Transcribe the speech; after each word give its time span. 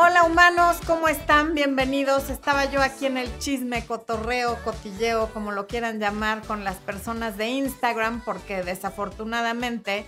Hola 0.00 0.22
humanos, 0.22 0.76
¿cómo 0.86 1.08
están? 1.08 1.54
Bienvenidos. 1.56 2.30
Estaba 2.30 2.66
yo 2.66 2.80
aquí 2.80 3.06
en 3.06 3.16
el 3.16 3.36
chisme, 3.40 3.84
cotorreo, 3.84 4.56
cotilleo, 4.62 5.26
como 5.34 5.50
lo 5.50 5.66
quieran 5.66 5.98
llamar, 5.98 6.42
con 6.46 6.62
las 6.62 6.76
personas 6.76 7.36
de 7.36 7.48
Instagram, 7.48 8.22
porque 8.24 8.62
desafortunadamente, 8.62 10.06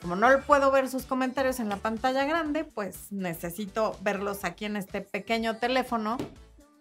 como 0.00 0.14
no 0.14 0.28
puedo 0.46 0.70
ver 0.70 0.88
sus 0.88 1.06
comentarios 1.06 1.58
en 1.58 1.68
la 1.68 1.78
pantalla 1.78 2.24
grande, 2.24 2.62
pues 2.62 3.10
necesito 3.10 3.98
verlos 4.00 4.44
aquí 4.44 4.64
en 4.64 4.76
este 4.76 5.00
pequeño 5.00 5.56
teléfono 5.56 6.18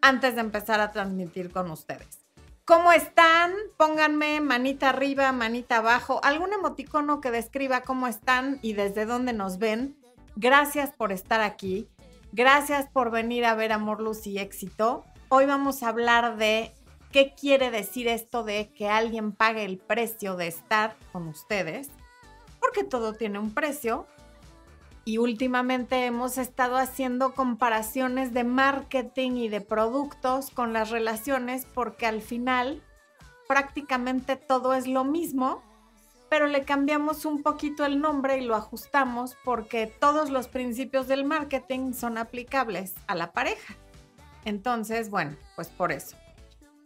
antes 0.03 0.35
de 0.35 0.41
empezar 0.41 0.81
a 0.81 0.91
transmitir 0.91 1.51
con 1.51 1.71
ustedes. 1.71 2.19
¿Cómo 2.63 2.91
están? 2.91 3.53
Pónganme 3.75 4.39
manita 4.39 4.89
arriba, 4.89 5.31
manita 5.31 5.77
abajo, 5.77 6.21
algún 6.23 6.53
emoticono 6.53 7.21
que 7.21 7.31
describa 7.31 7.81
cómo 7.81 8.07
están 8.07 8.59
y 8.61 8.73
desde 8.73 9.07
dónde 9.07 9.33
nos 9.33 9.57
ven. 9.57 9.97
Gracias 10.35 10.91
por 10.91 11.11
estar 11.11 11.41
aquí. 11.41 11.89
Gracias 12.33 12.87
por 12.87 13.11
venir 13.11 13.43
a 13.43 13.55
ver 13.55 13.73
Amor, 13.73 14.01
Luz 14.01 14.25
y 14.25 14.39
Éxito. 14.39 15.03
Hoy 15.27 15.45
vamos 15.45 15.83
a 15.83 15.89
hablar 15.89 16.37
de 16.37 16.73
qué 17.11 17.33
quiere 17.33 17.71
decir 17.71 18.07
esto 18.07 18.45
de 18.45 18.71
que 18.73 18.87
alguien 18.87 19.33
pague 19.33 19.65
el 19.65 19.77
precio 19.77 20.37
de 20.37 20.47
estar 20.47 20.95
con 21.11 21.27
ustedes, 21.27 21.89
porque 22.61 22.85
todo 22.85 23.15
tiene 23.15 23.37
un 23.37 23.53
precio. 23.53 24.07
Y 25.03 25.17
últimamente 25.17 26.05
hemos 26.05 26.37
estado 26.37 26.77
haciendo 26.77 27.33
comparaciones 27.33 28.33
de 28.33 28.45
marketing 28.45 29.31
y 29.31 29.49
de 29.49 29.59
productos 29.59 30.51
con 30.51 30.71
las 30.71 30.89
relaciones 30.89 31.67
porque 31.73 32.05
al 32.05 32.21
final 32.21 32.81
prácticamente 33.45 34.37
todo 34.37 34.73
es 34.73 34.87
lo 34.87 35.03
mismo 35.03 35.61
pero 36.31 36.47
le 36.47 36.63
cambiamos 36.63 37.25
un 37.25 37.43
poquito 37.43 37.83
el 37.83 37.99
nombre 37.99 38.37
y 38.37 38.45
lo 38.45 38.55
ajustamos 38.55 39.35
porque 39.43 39.85
todos 39.85 40.29
los 40.29 40.47
principios 40.47 41.09
del 41.09 41.25
marketing 41.25 41.91
son 41.91 42.17
aplicables 42.17 42.93
a 43.07 43.15
la 43.15 43.33
pareja. 43.33 43.75
Entonces, 44.45 45.09
bueno, 45.09 45.35
pues 45.57 45.67
por 45.67 45.91
eso. 45.91 46.15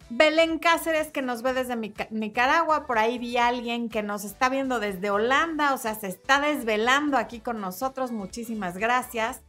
Belén 0.10 0.58
Cáceres, 0.58 1.12
que 1.12 1.22
nos 1.22 1.44
ve 1.44 1.54
desde 1.54 1.76
Nicaragua, 2.10 2.88
por 2.88 2.98
ahí 2.98 3.20
vi 3.20 3.38
a 3.38 3.46
alguien 3.46 3.88
que 3.88 4.02
nos 4.02 4.26
está 4.26 4.50
viendo 4.50 4.80
desde 4.80 5.12
Holanda, 5.12 5.76
o 5.76 5.78
sea, 5.78 5.94
se 5.94 6.08
está 6.08 6.42
desvelando 6.42 7.16
aquí 7.16 7.40
con 7.40 7.62
nosotros, 7.62 8.12
muchísimas 8.12 8.80
gracias. 8.80 9.44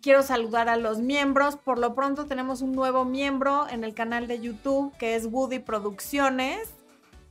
Quiero 0.00 0.22
saludar 0.22 0.68
a 0.68 0.76
los 0.76 1.00
miembros, 1.00 1.56
por 1.56 1.80
lo 1.80 1.96
pronto 1.96 2.26
tenemos 2.26 2.62
un 2.62 2.70
nuevo 2.70 3.04
miembro 3.04 3.68
en 3.68 3.82
el 3.82 3.94
canal 3.94 4.28
de 4.28 4.40
YouTube 4.40 4.96
que 4.96 5.16
es 5.16 5.26
Woody 5.26 5.58
Producciones. 5.58 6.70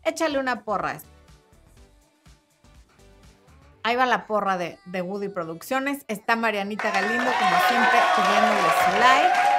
Échale 0.03 0.37
una 0.37 0.65
porra 0.65 0.99
Ahí 3.83 3.95
va 3.95 4.05
la 4.05 4.27
porra 4.27 4.57
de, 4.57 4.77
Woody 5.01 5.29
Producciones. 5.29 6.03
Está 6.07 6.35
Marianita 6.35 6.91
Galindo, 6.91 7.31
como 7.31 7.57
siempre, 7.67 7.99
pidiéndole 8.15 8.69
su 8.85 8.99
like. 8.99 9.49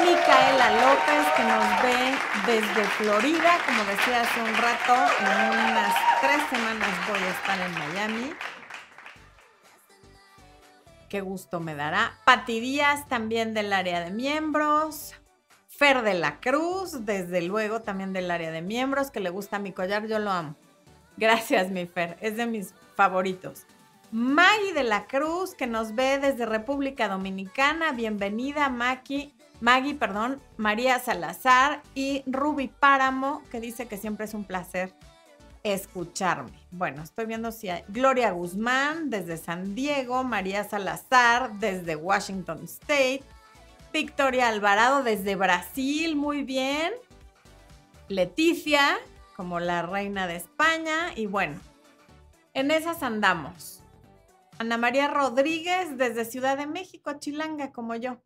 Micaela 0.00 0.70
López, 0.70 1.26
que 1.36 1.44
nos 1.44 1.82
ve 1.82 2.16
desde 2.46 2.84
Florida, 2.84 3.58
como 3.66 3.84
decía 3.84 4.22
hace 4.22 4.40
un 4.40 4.56
rato, 4.56 4.94
en 5.20 5.50
unas 5.68 5.94
tres 6.20 6.40
semanas 6.50 6.88
voy 7.08 7.18
a 7.18 7.28
estar 7.28 7.60
en 7.60 7.72
Miami. 7.74 8.34
Qué 11.08 11.20
gusto 11.20 11.60
me 11.60 11.74
dará. 11.74 12.14
Pati 12.24 12.58
Díaz, 12.58 13.06
también 13.06 13.52
del 13.52 13.72
área 13.72 14.00
de 14.00 14.10
miembros. 14.10 15.14
Fer 15.68 16.02
de 16.02 16.14
la 16.14 16.40
Cruz, 16.40 17.04
desde 17.04 17.42
luego, 17.42 17.82
también 17.82 18.12
del 18.12 18.30
área 18.30 18.50
de 18.50 18.62
miembros, 18.62 19.10
que 19.10 19.20
le 19.20 19.30
gusta 19.30 19.58
mi 19.58 19.72
collar, 19.72 20.06
yo 20.06 20.18
lo 20.18 20.30
amo. 20.30 20.56
Gracias, 21.18 21.70
mi 21.70 21.86
Fer, 21.86 22.16
es 22.20 22.36
de 22.36 22.46
mis 22.46 22.72
favoritos. 22.96 23.66
Maggie 24.10 24.74
de 24.74 24.84
la 24.84 25.06
Cruz, 25.06 25.54
que 25.54 25.66
nos 25.66 25.94
ve 25.94 26.18
desde 26.18 26.44
República 26.44 27.08
Dominicana. 27.08 27.92
Bienvenida, 27.92 28.68
Maggie. 28.68 29.32
Maggie, 29.60 29.94
perdón, 29.94 30.42
María 30.56 30.98
Salazar 30.98 31.82
y 31.94 32.22
Ruby 32.26 32.68
Páramo, 32.68 33.42
que 33.50 33.60
dice 33.60 33.86
que 33.86 33.96
siempre 33.96 34.26
es 34.26 34.34
un 34.34 34.44
placer 34.44 34.92
escucharme. 35.62 36.50
Bueno, 36.72 37.02
estoy 37.02 37.26
viendo 37.26 37.52
si 37.52 37.68
hay 37.68 37.84
Gloria 37.88 38.32
Guzmán 38.32 39.08
desde 39.08 39.36
San 39.36 39.74
Diego, 39.74 40.24
María 40.24 40.64
Salazar 40.64 41.52
desde 41.58 41.96
Washington 41.96 42.64
State, 42.64 43.22
Victoria 43.92 44.48
Alvarado 44.48 45.02
desde 45.02 45.36
Brasil, 45.36 46.16
muy 46.16 46.42
bien. 46.42 46.92
Leticia, 48.08 48.98
como 49.36 49.60
la 49.60 49.82
reina 49.82 50.26
de 50.26 50.36
España, 50.36 51.12
y 51.14 51.26
bueno, 51.26 51.58
en 52.54 52.70
esas 52.70 53.02
andamos. 53.02 53.82
Ana 54.58 54.76
María 54.76 55.08
Rodríguez 55.08 55.96
desde 55.96 56.24
Ciudad 56.24 56.56
de 56.56 56.66
México, 56.66 57.12
Chilanga, 57.18 57.72
como 57.72 57.94
yo. 57.94 58.22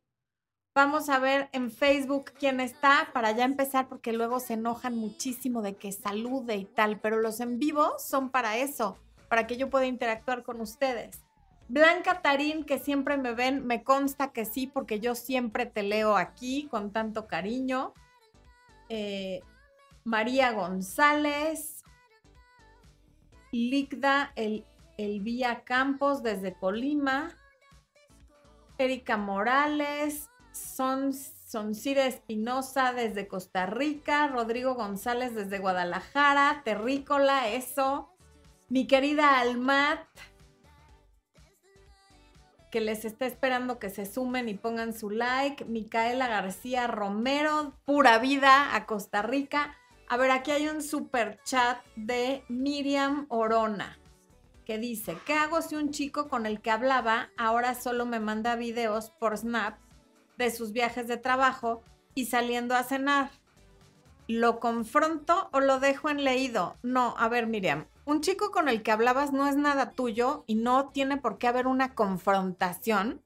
Vamos 0.75 1.09
a 1.09 1.19
ver 1.19 1.48
en 1.53 1.70
Facebook 1.70 2.32
quién 2.38 2.60
está 2.60 3.09
para 3.15 3.32
ya 3.32 3.44
empezar, 3.44 3.88
porque 3.88 4.12
luego 4.12 4.41
se 4.41 4.54
enojan 4.54 4.94
muchísimo 4.94 5.62
de 5.62 5.76
que 5.76 5.92
salude 5.92 6.56
y 6.56 6.66
tal, 6.66 7.00
pero 7.00 7.20
los 7.20 7.41
en 7.41 7.59
vivo 7.59 7.94
son 7.98 8.31
para 8.31 8.59
eso, 8.59 8.98
para 9.28 9.47
que 9.47 9.56
yo 9.56 9.70
pueda 9.70 9.86
interactuar 9.86 10.42
con 10.42 10.60
ustedes. 10.60 11.22
Blanca 11.69 12.20
Tarín, 12.20 12.65
que 12.65 12.78
siempre 12.78 13.16
me 13.16 13.32
ven, 13.32 13.66
me 13.66 13.82
consta 13.82 14.32
que 14.32 14.44
sí, 14.44 14.66
porque 14.66 15.00
yo 15.00 15.15
siempre 15.15 15.66
te 15.66 15.82
leo 15.82 16.16
aquí 16.16 16.69
con 16.70 16.92
tanto 16.92 17.26
cariño. 17.26 17.94
Eh, 18.88 19.41
María 20.04 20.53
González, 20.53 21.75
Ligda 23.56 24.32
el, 24.36 24.64
Elvía 24.98 25.64
Campos 25.64 26.22
desde 26.22 26.54
Colima, 26.54 27.30
Erika 28.78 29.16
Morales, 29.16 30.30
Son, 30.52 31.12
Soncira 31.12 32.06
Espinosa 32.06 32.92
desde 32.92 33.28
Costa 33.28 33.66
Rica, 33.66 34.28
Rodrigo 34.28 34.74
González 34.74 35.34
desde 35.34 35.58
Guadalajara, 35.58 36.62
Terrícola, 36.64 37.48
eso, 37.48 38.10
mi 38.68 38.86
querida 38.86 39.38
Almat, 39.38 40.00
que 42.70 42.80
les 42.80 43.04
está 43.04 43.26
esperando 43.26 43.78
que 43.78 43.90
se 43.90 44.06
sumen 44.06 44.48
y 44.48 44.54
pongan 44.54 44.92
su 44.92 45.10
like, 45.10 45.64
Micaela 45.64 46.28
García 46.28 46.86
Romero, 46.86 47.74
pura 47.84 48.18
vida 48.18 48.74
a 48.74 48.86
Costa 48.86 49.22
Rica. 49.22 49.76
A 50.08 50.16
ver, 50.16 50.30
aquí 50.30 50.52
hay 50.52 50.68
un 50.68 50.82
super 50.82 51.40
chat 51.42 51.84
de 51.96 52.44
Miriam 52.48 53.26
Orona 53.28 53.98
que 54.64 54.78
dice, 54.78 55.18
¿qué 55.26 55.34
hago 55.34 55.62
si 55.62 55.74
un 55.74 55.90
chico 55.90 56.28
con 56.28 56.46
el 56.46 56.60
que 56.60 56.70
hablaba 56.70 57.30
ahora 57.36 57.74
solo 57.74 58.06
me 58.06 58.20
manda 58.20 58.54
videos 58.54 59.10
por 59.10 59.36
Snap 59.36 59.78
de 60.38 60.50
sus 60.52 60.72
viajes 60.72 61.08
de 61.08 61.16
trabajo 61.16 61.82
y 62.14 62.26
saliendo 62.26 62.76
a 62.76 62.84
cenar? 62.84 63.30
¿Lo 64.28 64.60
confronto 64.60 65.50
o 65.52 65.58
lo 65.58 65.80
dejo 65.80 66.08
en 66.08 66.22
leído? 66.22 66.76
No, 66.84 67.16
a 67.18 67.28
ver 67.28 67.48
Miriam, 67.48 67.86
un 68.04 68.20
chico 68.20 68.52
con 68.52 68.68
el 68.68 68.84
que 68.84 68.92
hablabas 68.92 69.32
no 69.32 69.48
es 69.48 69.56
nada 69.56 69.90
tuyo 69.90 70.44
y 70.46 70.54
no 70.54 70.90
tiene 70.90 71.16
por 71.16 71.38
qué 71.38 71.48
haber 71.48 71.66
una 71.66 71.94
confrontación, 71.94 73.24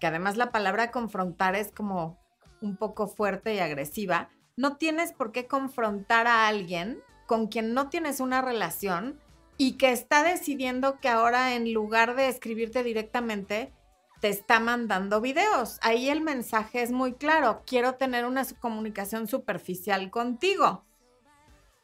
que 0.00 0.08
además 0.08 0.36
la 0.36 0.50
palabra 0.50 0.90
confrontar 0.90 1.54
es 1.54 1.70
como 1.70 2.20
un 2.60 2.76
poco 2.76 3.06
fuerte 3.06 3.54
y 3.54 3.60
agresiva 3.60 4.30
no 4.56 4.76
tienes 4.76 5.12
por 5.12 5.32
qué 5.32 5.46
confrontar 5.46 6.26
a 6.26 6.46
alguien 6.46 7.02
con 7.26 7.46
quien 7.46 7.72
no 7.74 7.88
tienes 7.88 8.20
una 8.20 8.42
relación 8.42 9.18
y 9.56 9.78
que 9.78 9.92
está 9.92 10.22
decidiendo 10.22 10.98
que 11.00 11.08
ahora 11.08 11.54
en 11.54 11.72
lugar 11.72 12.16
de 12.16 12.28
escribirte 12.28 12.82
directamente, 12.82 13.72
te 14.20 14.28
está 14.28 14.60
mandando 14.60 15.20
videos. 15.20 15.78
Ahí 15.82 16.08
el 16.08 16.20
mensaje 16.20 16.82
es 16.82 16.92
muy 16.92 17.14
claro. 17.14 17.62
Quiero 17.66 17.94
tener 17.94 18.24
una 18.24 18.44
comunicación 18.60 19.26
superficial 19.26 20.10
contigo. 20.10 20.84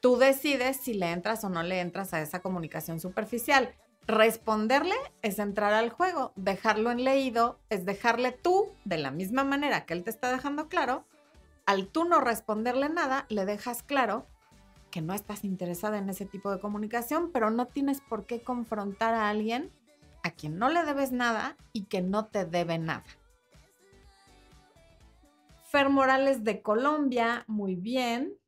Tú 0.00 0.16
decides 0.18 0.76
si 0.76 0.94
le 0.94 1.10
entras 1.10 1.42
o 1.42 1.48
no 1.48 1.62
le 1.64 1.80
entras 1.80 2.14
a 2.14 2.22
esa 2.22 2.40
comunicación 2.40 3.00
superficial. 3.00 3.74
Responderle 4.06 4.94
es 5.22 5.40
entrar 5.40 5.72
al 5.72 5.90
juego. 5.90 6.32
Dejarlo 6.36 6.92
en 6.92 7.02
leído 7.02 7.58
es 7.70 7.84
dejarle 7.84 8.30
tú, 8.30 8.72
de 8.84 8.98
la 8.98 9.10
misma 9.10 9.42
manera 9.42 9.84
que 9.84 9.94
él 9.94 10.04
te 10.04 10.10
está 10.10 10.30
dejando 10.30 10.68
claro, 10.68 11.04
al 11.68 11.86
tú 11.86 12.06
no 12.06 12.22
responderle 12.22 12.88
nada, 12.88 13.26
le 13.28 13.44
dejas 13.44 13.82
claro 13.82 14.26
que 14.90 15.02
no 15.02 15.12
estás 15.12 15.44
interesada 15.44 15.98
en 15.98 16.08
ese 16.08 16.24
tipo 16.24 16.50
de 16.50 16.60
comunicación, 16.60 17.30
pero 17.30 17.50
no 17.50 17.66
tienes 17.66 18.00
por 18.00 18.24
qué 18.24 18.40
confrontar 18.40 19.12
a 19.12 19.28
alguien 19.28 19.70
a 20.22 20.30
quien 20.30 20.58
no 20.58 20.70
le 20.70 20.82
debes 20.84 21.12
nada 21.12 21.58
y 21.74 21.84
que 21.84 22.00
no 22.00 22.24
te 22.28 22.46
debe 22.46 22.78
nada. 22.78 23.04
Fer 25.64 25.90
Morales 25.90 26.42
de 26.42 26.62
Colombia, 26.62 27.44
muy 27.46 27.74
bien. 27.74 28.38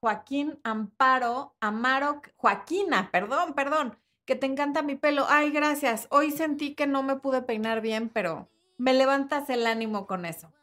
Joaquín 0.00 0.58
Amparo, 0.64 1.56
Amaro, 1.60 2.22
Joaquina, 2.36 3.10
perdón, 3.12 3.52
perdón, 3.52 3.98
que 4.24 4.34
te 4.34 4.46
encanta 4.46 4.80
mi 4.80 4.94
pelo. 4.96 5.26
Ay, 5.28 5.50
gracias. 5.50 6.08
Hoy 6.10 6.30
sentí 6.30 6.74
que 6.74 6.86
no 6.86 7.02
me 7.02 7.16
pude 7.16 7.42
peinar 7.42 7.82
bien, 7.82 8.08
pero 8.08 8.48
me 8.78 8.94
levantas 8.94 9.50
el 9.50 9.66
ánimo 9.66 10.06
con 10.06 10.24
eso. 10.24 10.54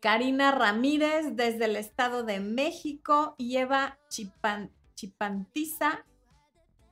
Karina 0.00 0.52
Ramírez 0.52 1.34
desde 1.34 1.64
el 1.64 1.76
Estado 1.76 2.22
de 2.22 2.38
México 2.40 3.34
y 3.36 3.56
Eva 3.56 3.98
Chipantiza 4.94 6.04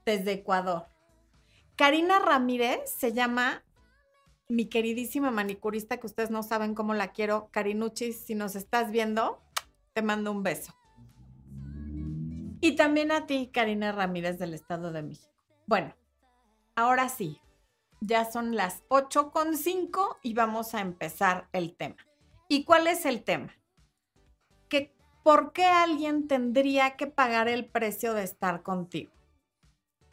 desde 0.04 0.32
Ecuador. 0.32 0.86
Karina 1.76 2.18
Ramírez 2.18 2.90
se 2.90 3.12
llama 3.12 3.62
mi 4.48 4.66
queridísima 4.66 5.30
manicurista, 5.30 5.98
que 5.98 6.06
ustedes 6.06 6.30
no 6.30 6.42
saben 6.42 6.74
cómo 6.74 6.94
la 6.94 7.12
quiero, 7.12 7.48
Carinucci, 7.50 8.12
si 8.12 8.34
nos 8.34 8.56
estás 8.56 8.90
viendo, 8.90 9.42
te 9.92 10.02
mando 10.02 10.30
un 10.30 10.42
beso. 10.42 10.74
Y 12.60 12.76
también 12.76 13.12
a 13.12 13.26
ti, 13.26 13.50
Karina 13.52 13.92
Ramírez 13.92 14.38
del 14.38 14.54
Estado 14.54 14.92
de 14.92 15.02
México. 15.02 15.34
Bueno, 15.66 15.94
ahora 16.74 17.08
sí, 17.08 17.40
ya 18.00 18.24
son 18.30 18.56
las 18.56 18.84
8.5 18.88 20.18
y 20.22 20.34
vamos 20.34 20.74
a 20.74 20.80
empezar 20.80 21.48
el 21.52 21.76
tema. 21.76 22.05
¿Y 22.48 22.64
cuál 22.64 22.86
es 22.86 23.06
el 23.06 23.24
tema? 23.24 23.52
Que 24.68 24.94
¿por 25.24 25.52
qué 25.52 25.64
alguien 25.64 26.28
tendría 26.28 26.96
que 26.96 27.08
pagar 27.08 27.48
el 27.48 27.66
precio 27.66 28.14
de 28.14 28.22
estar 28.22 28.62
contigo? 28.62 29.12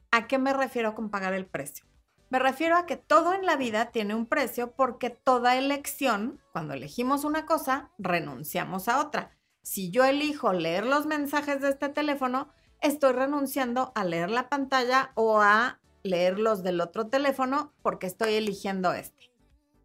¿A 0.09 0.27
qué 0.27 0.39
me 0.39 0.51
refiero 0.51 0.95
con 0.95 1.11
pagar 1.11 1.33
el 1.33 1.45
precio? 1.45 1.85
Me 2.31 2.39
refiero 2.39 2.75
a 2.75 2.87
que 2.87 2.97
todo 2.97 3.33
en 3.33 3.45
la 3.45 3.55
vida 3.55 3.91
tiene 3.91 4.15
un 4.15 4.25
precio 4.25 4.71
porque 4.71 5.11
toda 5.11 5.57
elección, 5.57 6.41
cuando 6.51 6.73
elegimos 6.73 7.23
una 7.23 7.45
cosa, 7.45 7.91
renunciamos 7.99 8.87
a 8.87 8.99
otra. 8.99 9.37
Si 9.61 9.91
yo 9.91 10.03
elijo 10.03 10.53
leer 10.53 10.87
los 10.87 11.05
mensajes 11.05 11.61
de 11.61 11.69
este 11.69 11.89
teléfono, 11.89 12.49
estoy 12.81 13.13
renunciando 13.13 13.91
a 13.93 14.03
leer 14.03 14.31
la 14.31 14.49
pantalla 14.49 15.11
o 15.13 15.39
a 15.39 15.79
leer 16.01 16.39
los 16.39 16.63
del 16.63 16.81
otro 16.81 17.07
teléfono 17.09 17.73
porque 17.83 18.07
estoy 18.07 18.33
eligiendo 18.33 18.91
este. 18.91 19.31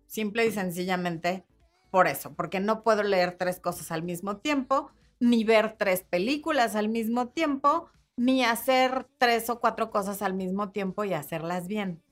Simple 0.06 0.46
y 0.46 0.52
sencillamente 0.52 1.44
por 1.90 2.06
eso, 2.06 2.34
porque 2.34 2.60
no 2.60 2.82
puedo 2.82 3.02
leer 3.02 3.36
tres 3.38 3.60
cosas 3.60 3.90
al 3.90 4.02
mismo 4.02 4.38
tiempo, 4.38 4.90
ni 5.20 5.44
ver 5.44 5.76
tres 5.78 6.02
películas 6.02 6.76
al 6.76 6.88
mismo 6.88 7.28
tiempo, 7.28 7.88
ni 8.16 8.44
hacer 8.44 9.06
tres 9.18 9.48
o 9.50 9.60
cuatro 9.60 9.90
cosas 9.90 10.22
al 10.22 10.34
mismo 10.34 10.70
tiempo 10.70 11.04
y 11.04 11.14
hacerlas 11.14 11.68
bien. 11.68 12.02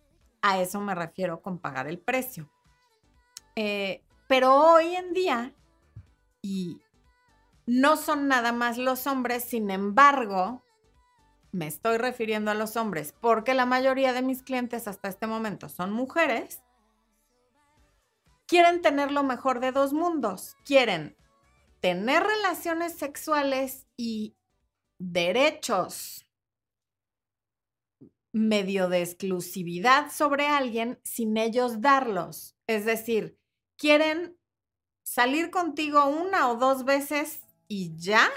A 0.42 0.60
eso 0.60 0.80
me 0.80 0.94
refiero 0.94 1.42
con 1.42 1.58
pagar 1.58 1.88
el 1.88 1.98
precio. 1.98 2.50
Eh, 3.56 4.02
pero 4.28 4.54
hoy 4.54 4.94
en 4.94 5.12
día, 5.12 5.54
y 6.42 6.80
no 7.66 7.96
son 7.96 8.28
nada 8.28 8.52
más 8.52 8.78
los 8.78 9.06
hombres, 9.06 9.44
sin 9.44 9.70
embargo, 9.70 10.62
me 11.52 11.66
estoy 11.66 11.96
refiriendo 11.96 12.50
a 12.50 12.54
los 12.54 12.76
hombres 12.76 13.14
porque 13.20 13.54
la 13.54 13.66
mayoría 13.66 14.12
de 14.12 14.22
mis 14.22 14.42
clientes 14.42 14.86
hasta 14.86 15.08
este 15.08 15.26
momento 15.26 15.68
son 15.68 15.92
mujeres, 15.92 16.62
quieren 18.46 18.82
tener 18.82 19.10
lo 19.12 19.22
mejor 19.22 19.60
de 19.60 19.72
dos 19.72 19.92
mundos. 19.92 20.56
Quieren 20.64 21.16
tener 21.80 22.22
relaciones 22.22 22.94
sexuales 22.94 23.86
y 23.96 24.36
derechos 24.98 26.26
medio 28.32 28.88
de 28.88 29.02
exclusividad 29.02 30.10
sobre 30.10 30.46
alguien 30.46 31.00
sin 31.04 31.36
ellos 31.36 31.80
darlos. 31.80 32.56
Es 32.66 32.84
decir, 32.84 33.38
quieren 33.76 34.38
salir 35.02 35.50
contigo 35.50 36.06
una 36.06 36.50
o 36.50 36.56
dos 36.56 36.84
veces 36.84 37.44
y 37.68 37.96
ya, 37.96 38.28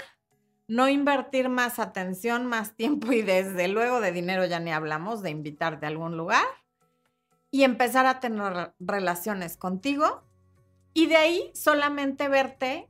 no 0.68 0.88
invertir 0.88 1.48
más 1.48 1.78
atención, 1.78 2.46
más 2.46 2.76
tiempo 2.76 3.12
y 3.12 3.22
desde 3.22 3.68
luego 3.68 4.00
de 4.00 4.12
dinero 4.12 4.46
ya 4.46 4.60
ni 4.60 4.72
hablamos 4.72 5.22
de 5.22 5.30
invitarte 5.30 5.86
a 5.86 5.88
algún 5.88 6.16
lugar 6.16 6.46
y 7.50 7.64
empezar 7.64 8.06
a 8.06 8.20
tener 8.20 8.74
relaciones 8.78 9.56
contigo 9.56 10.22
y 10.92 11.06
de 11.06 11.16
ahí 11.16 11.50
solamente 11.54 12.28
verte 12.28 12.88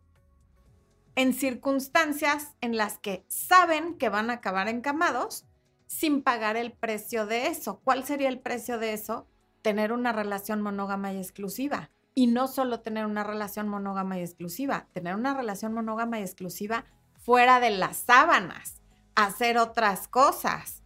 en 1.16 1.34
circunstancias 1.34 2.54
en 2.60 2.76
las 2.76 2.98
que 2.98 3.24
saben 3.28 3.94
que 3.98 4.08
van 4.08 4.30
a 4.30 4.34
acabar 4.34 4.68
encamados 4.68 5.46
sin 5.86 6.22
pagar 6.22 6.56
el 6.56 6.72
precio 6.72 7.26
de 7.26 7.48
eso. 7.48 7.80
¿Cuál 7.82 8.04
sería 8.04 8.28
el 8.28 8.38
precio 8.38 8.78
de 8.78 8.92
eso? 8.92 9.26
Tener 9.60 9.92
una 9.92 10.12
relación 10.12 10.62
monógama 10.62 11.12
y 11.12 11.18
exclusiva. 11.18 11.90
Y 12.14 12.26
no 12.26 12.48
solo 12.48 12.80
tener 12.80 13.06
una 13.06 13.24
relación 13.24 13.68
monógama 13.68 14.18
y 14.18 14.22
exclusiva, 14.22 14.86
tener 14.92 15.14
una 15.14 15.34
relación 15.34 15.72
monógama 15.72 16.18
y 16.20 16.22
exclusiva 16.22 16.84
fuera 17.18 17.60
de 17.60 17.70
las 17.70 17.98
sábanas, 17.98 18.80
hacer 19.14 19.58
otras 19.58 20.08
cosas. 20.08 20.79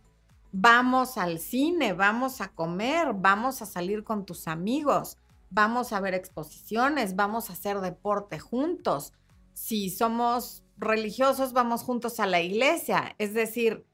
Vamos 0.56 1.18
al 1.18 1.40
cine, 1.40 1.94
vamos 1.94 2.40
a 2.40 2.46
comer, 2.46 3.08
vamos 3.12 3.60
a 3.60 3.66
salir 3.66 4.04
con 4.04 4.24
tus 4.24 4.46
amigos, 4.46 5.18
vamos 5.50 5.92
a 5.92 5.98
ver 5.98 6.14
exposiciones, 6.14 7.16
vamos 7.16 7.50
a 7.50 7.54
hacer 7.54 7.80
deporte 7.80 8.38
juntos. 8.38 9.12
Si 9.52 9.90
somos 9.90 10.62
religiosos, 10.76 11.54
vamos 11.54 11.82
juntos 11.82 12.20
a 12.20 12.26
la 12.26 12.40
iglesia. 12.40 13.16
Es 13.18 13.34
decir, 13.34 13.84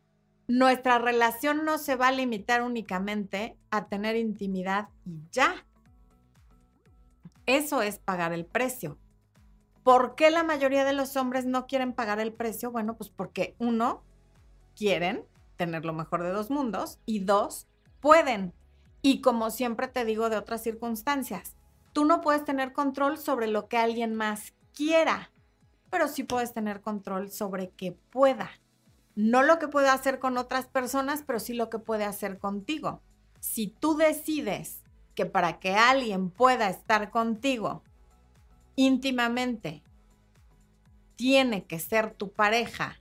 nuestra 0.49 0.99
relación 0.99 1.65
no 1.65 1.79
se 1.79 1.97
va 1.97 2.09
a 2.09 2.13
limitar 2.13 2.61
únicamente 2.61 3.57
a 3.71 3.87
tener 3.87 4.17
intimidad 4.17 4.91
y 5.07 5.23
ya. 5.33 5.65
Eso 7.47 7.81
es 7.81 7.99
pagar 7.99 8.35
el 8.35 8.45
precio. 8.45 8.99
¿Por 9.83 10.15
qué 10.15 10.31
la 10.31 10.43
mayoría 10.43 10.85
de 10.85 10.93
los 10.93 11.17
hombres 11.17 11.47
no 11.47 11.67
quieren 11.67 11.95
pagar 11.95 12.21
el 12.21 12.35
precio? 12.35 12.71
Bueno, 12.71 12.99
pues 12.99 13.09
porque 13.09 13.57
uno, 13.59 14.03
quieren 14.77 15.25
tener 15.61 15.85
lo 15.85 15.93
mejor 15.93 16.23
de 16.23 16.31
dos 16.31 16.49
mundos 16.49 16.99
y 17.05 17.19
dos, 17.19 17.67
pueden. 18.01 18.55
Y 19.03 19.21
como 19.21 19.51
siempre 19.51 19.89
te 19.89 20.07
digo 20.07 20.31
de 20.31 20.39
otras 20.39 20.63
circunstancias, 20.63 21.55
tú 21.93 22.07
no 22.07 22.23
puedes 22.23 22.47
tener 22.47 22.73
control 22.73 23.19
sobre 23.19 23.47
lo 23.47 23.69
que 23.69 23.77
alguien 23.77 24.15
más 24.15 24.55
quiera, 24.75 25.31
pero 25.91 26.09
sí 26.09 26.23
puedes 26.23 26.55
tener 26.55 26.81
control 26.81 27.31
sobre 27.31 27.69
que 27.73 27.93
pueda. 27.93 28.51
No 29.15 29.43
lo 29.43 29.59
que 29.59 29.69
puede 29.69 29.91
hacer 29.91 30.19
con 30.19 30.39
otras 30.39 30.67
personas, 30.67 31.25
pero 31.27 31.39
sí 31.39 31.53
lo 31.53 31.69
que 31.69 31.79
puede 31.79 32.05
hacer 32.05 32.39
contigo. 32.39 33.03
Si 33.41 33.67
tú 33.67 33.99
decides 33.99 34.81
que 35.15 35.27
para 35.27 35.61
que 35.61 35.75
alguien 35.75 36.31
pueda 36.31 36.71
estar 36.71 37.11
contigo 37.11 37.83
íntimamente, 38.77 39.83
tiene 41.17 41.65
que 41.65 41.79
ser 41.79 42.15
tu 42.15 42.33
pareja 42.33 43.00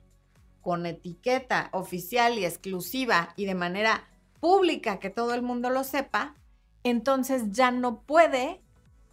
con 0.62 0.86
etiqueta 0.86 1.68
oficial 1.72 2.38
y 2.38 2.44
exclusiva 2.44 3.32
y 3.36 3.46
de 3.46 3.54
manera 3.54 4.08
pública 4.40 4.98
que 4.98 5.10
todo 5.10 5.34
el 5.34 5.42
mundo 5.42 5.70
lo 5.70 5.84
sepa, 5.84 6.34
entonces 6.82 7.50
ya 7.50 7.70
no 7.70 8.00
puede 8.00 8.62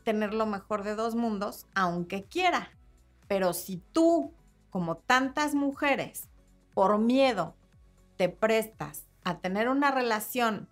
tener 0.04 0.34
lo 0.34 0.46
mejor 0.46 0.84
de 0.84 0.96
dos 0.96 1.16
mundos, 1.16 1.66
aunque 1.76 2.24
quiera. 2.24 2.72
Pero 3.28 3.54
si 3.54 3.82
tú, 3.92 4.34
como 4.70 4.98
tantas 4.98 5.54
mujeres, 5.54 6.30
por 6.74 6.98
miedo, 6.98 7.56
te 8.16 8.30
prestas 8.30 9.06
a 9.24 9.40
tener 9.40 9.68
una 9.68 9.92
relación 9.92 10.69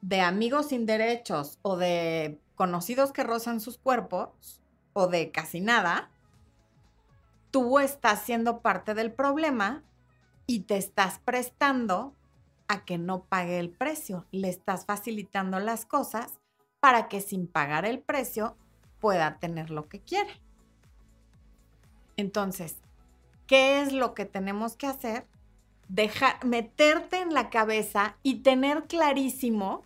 de 0.00 0.20
amigos 0.20 0.68
sin 0.68 0.84
derechos 0.84 1.58
o 1.62 1.76
de 1.76 2.40
conocidos 2.56 3.12
que 3.12 3.24
rozan 3.24 3.60
sus 3.60 3.78
cuerpos 3.78 4.60
o 4.92 5.06
de 5.06 5.30
casi 5.30 5.60
nada, 5.60 6.10
tú 7.50 7.78
estás 7.78 8.22
siendo 8.22 8.60
parte 8.60 8.94
del 8.94 9.12
problema 9.12 9.82
y 10.48 10.60
te 10.60 10.78
estás 10.78 11.20
prestando 11.20 12.14
a 12.68 12.84
que 12.84 12.96
no 12.98 13.22
pague 13.22 13.60
el 13.60 13.70
precio. 13.70 14.26
Le 14.32 14.48
estás 14.48 14.86
facilitando 14.86 15.60
las 15.60 15.84
cosas 15.84 16.40
para 16.80 17.06
que 17.08 17.20
sin 17.20 17.46
pagar 17.46 17.84
el 17.84 18.00
precio 18.00 18.56
pueda 18.98 19.38
tener 19.38 19.70
lo 19.70 19.88
que 19.88 20.00
quiere. 20.00 20.40
Entonces, 22.16 22.76
¿qué 23.46 23.82
es 23.82 23.92
lo 23.92 24.14
que 24.14 24.24
tenemos 24.24 24.74
que 24.74 24.86
hacer? 24.86 25.26
Dejar, 25.88 26.42
meterte 26.44 27.20
en 27.20 27.34
la 27.34 27.50
cabeza 27.50 28.16
y 28.22 28.36
tener 28.36 28.84
clarísimo 28.84 29.82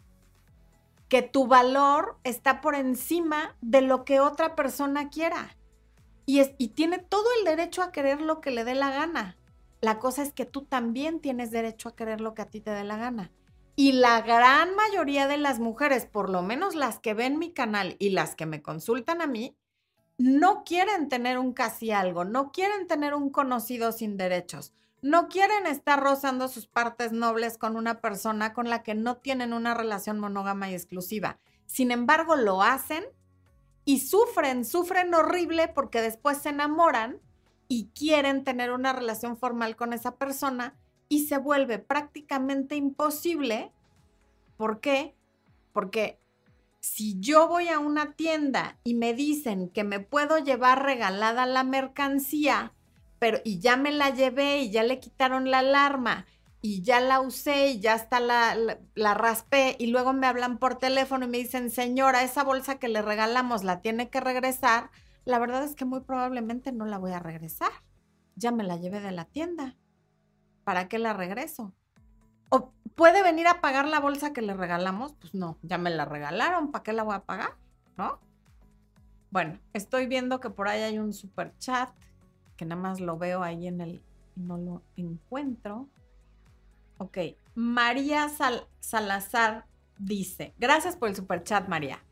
que 1.08 1.22
tu 1.22 1.48
valor 1.48 2.18
está 2.22 2.60
por 2.60 2.76
encima 2.76 3.56
de 3.60 3.80
lo 3.80 4.04
que 4.04 4.20
otra 4.20 4.54
persona 4.54 5.10
quiera. 5.10 5.56
Y, 6.24 6.40
y 6.56 6.68
tiene 6.68 6.98
todo 6.98 7.26
el 7.40 7.44
derecho 7.44 7.82
a 7.82 7.90
querer 7.90 8.20
lo 8.20 8.40
que 8.40 8.52
le 8.52 8.62
dé 8.62 8.76
la 8.76 8.90
gana. 8.90 9.36
La 9.82 9.98
cosa 9.98 10.22
es 10.22 10.32
que 10.32 10.46
tú 10.46 10.62
también 10.62 11.18
tienes 11.18 11.50
derecho 11.50 11.88
a 11.88 11.96
querer 11.96 12.20
lo 12.20 12.34
que 12.34 12.42
a 12.42 12.46
ti 12.46 12.60
te 12.60 12.70
dé 12.70 12.84
la 12.84 12.96
gana. 12.96 13.32
Y 13.74 13.92
la 13.92 14.22
gran 14.22 14.76
mayoría 14.76 15.26
de 15.26 15.38
las 15.38 15.58
mujeres, 15.58 16.06
por 16.06 16.30
lo 16.30 16.40
menos 16.40 16.76
las 16.76 17.00
que 17.00 17.14
ven 17.14 17.36
mi 17.36 17.52
canal 17.52 17.96
y 17.98 18.10
las 18.10 18.36
que 18.36 18.46
me 18.46 18.62
consultan 18.62 19.20
a 19.20 19.26
mí, 19.26 19.56
no 20.18 20.62
quieren 20.62 21.08
tener 21.08 21.36
un 21.36 21.52
casi 21.52 21.90
algo, 21.90 22.24
no 22.24 22.52
quieren 22.52 22.86
tener 22.86 23.12
un 23.12 23.30
conocido 23.30 23.90
sin 23.90 24.16
derechos, 24.16 24.72
no 25.00 25.26
quieren 25.26 25.66
estar 25.66 26.00
rozando 26.00 26.46
sus 26.46 26.68
partes 26.68 27.10
nobles 27.10 27.58
con 27.58 27.76
una 27.76 28.00
persona 28.00 28.52
con 28.52 28.70
la 28.70 28.84
que 28.84 28.94
no 28.94 29.16
tienen 29.16 29.52
una 29.52 29.74
relación 29.74 30.20
monógama 30.20 30.70
y 30.70 30.74
exclusiva. 30.74 31.40
Sin 31.66 31.90
embargo, 31.90 32.36
lo 32.36 32.62
hacen 32.62 33.04
y 33.84 33.98
sufren, 33.98 34.64
sufren 34.64 35.12
horrible 35.12 35.66
porque 35.66 36.00
después 36.00 36.38
se 36.38 36.50
enamoran 36.50 37.20
y 37.72 37.88
quieren 37.94 38.44
tener 38.44 38.70
una 38.70 38.92
relación 38.92 39.38
formal 39.38 39.76
con 39.76 39.94
esa 39.94 40.16
persona 40.16 40.76
y 41.08 41.24
se 41.24 41.38
vuelve 41.38 41.78
prácticamente 41.78 42.76
imposible. 42.76 43.72
¿Por 44.58 44.80
qué? 44.80 45.16
Porque 45.72 46.20
si 46.80 47.18
yo 47.18 47.48
voy 47.48 47.68
a 47.68 47.78
una 47.78 48.12
tienda 48.12 48.78
y 48.84 48.92
me 48.92 49.14
dicen 49.14 49.70
que 49.70 49.84
me 49.84 50.00
puedo 50.00 50.36
llevar 50.36 50.82
regalada 50.82 51.46
la 51.46 51.64
mercancía, 51.64 52.74
pero 53.18 53.40
y 53.42 53.58
ya 53.58 53.78
me 53.78 53.90
la 53.90 54.10
llevé 54.10 54.58
y 54.58 54.70
ya 54.70 54.82
le 54.82 55.00
quitaron 55.00 55.50
la 55.50 55.60
alarma 55.60 56.26
y 56.60 56.82
ya 56.82 57.00
la 57.00 57.22
usé 57.22 57.70
y 57.70 57.80
ya 57.80 57.94
está 57.94 58.20
la, 58.20 58.54
la, 58.54 58.80
la, 58.94 59.14
raspé 59.14 59.76
y 59.78 59.86
luego 59.86 60.12
me 60.12 60.26
hablan 60.26 60.58
por 60.58 60.76
teléfono 60.76 61.24
y 61.24 61.28
me 61.28 61.38
dicen, 61.38 61.70
señora, 61.70 62.22
esa 62.22 62.44
bolsa 62.44 62.78
que 62.78 62.88
le 62.88 63.00
regalamos 63.00 63.64
la 63.64 63.80
tiene 63.80 64.10
que 64.10 64.20
regresar, 64.20 64.90
la 65.24 65.38
verdad 65.38 65.64
es 65.64 65.74
que 65.74 65.84
muy 65.84 66.00
probablemente 66.00 66.72
no 66.72 66.84
la 66.84 66.98
voy 66.98 67.12
a 67.12 67.18
regresar. 67.18 67.70
Ya 68.34 68.50
me 68.50 68.64
la 68.64 68.76
llevé 68.76 69.00
de 69.00 69.12
la 69.12 69.24
tienda. 69.24 69.76
¿Para 70.64 70.88
qué 70.88 70.98
la 70.98 71.12
regreso? 71.12 71.74
¿O 72.48 72.72
puede 72.94 73.22
venir 73.22 73.46
a 73.46 73.60
pagar 73.60 73.86
la 73.88 74.00
bolsa 74.00 74.32
que 74.32 74.42
le 74.42 74.54
regalamos? 74.54 75.14
Pues 75.14 75.34
no, 75.34 75.58
ya 75.62 75.78
me 75.78 75.90
la 75.90 76.04
regalaron, 76.04 76.70
¿para 76.70 76.82
qué 76.82 76.92
la 76.92 77.02
voy 77.02 77.14
a 77.14 77.24
pagar? 77.24 77.56
¿No? 77.96 78.20
Bueno, 79.30 79.58
estoy 79.72 80.06
viendo 80.06 80.40
que 80.40 80.50
por 80.50 80.68
ahí 80.68 80.82
hay 80.82 80.98
un 80.98 81.14
super 81.14 81.56
chat, 81.58 81.90
que 82.56 82.66
nada 82.66 82.80
más 82.80 83.00
lo 83.00 83.16
veo 83.16 83.42
ahí 83.42 83.66
en 83.66 83.80
el, 83.80 84.02
no 84.36 84.58
lo 84.58 84.82
encuentro. 84.96 85.88
Ok, 86.98 87.18
María 87.54 88.28
Salazar 88.80 89.66
dice, 89.98 90.54
gracias 90.58 90.96
por 90.96 91.08
el 91.08 91.16
super 91.16 91.42
chat, 91.42 91.66
María. 91.68 92.04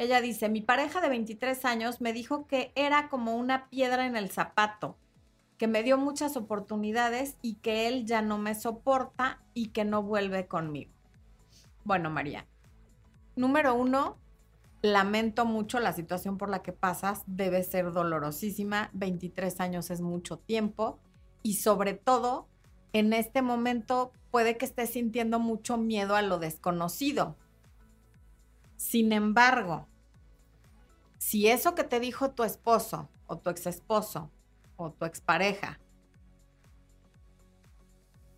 Ella 0.00 0.22
dice, 0.22 0.48
mi 0.48 0.62
pareja 0.62 1.02
de 1.02 1.10
23 1.10 1.62
años 1.66 2.00
me 2.00 2.14
dijo 2.14 2.46
que 2.46 2.72
era 2.74 3.10
como 3.10 3.36
una 3.36 3.68
piedra 3.68 4.06
en 4.06 4.16
el 4.16 4.30
zapato 4.30 4.96
que 5.58 5.68
me 5.68 5.82
dio 5.82 5.98
muchas 5.98 6.38
oportunidades 6.38 7.36
y 7.42 7.56
que 7.56 7.86
él 7.86 8.06
ya 8.06 8.22
no 8.22 8.38
me 8.38 8.54
soporta 8.54 9.42
y 9.52 9.72
que 9.72 9.84
no 9.84 10.02
vuelve 10.02 10.46
conmigo. 10.46 10.90
Bueno, 11.84 12.08
María, 12.08 12.46
número 13.36 13.74
uno, 13.74 14.16
lamento 14.80 15.44
mucho 15.44 15.80
la 15.80 15.92
situación 15.92 16.38
por 16.38 16.48
la 16.48 16.62
que 16.62 16.72
pasas, 16.72 17.22
debe 17.26 17.62
ser 17.62 17.92
dolorosísima, 17.92 18.88
23 18.94 19.60
años 19.60 19.90
es 19.90 20.00
mucho 20.00 20.38
tiempo 20.38 20.98
y 21.42 21.56
sobre 21.56 21.92
todo 21.92 22.48
en 22.94 23.12
este 23.12 23.42
momento 23.42 24.12
puede 24.30 24.56
que 24.56 24.64
estés 24.64 24.88
sintiendo 24.88 25.40
mucho 25.40 25.76
miedo 25.76 26.16
a 26.16 26.22
lo 26.22 26.38
desconocido. 26.38 27.36
Sin 28.80 29.12
embargo, 29.12 29.86
si 31.18 31.48
eso 31.48 31.74
que 31.74 31.84
te 31.84 32.00
dijo 32.00 32.30
tu 32.30 32.44
esposo 32.44 33.10
o 33.26 33.36
tu 33.36 33.50
ex 33.50 33.66
esposo 33.66 34.30
o 34.76 34.90
tu 34.90 35.04
expareja 35.04 35.78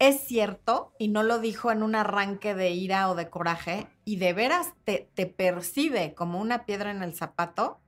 es 0.00 0.18
cierto 0.26 0.94
y 0.98 1.06
no 1.06 1.22
lo 1.22 1.38
dijo 1.38 1.70
en 1.70 1.84
un 1.84 1.94
arranque 1.94 2.56
de 2.56 2.72
ira 2.72 3.08
o 3.08 3.14
de 3.14 3.30
coraje 3.30 3.86
y 4.04 4.16
de 4.16 4.32
veras 4.32 4.74
te, 4.84 5.08
te 5.14 5.26
percibe 5.26 6.12
como 6.12 6.40
una 6.40 6.66
piedra 6.66 6.90
en 6.90 7.04
el 7.04 7.14
zapato, 7.14 7.78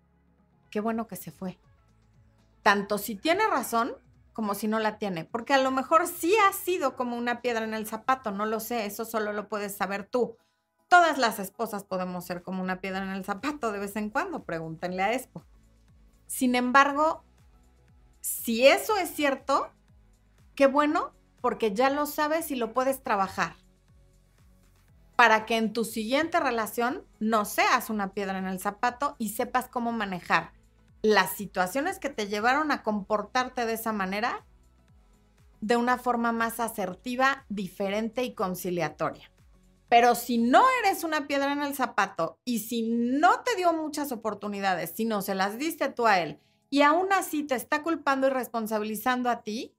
qué 0.71 0.79
bueno 0.79 1.09
que 1.09 1.17
se 1.17 1.33
fue. 1.33 1.59
Tanto 2.63 2.99
si 2.99 3.17
tiene 3.17 3.49
razón 3.49 3.97
como 4.33 4.55
si 4.55 4.69
no 4.69 4.79
la 4.79 4.99
tiene, 4.99 5.25
porque 5.25 5.55
a 5.55 5.59
lo 5.61 5.73
mejor 5.73 6.07
sí 6.07 6.33
ha 6.49 6.53
sido 6.53 6.95
como 6.95 7.17
una 7.17 7.43
piedra 7.43 7.65
en 7.65 7.75
el 7.75 7.89
zapato, 7.89 8.31
no 8.31 8.47
lo 8.47 8.61
sé, 8.61 8.87
eso 8.87 9.05
solo 9.05 9.33
lo 9.33 9.49
puedes 9.49 9.77
saber 9.77 10.07
tú. 10.07 10.37
Todas 10.95 11.19
las 11.19 11.41
esposas 11.41 11.83
podemos 11.83 12.25
ser 12.25 12.45
como 12.45 12.63
una 12.63 12.81
piedra 12.81 13.03
en 13.03 13.09
el 13.09 13.25
zapato 13.25 13.73
de 13.73 13.81
vez 13.81 13.97
en 13.97 14.11
cuando, 14.11 14.45
pregúntenle 14.45 15.03
a 15.03 15.13
Expo. 15.13 15.43
Sin 16.29 16.55
embargo, 16.55 17.25
si 18.21 18.69
eso 18.69 18.97
es 18.97 19.11
cierto, 19.11 19.73
qué 20.55 20.69
bueno, 20.69 21.13
porque 21.41 21.75
ya 21.75 21.91
lo 21.91 22.07
sabes 22.07 22.53
y 22.53 22.55
lo 22.55 22.73
puedes 22.73 23.03
trabajar. 23.03 23.57
Para 25.17 25.47
que 25.47 25.57
en 25.57 25.73
tu 25.73 25.85
siguiente 25.85 26.39
relación 26.39 27.05
no 27.19 27.45
seas 27.45 27.91
una 27.91 28.15
piedra 28.15 28.39
en 28.39 28.47
el 28.47 28.61
zapato 28.61 29.17
y 29.19 29.31
sepas 29.31 29.67
cómo 29.67 29.91
manejar 29.91 30.53
las 31.03 31.33
situaciones 31.33 31.99
que 31.99 32.09
te 32.09 32.29
llevaron 32.29 32.71
a 32.71 32.85
comportarte 32.85 33.67
de 33.67 33.73
esa 33.73 33.93
manera 33.93 34.47
de 35.61 35.77
una 35.77 35.99
forma 35.99 36.31
más 36.31 36.61
asertiva, 36.61 37.47
diferente 37.49 38.23
y 38.23 38.35
conciliatoria. 38.35 39.34
Pero 39.89 40.15
si 40.15 40.39
no 40.39 40.65
eres 40.83 41.05
una 41.05 41.27
piedra 41.27 41.53
en 41.53 41.63
el 41.63 41.75
zapato 41.75 42.39
y 42.45 42.61
si 42.61 42.83
no 42.91 43.41
te 43.41 43.55
dio 43.57 43.73
muchas 43.73 44.13
oportunidades, 44.13 44.93
si 44.97 45.05
no 45.05 45.23
se 45.23 45.35
las 45.35 45.59
diste 45.59 45.89
tú 45.89 46.07
a 46.07 46.21
él 46.21 46.41
y 46.71 46.83
aún 46.83 47.13
así 47.13 47.45
te 47.45 47.55
está 47.55 47.83
culpando 47.83 48.27
y 48.27 48.31
responsabilizando 48.31 49.31
a 49.31 49.43
ti, 49.43 49.75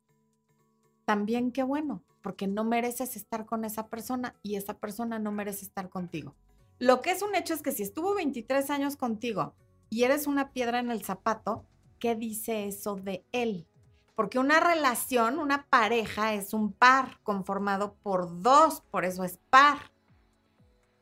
también 1.03 1.51
qué 1.51 1.63
bueno, 1.63 2.03
porque 2.21 2.47
no 2.47 2.63
mereces 2.63 3.15
estar 3.15 3.45
con 3.45 3.65
esa 3.65 3.87
persona 3.87 4.35
y 4.41 4.55
esa 4.55 4.77
persona 4.77 5.19
no 5.19 5.31
merece 5.31 5.65
estar 5.65 5.89
contigo. 5.89 6.35
Lo 6.79 7.01
que 7.01 7.11
es 7.11 7.21
un 7.21 7.35
hecho 7.35 7.53
es 7.53 7.61
que 7.61 7.71
si 7.71 7.83
estuvo 7.83 8.15
23 8.15 8.69
años 8.69 8.97
contigo 8.97 9.53
y 9.89 10.03
eres 10.03 10.27
una 10.27 10.51
piedra 10.51 10.79
en 10.79 10.91
el 10.91 11.03
zapato, 11.03 11.65
¿qué 11.99 12.15
dice 12.15 12.67
eso 12.67 12.95
de 12.95 13.25
él? 13.31 13.67
Porque 14.15 14.39
una 14.39 14.59
relación, 14.59 15.39
una 15.39 15.67
pareja 15.67 16.33
es 16.33 16.53
un 16.53 16.71
par 16.71 17.19
conformado 17.23 17.95
por 18.01 18.41
dos, 18.41 18.81
por 18.91 19.05
eso 19.05 19.23
es 19.23 19.39
par 19.49 19.91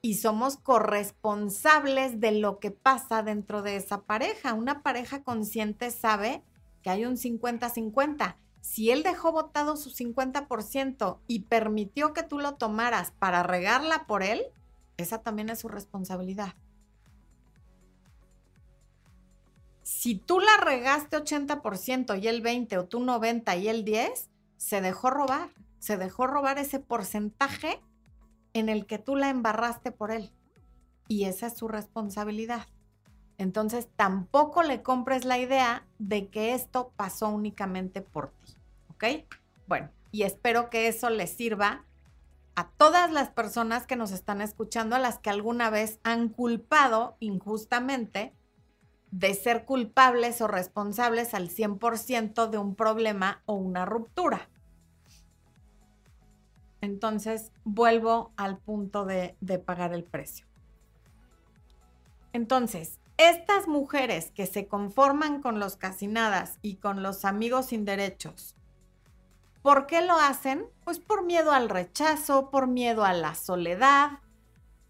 y 0.05 0.15
somos 0.15 0.57
corresponsables 0.57 2.19
de 2.19 2.33
lo 2.33 2.59
que 2.59 2.71
pasa 2.71 3.23
dentro 3.23 3.61
de 3.61 3.77
esa 3.77 4.01
pareja. 4.01 4.53
Una 4.53 4.83
pareja 4.83 5.23
consciente 5.23 5.91
sabe 5.91 6.43
que 6.81 6.89
hay 6.89 7.05
un 7.05 7.15
50-50. 7.15 8.35
Si 8.59 8.91
él 8.91 9.01
dejó 9.01 9.31
votado 9.31 9.77
su 9.77 9.91
50% 9.91 11.19
y 11.25 11.43
permitió 11.43 12.11
que 12.11 12.21
tú 12.21 12.39
lo 12.39 12.55
tomaras 12.55 13.11
para 13.11 13.43
regarla 13.43 14.05
por 14.05 14.23
él, 14.23 14.43
esa 14.97 15.21
también 15.21 15.49
es 15.49 15.59
su 15.59 15.69
responsabilidad. 15.69 16.53
Si 19.83 20.15
tú 20.15 20.41
la 20.41 20.57
regaste 20.57 21.15
80% 21.15 22.21
y 22.21 22.27
él 22.27 22.41
20 22.41 22.77
o 22.77 22.85
tú 22.87 22.99
90 22.99 23.55
y 23.55 23.69
él 23.69 23.85
10, 23.85 24.29
se 24.57 24.81
dejó 24.81 25.11
robar. 25.11 25.49
Se 25.79 25.95
dejó 25.95 26.27
robar 26.27 26.57
ese 26.57 26.81
porcentaje 26.81 27.79
en 28.53 28.69
el 28.69 28.85
que 28.85 28.99
tú 28.99 29.15
la 29.15 29.29
embarraste 29.29 29.91
por 29.91 30.11
él. 30.11 30.31
Y 31.07 31.25
esa 31.25 31.47
es 31.47 31.57
su 31.57 31.67
responsabilidad. 31.67 32.67
Entonces 33.37 33.87
tampoco 33.95 34.63
le 34.63 34.83
compres 34.83 35.25
la 35.25 35.37
idea 35.37 35.85
de 35.99 36.29
que 36.29 36.53
esto 36.53 36.93
pasó 36.95 37.29
únicamente 37.29 38.01
por 38.01 38.31
ti. 38.31 38.53
¿Ok? 38.89 39.25
Bueno, 39.67 39.89
y 40.11 40.23
espero 40.23 40.69
que 40.69 40.87
eso 40.87 41.09
les 41.09 41.31
sirva 41.31 41.85
a 42.55 42.69
todas 42.69 43.11
las 43.11 43.29
personas 43.29 43.87
que 43.87 43.95
nos 43.95 44.11
están 44.11 44.41
escuchando, 44.41 44.95
a 44.95 44.99
las 44.99 45.17
que 45.17 45.31
alguna 45.31 45.69
vez 45.69 45.99
han 46.03 46.29
culpado 46.29 47.17
injustamente 47.19 48.33
de 49.11 49.33
ser 49.33 49.65
culpables 49.65 50.41
o 50.41 50.47
responsables 50.47 51.33
al 51.33 51.49
100% 51.49 52.49
de 52.49 52.57
un 52.57 52.75
problema 52.75 53.41
o 53.45 53.53
una 53.53 53.85
ruptura. 53.85 54.49
Entonces, 56.83 57.53
vuelvo 57.63 58.33
al 58.35 58.57
punto 58.57 59.05
de, 59.05 59.37
pagar 59.65 59.93
el 59.93 60.03
precio. 60.03 60.45
Entonces, 62.33 62.99
estas 63.15 63.69
mujeres 63.69 64.31
que 64.31 64.45
se 64.45 64.67
conforman 64.67 65.41
con 65.41 65.61
los 65.61 65.77
casinadas 65.77 66.59
y 66.61 66.75
con 66.75 67.01
los 67.01 67.23
amigos 67.23 67.67
sin 67.67 67.85
derechos, 67.85 68.57
¿por 69.61 69.87
qué 69.87 70.01
lo 70.01 70.15
hacen? 70.15 70.65
Pues 70.83 70.99
por 70.99 71.23
miedo 71.23 71.53
al 71.53 71.69
rechazo, 71.69 72.49
por 72.49 72.67
miedo 72.67 73.05
a 73.05 73.13
la 73.13 73.33
soledad, 73.33 74.19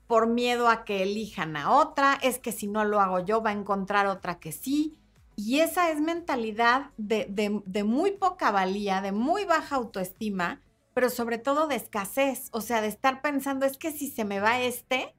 por 0.07 0.25
miedo 0.25 0.69
a 0.69 0.85
que 0.85 1.03
elijan 1.03 1.55
a 1.55 1.69
otra, 1.69 2.17
es 2.23 2.39
que 2.39 2.51
si 2.51 2.65
no 2.65 2.85
lo 2.85 3.01
hago 3.01 3.19
yo 3.19 3.43
va 3.43 3.51
a 3.51 3.53
encontrar 3.53 4.07
otra 4.07 4.39
que 4.39 4.51
sí. 4.51 4.97
Y 5.35 5.59
esa 5.59 5.91
es 5.91 6.01
mentalidad 6.01 6.89
de, 6.97 7.27
de 7.63 7.83
muy 7.83 8.13
poca 8.13 8.49
valía, 8.49 8.99
de 9.01 9.11
muy 9.11 9.45
baja 9.45 9.75
autoestima, 9.75 10.59
pero 10.93 11.09
sobre 11.09 11.37
todo 11.37 11.67
de 11.67 11.75
escasez, 11.75 12.49
o 12.51 12.61
sea, 12.61 12.81
de 12.81 12.87
estar 12.87 13.21
pensando, 13.21 13.65
es 13.65 13.77
que 13.77 13.91
si 13.91 14.09
se 14.09 14.25
me 14.25 14.39
va 14.39 14.61
este, 14.61 15.13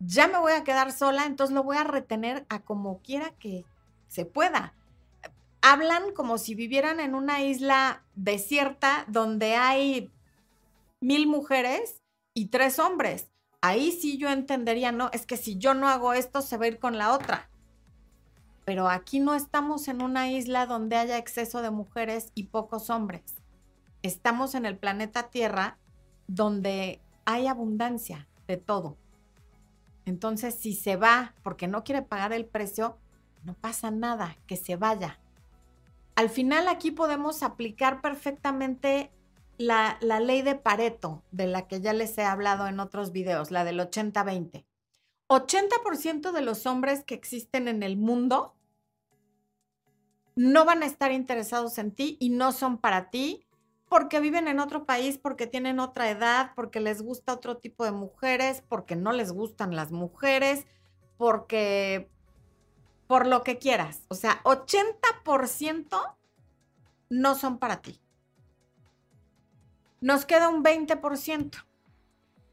ya 0.00 0.26
me 0.26 0.38
voy 0.38 0.52
a 0.52 0.64
quedar 0.64 0.92
sola, 0.92 1.26
entonces 1.26 1.54
lo 1.54 1.62
voy 1.62 1.76
a 1.76 1.84
retener 1.84 2.44
a 2.48 2.60
como 2.60 2.98
quiera 2.98 3.30
que 3.38 3.64
se 4.08 4.24
pueda. 4.24 4.74
Hablan 5.62 6.12
como 6.14 6.36
si 6.36 6.54
vivieran 6.54 7.00
en 7.00 7.14
una 7.14 7.42
isla 7.42 8.02
desierta 8.14 9.04
donde 9.08 9.54
hay 9.54 10.10
mil 11.00 11.26
mujeres 11.26 12.02
y 12.34 12.46
tres 12.46 12.78
hombres. 12.78 13.28
Ahí 13.60 13.92
sí 13.92 14.18
yo 14.18 14.28
entendería, 14.28 14.92
no, 14.92 15.10
es 15.12 15.26
que 15.26 15.36
si 15.36 15.56
yo 15.56 15.72
no 15.74 15.88
hago 15.88 16.12
esto, 16.12 16.42
se 16.42 16.58
va 16.58 16.64
a 16.64 16.68
ir 16.68 16.78
con 16.78 16.98
la 16.98 17.14
otra. 17.14 17.48
Pero 18.66 18.88
aquí 18.88 19.20
no 19.20 19.34
estamos 19.34 19.88
en 19.88 20.02
una 20.02 20.30
isla 20.30 20.66
donde 20.66 20.96
haya 20.96 21.18
exceso 21.18 21.62
de 21.62 21.70
mujeres 21.70 22.30
y 22.34 22.44
pocos 22.44 22.90
hombres 22.90 23.43
estamos 24.04 24.54
en 24.54 24.66
el 24.66 24.76
planeta 24.76 25.30
Tierra 25.30 25.78
donde 26.26 27.00
hay 27.24 27.46
abundancia 27.46 28.28
de 28.46 28.58
todo. 28.58 28.98
Entonces, 30.04 30.54
si 30.54 30.74
se 30.74 30.96
va 30.96 31.34
porque 31.42 31.66
no 31.68 31.84
quiere 31.84 32.02
pagar 32.02 32.32
el 32.34 32.44
precio, 32.44 32.98
no 33.44 33.54
pasa 33.54 33.90
nada, 33.90 34.36
que 34.46 34.56
se 34.56 34.76
vaya. 34.76 35.18
Al 36.16 36.28
final 36.28 36.68
aquí 36.68 36.90
podemos 36.90 37.42
aplicar 37.42 38.02
perfectamente 38.02 39.10
la, 39.56 39.98
ley 40.00 40.42
de 40.42 40.54
Pareto, 40.54 41.22
de 41.30 41.46
la 41.46 41.66
que 41.66 41.80
ya 41.80 41.94
les 41.94 42.16
he 42.18 42.24
hablado 42.24 42.66
en 42.66 42.80
otros 42.80 43.10
videos, 43.10 43.50
la 43.50 43.64
del 43.64 43.80
80-20. 43.80 44.66
80% 45.28 46.32
de 46.32 46.42
los 46.42 46.66
hombres 46.66 47.04
que 47.04 47.14
existen 47.14 47.68
en 47.68 47.82
el 47.82 47.96
mundo 47.96 48.54
no 50.36 50.66
van 50.66 50.82
a 50.82 50.86
estar 50.86 51.10
interesados 51.12 51.78
en 51.78 51.92
ti 51.92 52.18
y 52.20 52.28
no 52.28 52.52
son 52.52 52.76
para 52.76 53.08
ti 53.08 53.43
porque 53.94 54.18
viven 54.18 54.48
en 54.48 54.58
otro 54.58 54.86
país, 54.86 55.18
porque 55.18 55.46
tienen 55.46 55.78
otra 55.78 56.10
edad, 56.10 56.50
porque 56.56 56.80
les 56.80 57.00
gusta 57.00 57.32
otro 57.32 57.58
tipo 57.58 57.84
de 57.84 57.92
mujeres, 57.92 58.60
porque 58.68 58.96
no 58.96 59.12
les 59.12 59.30
gustan 59.30 59.76
las 59.76 59.92
mujeres, 59.92 60.66
porque 61.16 62.10
por 63.06 63.24
lo 63.24 63.44
que 63.44 63.58
quieras. 63.58 64.00
O 64.08 64.16
sea, 64.16 64.42
80% 64.42 66.16
no 67.08 67.34
son 67.36 67.60
para 67.60 67.82
ti. 67.82 68.00
Nos 70.00 70.26
queda 70.26 70.48
un 70.48 70.64
20%. 70.64 71.64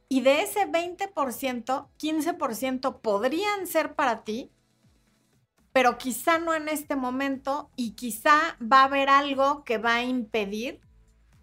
Y 0.09 0.21
de 0.21 0.43
ese 0.43 0.67
20%, 0.67 1.87
15% 1.97 3.01
podrían 3.01 3.65
ser 3.65 3.95
para 3.95 4.23
ti, 4.23 4.51
pero 5.73 5.97
quizá 5.97 6.37
no 6.37 6.53
en 6.53 6.69
este 6.69 6.95
momento 6.95 7.71
y 7.75 7.93
quizá 7.93 8.59
va 8.61 8.81
a 8.81 8.83
haber 8.83 9.09
algo 9.09 9.63
que 9.63 9.79
va 9.79 9.95
a 9.95 10.03
impedir 10.03 10.81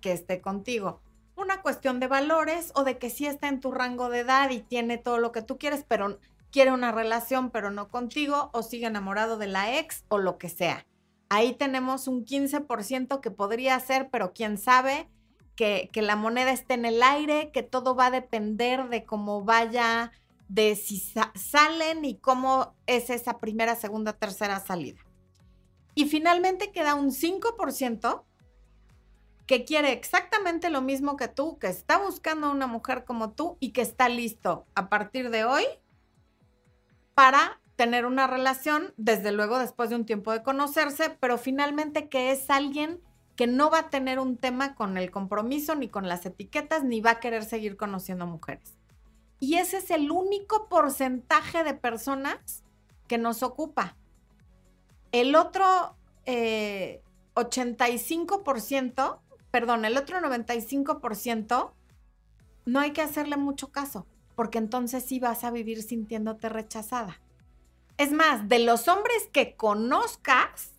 que 0.01 0.13
esté 0.13 0.41
contigo. 0.41 1.01
Una 1.37 1.63
cuestión 1.63 2.01
de 2.01 2.09
valores 2.09 2.73
o 2.75 2.85
de 2.85 2.99
que 2.99 3.11
sí 3.11 3.27
está 3.27 3.49
en 3.49 3.61
tu 3.61 3.71
rango 3.71 4.09
de 4.09 4.21
edad 4.21 4.51
y 4.51 4.61
tiene 4.61 4.99
todo 4.99 5.19
lo 5.19 5.33
que 5.33 5.43
tú 5.43 5.59
quieres, 5.59 5.85
pero 5.87 6.19
quiere 6.51 6.73
una 6.73 6.93
relación, 6.93 7.51
pero 7.51 7.71
no 7.71 7.89
contigo, 7.89 8.51
o 8.53 8.63
sigue 8.63 8.87
enamorado 8.87 9.39
de 9.39 9.47
la 9.47 9.79
ex 9.79 10.05
o 10.09 10.19
lo 10.19 10.39
que 10.39 10.49
sea. 10.49 10.87
Ahí 11.29 11.53
tenemos 11.53 12.09
un 12.09 12.25
15% 12.25 13.21
que 13.21 13.31
podría 13.31 13.79
ser, 13.81 14.09
pero 14.11 14.33
quién 14.33 14.59
sabe, 14.59 15.09
que, 15.55 15.91
que, 15.93 16.03
la 16.03 16.17
moneda 16.17 16.53
esté 16.53 16.75
en 16.75 16.85
el 16.85 17.03
aire, 17.03 17.51
que 17.53 17.63
todo 17.63 17.95
va 17.95 18.07
a 18.07 18.11
depender 18.11 18.89
de 18.89 19.05
cómo 19.05 19.45
vaya, 19.45 20.13
de 20.49 20.75
si 20.77 20.99
salen 21.35 22.05
y 22.05 22.17
cómo 22.17 22.75
es 22.87 23.11
esa 23.11 23.39
primera, 23.39 23.77
segunda, 23.77 24.15
tercera 24.15 24.61
salida. 24.61 25.01
Y 25.95 26.07
finalmente 26.07 26.71
queda 26.73 26.95
un 26.95 27.11
5% 27.11 28.23
que 29.49 29.65
quiere 29.65 29.91
exactamente 29.93 30.69
lo 30.69 30.83
mismo 30.83 31.17
que 31.17 31.27
tú, 31.27 31.59
que 31.59 31.69
está 31.69 31.97
buscando 31.97 32.47
a 32.47 32.51
una 32.51 32.67
mujer 32.67 33.07
como 33.07 33.33
tú 33.33 33.57
y 33.61 33.71
que 33.71 33.81
está 33.81 34.11
listo 34.11 34.67
a 34.75 34.91
partir 34.91 35.31
de 35.31 35.47
hoy 35.47 35.65
para 37.15 37.59
tener 37.75 38.05
una 38.05 38.27
relación, 38.27 38.93
desde 38.99 39.33
luego 39.33 39.59
después 39.59 39.89
de 39.89 39.97
un 39.97 40.05
tiempo 40.05 40.33
de 40.33 40.43
conocerse, 40.43 41.17
pero 41.19 41.39
finalmente 41.39 42.11
que 42.11 42.31
es 42.31 42.51
alguien 42.51 43.01
que 43.37 43.47
no 43.47 43.71
va 43.71 43.79
a 43.79 43.89
tener 43.89 44.19
un 44.19 44.37
tema 44.37 44.75
con 44.75 44.99
el 44.99 45.11
compromiso, 45.11 45.75
ni 45.75 45.89
con 45.89 46.09
las 46.09 46.27
etiquetas, 46.27 46.85
ni 46.85 47.01
va 47.01 47.13
a 47.13 47.21
querer 47.21 47.45
seguir 47.45 47.79
conociendo 47.79 48.27
mujeres. 48.27 48.77
Y 49.41 49.55
ese 49.55 49.79
es 49.79 49.91
el 49.91 50.11
único 50.11 50.69
porcentaje 50.69 51.65
de 51.65 51.73
personas 51.73 52.65
que 53.07 53.17
nos 53.17 53.43
ocupa. 53.43 53.97
El 55.11 55.35
otro 55.37 55.97
85%, 56.27 59.17
eh, 59.17 59.28
perdón, 59.51 59.85
el 59.85 59.97
otro 59.97 60.19
95%, 60.21 61.73
no 62.67 62.81
hay 62.81 62.93
que 62.93 63.03
hacerle 63.03 63.37
mucho 63.37 63.73
caso 63.73 64.07
porque 64.39 64.59
entonces 64.59 65.05
sí 65.05 65.19
vas 65.19 65.43
a 65.43 65.51
vivir 65.51 65.83
sintiéndote 65.83 66.49
rechazada. 66.49 67.21
Es 67.97 68.13
más, 68.13 68.49
de 68.49 68.61
los 68.61 68.87
hombres 68.87 69.29
que 69.33 69.57
conozcas, 69.57 70.75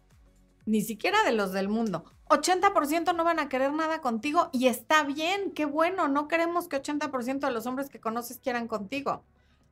ni 0.65 0.79
siquiera 0.79 1.23
de 1.23 1.33
los 1.33 1.51
del 1.51 1.67
mundo, 1.67 2.05
80% 2.29 3.13
no 3.13 3.25
van 3.25 3.37
a 3.37 3.49
querer 3.49 3.73
nada 3.73 3.99
contigo 3.99 4.47
y 4.53 4.67
está 4.67 5.03
bien, 5.03 5.51
qué 5.51 5.65
bueno, 5.65 6.07
no 6.07 6.29
queremos 6.29 6.69
que 6.69 6.81
80% 6.81 7.39
de 7.39 7.51
los 7.51 7.65
hombres 7.65 7.89
que 7.89 7.99
conoces 7.99 8.37
quieran 8.37 8.69
contigo. 8.69 9.25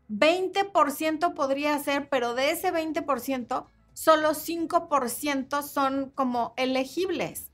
20% 0.10 1.34
podría 1.34 1.80
ser, 1.80 2.10
pero 2.10 2.34
de 2.34 2.51
ese 2.51 2.74
20%, 2.74 3.68
solo 3.94 4.32
5% 4.32 5.63
son 5.63 6.10
como 6.10 6.54
elegibles. 6.58 7.47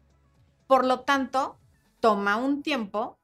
Por 0.73 0.85
lo 0.85 1.01
tanto, 1.01 1.59
toma 1.99 2.35
un 2.35 2.63
tiempo 2.63 3.19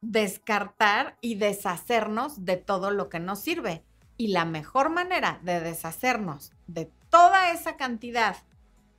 descartar 0.00 1.16
y 1.20 1.36
deshacernos 1.36 2.44
de 2.44 2.56
todo 2.56 2.90
lo 2.90 3.08
que 3.08 3.20
nos 3.20 3.38
sirve. 3.38 3.84
Y 4.16 4.32
la 4.32 4.44
mejor 4.44 4.90
manera 4.90 5.38
de 5.44 5.60
deshacernos 5.60 6.50
de 6.66 6.90
toda 7.08 7.52
esa 7.52 7.76
cantidad 7.76 8.38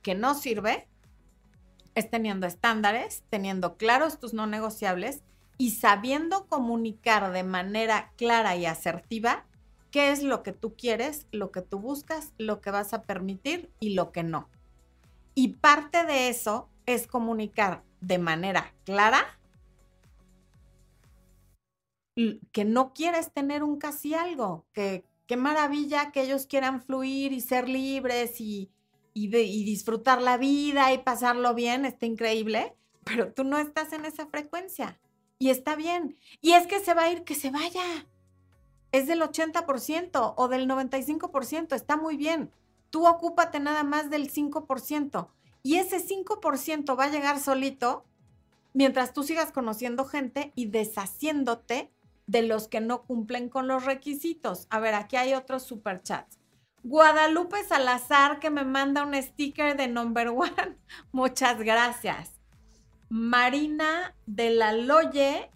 que 0.00 0.14
nos 0.14 0.40
sirve 0.40 0.88
es 1.94 2.08
teniendo 2.08 2.46
estándares, 2.46 3.24
teniendo 3.28 3.76
claros 3.76 4.18
tus 4.18 4.32
no 4.32 4.46
negociables 4.46 5.22
y 5.58 5.72
sabiendo 5.72 6.46
comunicar 6.46 7.30
de 7.30 7.44
manera 7.44 8.14
clara 8.16 8.56
y 8.56 8.64
asertiva 8.64 9.44
qué 9.90 10.12
es 10.12 10.22
lo 10.22 10.42
que 10.42 10.52
tú 10.52 10.76
quieres, 10.76 11.26
lo 11.30 11.52
que 11.52 11.60
tú 11.60 11.78
buscas, 11.78 12.32
lo 12.38 12.62
que 12.62 12.70
vas 12.70 12.94
a 12.94 13.02
permitir 13.02 13.70
y 13.80 13.90
lo 13.92 14.12
que 14.12 14.22
no. 14.22 14.48
Y 15.34 15.48
parte 15.48 16.04
de 16.04 16.28
eso 16.28 16.68
es 16.86 17.06
comunicar 17.06 17.82
de 18.00 18.18
manera 18.18 18.74
clara 18.84 19.38
que 22.52 22.64
no 22.64 22.92
quieres 22.92 23.32
tener 23.32 23.62
un 23.62 23.78
casi 23.78 24.14
algo, 24.14 24.66
que 24.72 25.04
qué 25.26 25.36
maravilla 25.36 26.12
que 26.12 26.22
ellos 26.22 26.46
quieran 26.46 26.82
fluir 26.82 27.32
y 27.32 27.40
ser 27.40 27.68
libres 27.68 28.40
y, 28.40 28.70
y, 29.14 29.28
disfrutar 29.28 30.20
la 30.20 30.36
vida 30.36 30.92
y 30.92 30.98
pasarlo 30.98 31.54
bien, 31.54 31.84
está 31.84 32.06
increíble, 32.06 32.76
pero 33.04 33.32
tú 33.32 33.44
no 33.44 33.58
estás 33.58 33.92
en 33.92 34.04
esa 34.04 34.26
frecuencia 34.26 35.00
y 35.38 35.50
está 35.50 35.74
bien. 35.74 36.18
Y 36.40 36.52
es 36.52 36.66
que 36.66 36.80
se 36.80 36.94
va 36.94 37.04
a 37.04 37.12
ir, 37.12 37.24
que 37.24 37.34
se 37.34 37.50
vaya. 37.50 38.06
Es 38.92 39.06
del 39.06 39.22
80% 39.22 40.34
o 40.36 40.48
del 40.48 40.68
95%, 40.68 41.74
está 41.74 41.96
muy 41.96 42.16
bien. 42.16 42.52
Tú 42.92 43.06
ocúpate 43.06 43.58
nada 43.58 43.84
más 43.84 44.10
del 44.10 44.30
5% 44.30 45.28
y 45.62 45.76
ese 45.76 45.96
5% 45.98 46.98
va 46.98 47.04
a 47.04 47.10
llegar 47.10 47.40
solito 47.40 48.04
mientras 48.74 49.14
tú 49.14 49.22
sigas 49.22 49.50
conociendo 49.50 50.04
gente 50.04 50.52
y 50.54 50.66
deshaciéndote 50.66 51.90
de 52.26 52.42
los 52.42 52.68
que 52.68 52.82
no 52.82 53.04
cumplen 53.04 53.48
con 53.48 53.66
los 53.66 53.86
requisitos. 53.86 54.66
A 54.68 54.78
ver, 54.78 54.92
aquí 54.92 55.16
hay 55.16 55.32
otros 55.32 55.62
superchats. 55.62 56.38
Guadalupe 56.84 57.64
Salazar 57.64 58.40
que 58.40 58.50
me 58.50 58.64
manda 58.64 59.04
un 59.04 59.14
sticker 59.14 59.74
de 59.74 59.88
number 59.88 60.28
one. 60.28 60.76
Muchas 61.12 61.58
gracias. 61.60 62.32
Marina 63.08 64.14
de 64.26 64.50
la 64.50 64.74
Loye 64.74 65.50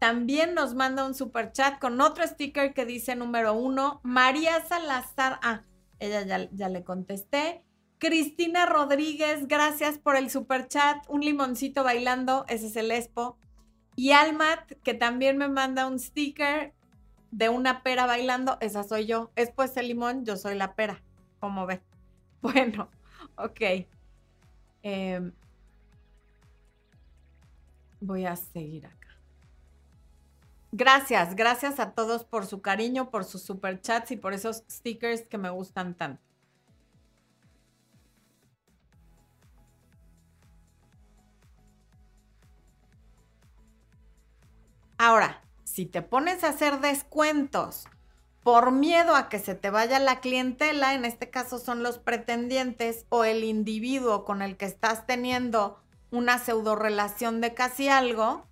también 0.00 0.54
nos 0.54 0.74
manda 0.74 1.06
un 1.06 1.14
superchat 1.14 1.78
con 1.78 2.00
otro 2.00 2.26
sticker 2.26 2.74
que 2.74 2.86
dice 2.86 3.14
número 3.14 3.54
uno. 3.54 4.00
María 4.02 4.60
Salazar, 4.66 5.38
ah, 5.42 5.62
ella 6.02 6.22
ya, 6.22 6.48
ya 6.50 6.68
le 6.68 6.84
contesté. 6.84 7.64
Cristina 7.98 8.66
Rodríguez, 8.66 9.46
gracias 9.46 9.98
por 9.98 10.16
el 10.16 10.28
superchat. 10.28 11.08
Un 11.08 11.20
limoncito 11.20 11.84
bailando, 11.84 12.44
ese 12.48 12.66
es 12.66 12.76
el 12.76 12.90
Expo. 12.90 13.38
Y 13.94 14.10
Almat, 14.10 14.72
que 14.82 14.94
también 14.94 15.38
me 15.38 15.48
manda 15.48 15.86
un 15.86 16.00
sticker 16.00 16.74
de 17.30 17.48
una 17.48 17.82
pera 17.82 18.06
bailando, 18.06 18.58
esa 18.60 18.82
soy 18.82 19.06
yo. 19.06 19.30
Es 19.36 19.50
pues 19.52 19.76
el 19.76 19.86
limón, 19.88 20.24
yo 20.24 20.36
soy 20.36 20.56
la 20.56 20.74
pera, 20.74 21.02
como 21.40 21.66
ve. 21.66 21.80
Bueno, 22.42 22.88
ok. 23.36 23.86
Em, 24.82 25.32
voy 28.00 28.26
a 28.26 28.34
seguir 28.34 28.86
acá. 28.86 29.01
Gracias, 30.74 31.36
gracias 31.36 31.78
a 31.80 31.90
todos 31.90 32.24
por 32.24 32.46
su 32.46 32.62
cariño, 32.62 33.10
por 33.10 33.26
sus 33.26 33.42
superchats 33.42 34.10
y 34.10 34.16
por 34.16 34.32
esos 34.32 34.64
stickers 34.70 35.20
que 35.20 35.36
me 35.36 35.50
gustan 35.50 35.94
tanto. 35.94 36.22
Ahora, 44.96 45.42
si 45.64 45.84
te 45.84 46.00
pones 46.00 46.42
a 46.42 46.48
hacer 46.48 46.80
descuentos 46.80 47.84
por 48.42 48.72
miedo 48.72 49.14
a 49.14 49.28
que 49.28 49.40
se 49.40 49.54
te 49.54 49.68
vaya 49.68 49.98
la 49.98 50.20
clientela, 50.20 50.94
en 50.94 51.04
este 51.04 51.28
caso 51.28 51.58
son 51.58 51.82
los 51.82 51.98
pretendientes 51.98 53.04
o 53.10 53.24
el 53.24 53.44
individuo 53.44 54.24
con 54.24 54.40
el 54.40 54.56
que 54.56 54.64
estás 54.64 55.06
teniendo 55.06 55.78
una 56.10 56.38
pseudo 56.38 56.76
relación 56.76 57.42
de 57.42 57.52
casi 57.52 57.88
algo, 57.88 58.46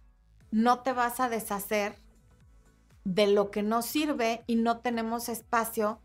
no 0.50 0.80
te 0.80 0.92
vas 0.92 1.18
a 1.18 1.30
deshacer 1.30 1.96
de 3.04 3.26
lo 3.26 3.50
que 3.50 3.62
no 3.62 3.82
sirve 3.82 4.44
y 4.46 4.56
no 4.56 4.78
tenemos 4.78 5.28
espacio 5.28 6.00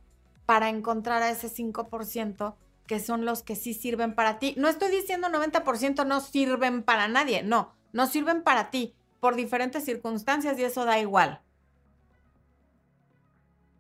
para 0.46 0.70
encontrar 0.70 1.24
a 1.24 1.30
ese 1.30 1.50
5% 1.50 2.56
que 2.88 3.00
son 3.00 3.26
los 3.26 3.42
que 3.42 3.56
sí 3.56 3.74
sirven 3.74 4.14
para 4.14 4.40
ti. 4.40 4.54
No 4.58 4.68
estoy 4.68 4.92
diciendo 4.92 5.28
90% 5.28 6.06
no 6.06 6.22
sirven 6.22 6.84
para 6.84 7.08
nadie, 7.08 7.44
no, 7.44 7.74
no 7.94 8.08
sirven 8.08 8.44
para 8.44 8.70
ti 8.70 8.94
por 9.20 9.36
diferentes 9.36 9.84
circunstancias 9.84 10.58
y 10.60 10.64
eso 10.64 10.86
da 10.86 11.00
igual. 11.00 11.42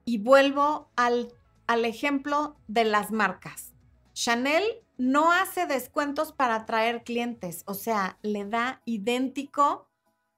Y 0.06 0.18
vuelvo 0.18 0.90
al, 0.96 1.34
al 1.68 1.86
ejemplo 1.86 2.56
de 2.68 2.86
las 2.86 3.12
marcas. 3.12 3.74
Chanel 4.14 4.64
no 4.98 5.32
hace 5.32 5.66
descuentos 5.66 6.32
para 6.32 6.56
atraer 6.56 7.04
clientes, 7.04 7.64
o 7.68 7.74
sea, 7.74 8.18
le 8.22 8.46
da 8.46 8.82
idéntico 8.86 9.85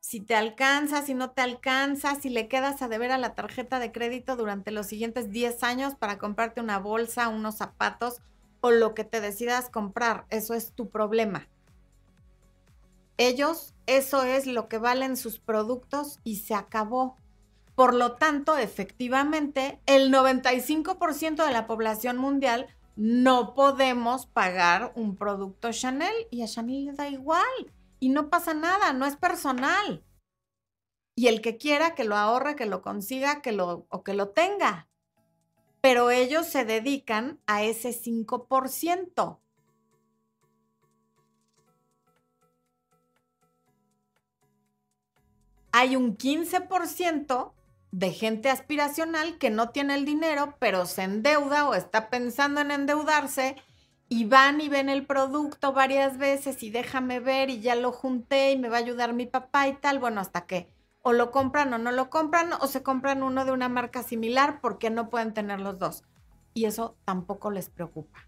si 0.07 0.21
te 0.21 0.35
alcanza, 0.35 1.01
si 1.01 1.13
no 1.13 1.31
te 1.31 1.41
alcanza, 1.41 2.15
si 2.15 2.29
le 2.29 2.47
quedas 2.47 2.81
a 2.81 2.87
deber 2.87 3.11
a 3.11 3.17
la 3.17 3.35
tarjeta 3.35 3.77
de 3.77 3.91
crédito 3.91 4.37
durante 4.37 4.71
los 4.71 4.87
siguientes 4.87 5.31
10 5.31 5.63
años 5.63 5.95
para 5.95 6.17
comprarte 6.17 6.61
una 6.61 6.79
bolsa, 6.79 7.27
unos 7.27 7.57
zapatos 7.57 8.21
o 8.61 8.71
lo 8.71 8.93
que 8.93 9.03
te 9.03 9.19
decidas 9.19 9.69
comprar. 9.69 10.25
Eso 10.29 10.53
es 10.53 10.71
tu 10.71 10.87
problema. 10.87 11.49
Ellos, 13.17 13.75
eso 13.85 14.23
es 14.23 14.47
lo 14.47 14.69
que 14.69 14.77
valen 14.77 15.17
sus 15.17 15.39
productos 15.39 16.21
y 16.23 16.37
se 16.37 16.55
acabó. 16.55 17.17
Por 17.75 17.93
lo 17.93 18.13
tanto, 18.13 18.57
efectivamente, 18.57 19.81
el 19.87 20.09
95% 20.09 21.45
de 21.45 21.51
la 21.51 21.67
población 21.67 22.15
mundial 22.15 22.67
no 22.95 23.53
podemos 23.55 24.25
pagar 24.25 24.93
un 24.95 25.17
producto 25.17 25.73
Chanel 25.73 26.15
y 26.31 26.43
a 26.43 26.47
Chanel 26.47 26.85
le 26.85 26.93
da 26.93 27.09
igual 27.09 27.43
y 27.99 28.09
no 28.09 28.29
pasa 28.29 28.53
nada, 28.53 28.93
no 28.93 29.05
es 29.05 29.15
personal. 29.15 30.03
Y 31.15 31.27
el 31.27 31.41
que 31.41 31.57
quiera 31.57 31.95
que 31.95 32.03
lo 32.03 32.15
ahorre, 32.15 32.55
que 32.55 32.65
lo 32.65 32.81
consiga, 32.81 33.41
que 33.41 33.51
lo 33.51 33.87
o 33.89 34.03
que 34.03 34.13
lo 34.13 34.29
tenga. 34.29 34.87
Pero 35.81 36.11
ellos 36.11 36.45
se 36.45 36.65
dedican 36.65 37.39
a 37.47 37.63
ese 37.63 37.89
5%. 37.89 39.39
Hay 45.71 45.95
un 45.95 46.17
15% 46.17 47.53
de 47.91 48.11
gente 48.11 48.49
aspiracional 48.49 49.37
que 49.37 49.49
no 49.49 49.69
tiene 49.69 49.95
el 49.95 50.05
dinero, 50.05 50.55
pero 50.59 50.85
se 50.85 51.03
endeuda 51.03 51.67
o 51.67 51.73
está 51.73 52.09
pensando 52.09 52.61
en 52.61 52.71
endeudarse 52.71 53.55
y 54.09 54.25
van 54.25 54.61
y 54.61 54.69
ven 54.69 54.89
el 54.89 55.05
producto 55.05 55.73
varias 55.73 56.17
veces 56.17 56.63
y 56.63 56.69
déjame 56.69 57.19
ver 57.19 57.49
y 57.49 57.59
ya 57.59 57.75
lo 57.75 57.91
junté 57.91 58.51
y 58.51 58.57
me 58.57 58.69
va 58.69 58.77
a 58.77 58.79
ayudar 58.79 59.13
mi 59.13 59.25
papá 59.25 59.67
y 59.67 59.73
tal. 59.73 59.99
Bueno, 59.99 60.21
hasta 60.21 60.45
que 60.45 60.67
o 61.01 61.13
lo 61.13 61.31
compran 61.31 61.73
o 61.73 61.77
no 61.77 61.91
lo 61.91 62.09
compran 62.09 62.51
o 62.53 62.67
se 62.67 62.83
compran 62.83 63.23
uno 63.23 63.45
de 63.45 63.51
una 63.51 63.69
marca 63.69 64.03
similar 64.03 64.59
porque 64.61 64.89
no 64.89 65.09
pueden 65.09 65.33
tener 65.33 65.59
los 65.59 65.79
dos. 65.79 66.03
Y 66.53 66.65
eso 66.65 66.95
tampoco 67.05 67.51
les 67.51 67.69
preocupa. 67.69 68.27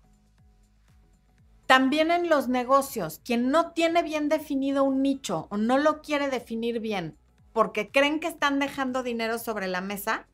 También 1.65 2.09
en 2.09 2.29
los 2.29 2.47
negocios, 2.47 3.21
quien 3.23 3.51
no 3.51 3.71
tiene 3.71 4.01
bien 4.01 4.27
definido 4.27 4.83
un 4.83 5.01
nicho 5.01 5.47
o 5.49 5.57
no 5.57 5.77
lo 5.77 6.01
quiere 6.01 6.29
definir 6.29 6.79
bien 6.79 7.15
porque 7.53 7.91
creen 7.91 8.19
que 8.19 8.27
están 8.27 8.59
dejando 8.59 9.03
dinero 9.03 9.37
sobre 9.37 9.67
la 9.67 9.81
mesa, 9.81 10.27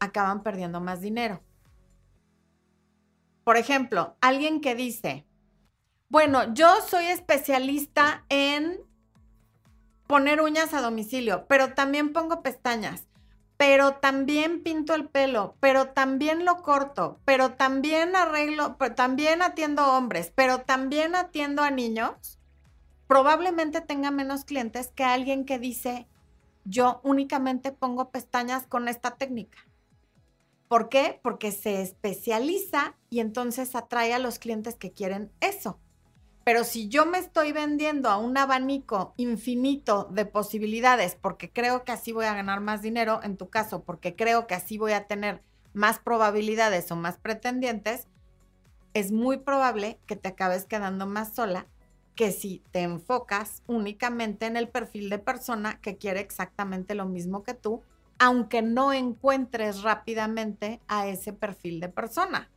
acaban 0.00 0.42
perdiendo 0.42 0.80
más 0.80 1.00
dinero. 1.00 1.40
Por 3.46 3.56
ejemplo, 3.56 4.16
alguien 4.20 4.60
que 4.60 4.74
dice, 4.74 5.24
bueno, 6.08 6.52
yo 6.52 6.66
soy 6.90 7.04
especialista 7.04 8.24
en 8.28 8.80
poner 10.08 10.40
uñas 10.40 10.74
a 10.74 10.80
domicilio, 10.80 11.46
pero 11.46 11.72
también 11.72 12.12
pongo 12.12 12.42
pestañas, 12.42 13.04
pero 13.56 13.98
también 13.98 14.64
pinto 14.64 14.96
el 14.96 15.08
pelo, 15.08 15.54
pero 15.60 15.90
también 15.90 16.44
lo 16.44 16.56
corto, 16.64 17.20
pero 17.24 17.52
también 17.52 18.16
arreglo, 18.16 18.78
pero 18.78 18.96
también 18.96 19.42
atiendo 19.42 19.92
hombres, 19.92 20.32
pero 20.34 20.62
también 20.62 21.14
atiendo 21.14 21.62
a 21.62 21.70
niños, 21.70 22.40
probablemente 23.06 23.80
tenga 23.80 24.10
menos 24.10 24.44
clientes 24.44 24.88
que 24.88 25.04
alguien 25.04 25.44
que 25.44 25.60
dice, 25.60 26.08
yo 26.64 27.00
únicamente 27.04 27.70
pongo 27.70 28.10
pestañas 28.10 28.66
con 28.66 28.88
esta 28.88 29.12
técnica. 29.12 29.65
¿Por 30.68 30.88
qué? 30.88 31.20
Porque 31.22 31.52
se 31.52 31.80
especializa 31.82 32.96
y 33.08 33.20
entonces 33.20 33.74
atrae 33.74 34.12
a 34.12 34.18
los 34.18 34.38
clientes 34.38 34.74
que 34.74 34.92
quieren 34.92 35.30
eso. 35.40 35.78
Pero 36.44 36.62
si 36.62 36.88
yo 36.88 37.06
me 37.06 37.18
estoy 37.18 37.52
vendiendo 37.52 38.08
a 38.08 38.18
un 38.18 38.38
abanico 38.38 39.14
infinito 39.16 40.08
de 40.12 40.26
posibilidades 40.26 41.16
porque 41.20 41.50
creo 41.50 41.84
que 41.84 41.92
así 41.92 42.12
voy 42.12 42.26
a 42.26 42.34
ganar 42.34 42.60
más 42.60 42.82
dinero, 42.82 43.20
en 43.22 43.36
tu 43.36 43.48
caso, 43.48 43.82
porque 43.82 44.14
creo 44.14 44.46
que 44.46 44.54
así 44.54 44.78
voy 44.78 44.92
a 44.92 45.06
tener 45.06 45.42
más 45.72 45.98
probabilidades 45.98 46.90
o 46.92 46.96
más 46.96 47.18
pretendientes, 47.18 48.06
es 48.94 49.12
muy 49.12 49.38
probable 49.38 49.98
que 50.06 50.16
te 50.16 50.28
acabes 50.28 50.66
quedando 50.66 51.06
más 51.06 51.34
sola 51.34 51.66
que 52.14 52.32
si 52.32 52.62
te 52.70 52.80
enfocas 52.80 53.62
únicamente 53.66 54.46
en 54.46 54.56
el 54.56 54.68
perfil 54.68 55.10
de 55.10 55.18
persona 55.18 55.80
que 55.80 55.98
quiere 55.98 56.20
exactamente 56.20 56.94
lo 56.94 57.06
mismo 57.06 57.42
que 57.42 57.54
tú, 57.54 57.82
aunque 58.18 58.62
no 58.62 58.92
encuentres 58.92 59.82
rápidamente 59.82 60.80
a 60.88 61.06
ese 61.06 61.32
perfil 61.32 61.80
de 61.80 61.88
persona. 61.88 62.50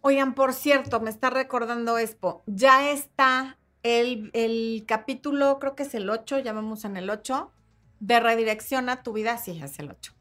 Oigan, 0.00 0.34
por 0.34 0.54
cierto, 0.54 1.00
me 1.00 1.10
está 1.10 1.30
recordando 1.30 1.98
Expo, 1.98 2.42
ya 2.46 2.90
está 2.90 3.58
el, 3.82 4.30
el, 4.32 4.84
capítulo, 4.86 5.58
creo 5.58 5.74
que 5.74 5.82
es 5.82 5.94
el 5.94 6.08
8, 6.08 6.38
ya 6.38 6.52
vamos 6.52 6.84
en 6.84 6.96
el 6.96 7.10
8, 7.10 7.52
de 8.00 8.20
redirección 8.20 8.88
a 8.88 9.02
tu 9.02 9.12
vida, 9.12 9.36
sí, 9.38 9.60
es 9.62 9.78
el 9.78 9.90
8 9.90 10.18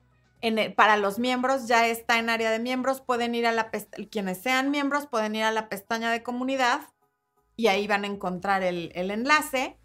para 0.75 0.97
los 0.97 1.19
miembros 1.19 1.67
ya 1.67 1.87
está 1.87 2.19
en 2.19 2.29
área 2.29 2.51
de 2.51 2.59
miembros, 2.59 3.01
pueden 3.01 3.33
ir 3.33 3.47
a 3.47 3.51
la 3.51 3.69
quienes 4.11 4.37
sean 4.37 4.69
miembros 4.69 5.07
pueden 5.07 5.35
ir 5.35 5.43
a 5.43 5.51
la 5.51 5.67
pestaña 5.67 6.11
de 6.11 6.23
comunidad 6.23 6.81
y 7.55 7.67
ahí 7.67 7.87
van 7.87 8.03
a 8.03 8.07
encontrar 8.07 8.61
el, 8.61 8.91
el 8.93 9.09
enlace. 9.09 9.77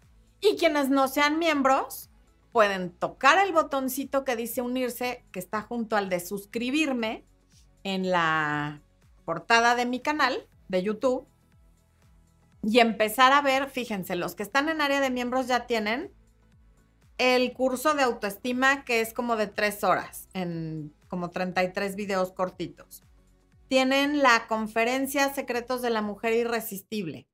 Y 0.43 0.57
quienes 0.57 0.89
no 0.89 1.07
sean 1.07 1.39
miembros 1.39 2.09
pueden 2.51 2.91
tocar 2.91 3.43
el 3.45 3.53
botoncito 3.53 4.25
que 4.25 4.35
dice 4.35 4.61
unirse, 4.61 5.23
que 5.31 5.39
está 5.39 5.61
junto 5.61 5.95
al 5.95 6.09
de 6.09 6.19
suscribirme 6.19 7.23
en 7.83 8.11
la 8.11 8.81
portada 9.23 9.75
de 9.75 9.85
mi 9.85 10.01
canal 10.01 10.45
de 10.67 10.83
YouTube 10.83 11.27
y 12.61 12.79
empezar 12.79 13.31
a 13.31 13.41
ver, 13.41 13.69
fíjense, 13.69 14.15
los 14.15 14.35
que 14.35 14.43
están 14.43 14.67
en 14.67 14.81
área 14.81 14.99
de 14.99 15.09
miembros 15.09 15.47
ya 15.47 15.65
tienen 15.65 16.11
el 17.17 17.53
curso 17.53 17.93
de 17.93 18.03
autoestima 18.03 18.83
que 18.83 18.99
es 18.99 19.13
como 19.13 19.37
de 19.37 19.47
tres 19.47 19.83
horas, 19.83 20.27
en 20.33 20.93
como 21.07 21.29
33 21.29 21.95
videos 21.95 22.33
cortitos. 22.33 23.03
Tienen 23.69 24.21
la 24.21 24.47
conferencia 24.47 25.33
Secretos 25.33 25.81
de 25.81 25.89
la 25.89 26.01
Mujer 26.01 26.33
Irresistible. 26.33 27.27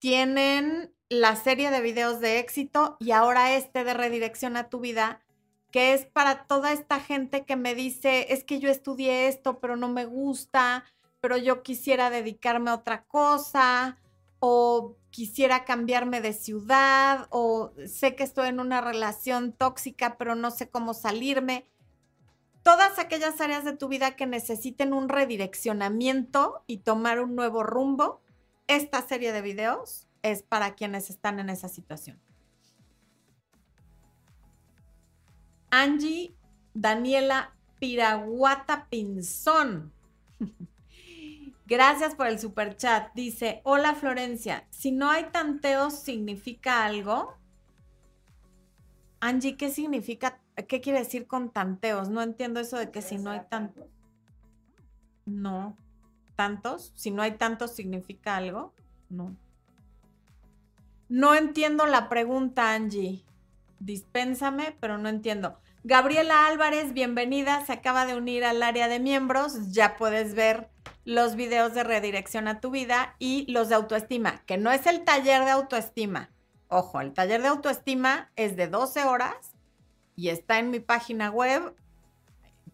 Tienen 0.00 0.92
la 1.08 1.36
serie 1.36 1.70
de 1.70 1.80
videos 1.80 2.18
de 2.18 2.40
éxito 2.40 2.96
y 2.98 3.12
ahora 3.12 3.54
este 3.54 3.84
de 3.84 3.94
redirección 3.94 4.56
a 4.56 4.68
tu 4.68 4.80
vida, 4.80 5.20
que 5.70 5.92
es 5.94 6.04
para 6.04 6.46
toda 6.48 6.72
esta 6.72 6.98
gente 6.98 7.44
que 7.44 7.54
me 7.54 7.76
dice, 7.76 8.32
es 8.32 8.42
que 8.42 8.58
yo 8.58 8.68
estudié 8.68 9.28
esto, 9.28 9.60
pero 9.60 9.76
no 9.76 9.88
me 9.88 10.04
gusta, 10.04 10.84
pero 11.20 11.36
yo 11.36 11.62
quisiera 11.62 12.10
dedicarme 12.10 12.70
a 12.70 12.74
otra 12.74 13.04
cosa, 13.04 14.00
o 14.40 14.96
quisiera 15.10 15.64
cambiarme 15.64 16.20
de 16.20 16.32
ciudad 16.32 17.28
o 17.30 17.72
sé 17.86 18.16
que 18.16 18.24
estoy 18.24 18.48
en 18.48 18.58
una 18.58 18.80
relación 18.80 19.52
tóxica, 19.52 20.16
pero 20.16 20.34
no 20.34 20.50
sé 20.50 20.68
cómo 20.68 20.94
salirme. 20.94 21.66
Todas 22.62 22.98
aquellas 22.98 23.40
áreas 23.40 23.64
de 23.64 23.76
tu 23.76 23.88
vida 23.88 24.16
que 24.16 24.26
necesiten 24.26 24.92
un 24.92 25.08
redireccionamiento 25.08 26.64
y 26.66 26.78
tomar 26.78 27.20
un 27.20 27.36
nuevo 27.36 27.62
rumbo, 27.62 28.20
esta 28.70 29.02
serie 29.02 29.32
de 29.32 29.42
videos 29.42 30.06
es 30.22 30.42
para 30.42 30.74
quienes 30.74 31.10
están 31.10 31.40
en 31.40 31.50
esa 31.50 31.68
situación. 31.68 32.20
Angie 35.70 36.34
Daniela 36.72 37.54
Piraguata 37.80 38.86
Pinzón 38.88 39.92
Gracias 41.66 42.14
por 42.14 42.26
el 42.26 42.38
super 42.38 42.76
chat. 42.76 43.12
Dice, 43.14 43.60
hola 43.64 43.94
Florencia, 43.94 44.66
si 44.70 44.90
no 44.90 45.10
hay 45.10 45.30
tanteos, 45.30 45.94
¿significa 45.94 46.84
algo? 46.84 47.36
Angie, 49.20 49.56
¿qué 49.56 49.70
significa? 49.70 50.40
¿Qué 50.68 50.80
quiere 50.80 51.00
decir 51.00 51.26
con 51.26 51.50
tanteos? 51.50 52.08
No 52.08 52.22
entiendo 52.22 52.58
eso 52.58 52.76
de 52.76 52.90
que 52.90 53.02
si 53.02 53.18
no 53.18 53.30
hay 53.30 53.42
tantos. 53.48 53.86
No. 55.26 55.76
¿Tantos? 56.40 56.94
Si 56.94 57.10
no 57.10 57.20
hay 57.20 57.32
tantos, 57.32 57.74
¿significa 57.74 58.38
algo? 58.38 58.72
No. 59.10 59.36
No 61.10 61.34
entiendo 61.34 61.84
la 61.84 62.08
pregunta, 62.08 62.72
Angie. 62.72 63.26
Dispénsame, 63.78 64.74
pero 64.80 64.96
no 64.96 65.10
entiendo. 65.10 65.60
Gabriela 65.84 66.46
Álvarez, 66.46 66.94
bienvenida. 66.94 67.62
Se 67.66 67.74
acaba 67.74 68.06
de 68.06 68.16
unir 68.16 68.46
al 68.46 68.62
área 68.62 68.88
de 68.88 69.00
miembros. 69.00 69.70
Ya 69.72 69.98
puedes 69.98 70.34
ver 70.34 70.70
los 71.04 71.36
videos 71.36 71.74
de 71.74 71.84
redirección 71.84 72.48
a 72.48 72.58
tu 72.58 72.70
vida 72.70 73.16
y 73.18 73.44
los 73.52 73.68
de 73.68 73.74
autoestima, 73.74 74.42
que 74.46 74.56
no 74.56 74.72
es 74.72 74.86
el 74.86 75.04
taller 75.04 75.44
de 75.44 75.50
autoestima. 75.50 76.30
Ojo, 76.68 77.02
el 77.02 77.12
taller 77.12 77.42
de 77.42 77.48
autoestima 77.48 78.32
es 78.36 78.56
de 78.56 78.66
12 78.66 79.04
horas 79.04 79.52
y 80.16 80.30
está 80.30 80.58
en 80.58 80.70
mi 80.70 80.80
página 80.80 81.30
web. 81.30 81.76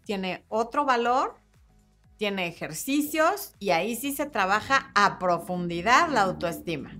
Tiene 0.05 0.45
otro 0.51 0.85
valor, 0.85 1.35
tiene 2.17 2.47
ejercicios 2.47 3.55
y 3.59 3.71
ahí 3.71 3.97
sí 3.97 4.13
se 4.13 4.27
trabaja 4.27 4.91
a 4.95 5.19
profundidad 5.19 6.09
la 6.09 6.23
autoestima. 6.23 6.97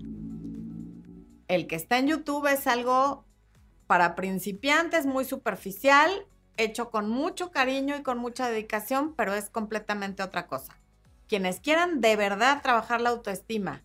El 1.47 1.67
que 1.67 1.75
está 1.75 1.97
en 1.97 2.07
YouTube 2.07 2.47
es 2.47 2.67
algo 2.67 3.25
para 3.87 4.15
principiantes, 4.15 5.05
muy 5.05 5.25
superficial, 5.25 6.11
hecho 6.57 6.89
con 6.89 7.09
mucho 7.09 7.51
cariño 7.51 7.95
y 7.95 8.03
con 8.03 8.17
mucha 8.17 8.49
dedicación, 8.49 9.13
pero 9.13 9.33
es 9.33 9.49
completamente 9.49 10.23
otra 10.23 10.47
cosa. 10.47 10.77
Quienes 11.27 11.59
quieran 11.59 12.01
de 12.01 12.15
verdad 12.15 12.61
trabajar 12.61 13.01
la 13.01 13.09
autoestima 13.09 13.83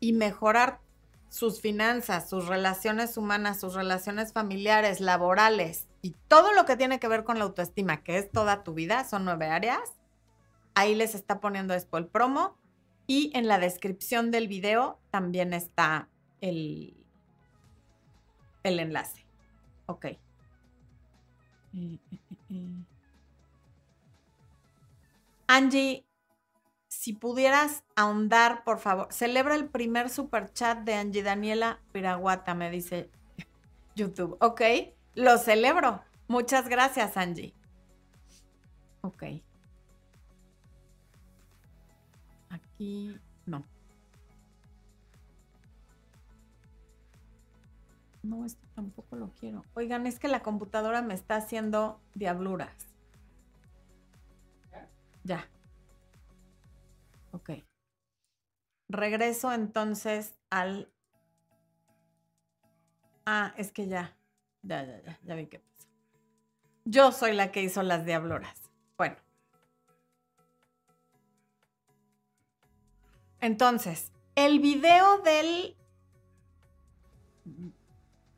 y 0.00 0.12
mejorar 0.12 0.80
sus 1.28 1.60
finanzas, 1.60 2.28
sus 2.28 2.46
relaciones 2.46 3.16
humanas, 3.16 3.60
sus 3.60 3.74
relaciones 3.74 4.32
familiares, 4.32 5.00
laborales 5.00 5.86
y 6.02 6.14
todo 6.28 6.52
lo 6.52 6.64
que 6.64 6.76
tiene 6.76 6.98
que 6.98 7.08
ver 7.08 7.24
con 7.24 7.38
la 7.38 7.44
autoestima, 7.44 8.02
que 8.02 8.18
es 8.18 8.30
toda 8.30 8.62
tu 8.62 8.74
vida, 8.74 9.04
son 9.04 9.24
nueve 9.24 9.46
áreas. 9.46 9.80
Ahí 10.76 10.94
les 10.94 11.14
está 11.14 11.40
poniendo 11.40 11.72
después 11.72 12.04
el 12.04 12.08
promo. 12.08 12.58
Y 13.06 13.32
en 13.34 13.48
la 13.48 13.58
descripción 13.58 14.30
del 14.30 14.46
video 14.46 15.00
también 15.10 15.54
está 15.54 16.08
el, 16.40 16.94
el 18.62 18.78
enlace. 18.78 19.24
Ok. 19.86 20.06
Angie, 25.46 26.04
si 26.88 27.12
pudieras 27.14 27.84
ahondar, 27.94 28.62
por 28.64 28.78
favor, 28.78 29.08
celebra 29.10 29.54
el 29.54 29.68
primer 29.68 30.10
super 30.10 30.52
chat 30.52 30.80
de 30.80 30.94
Angie 30.94 31.22
Daniela 31.22 31.80
Piraguata, 31.92 32.54
me 32.54 32.70
dice 32.70 33.08
YouTube. 33.94 34.36
Ok, 34.40 34.60
lo 35.14 35.38
celebro. 35.38 36.02
Muchas 36.28 36.68
gracias, 36.68 37.16
Angie. 37.16 37.54
Ok. 39.00 39.22
Aquí 42.76 43.18
no. 43.46 43.64
No, 48.22 48.44
esto 48.44 48.66
tampoco 48.74 49.16
lo 49.16 49.32
quiero. 49.32 49.64
Oigan, 49.72 50.06
es 50.06 50.18
que 50.18 50.28
la 50.28 50.42
computadora 50.42 51.00
me 51.00 51.14
está 51.14 51.36
haciendo 51.36 52.02
diabluras. 52.14 52.94
Ya. 55.24 55.48
Ok. 57.32 57.50
Regreso 58.90 59.54
entonces 59.54 60.34
al... 60.50 60.92
Ah, 63.24 63.54
es 63.56 63.72
que 63.72 63.86
ya. 63.86 64.18
Ya, 64.60 64.84
ya, 64.84 65.00
ya. 65.00 65.18
Ya 65.22 65.34
vi 65.34 65.46
qué 65.46 65.60
pasó. 65.60 65.88
Yo 66.84 67.10
soy 67.10 67.32
la 67.32 67.50
que 67.52 67.62
hizo 67.62 67.82
las 67.82 68.04
diabluras. 68.04 68.70
Bueno. 68.98 69.25
Entonces, 73.46 74.10
el 74.34 74.58
video 74.58 75.18
del 75.18 75.76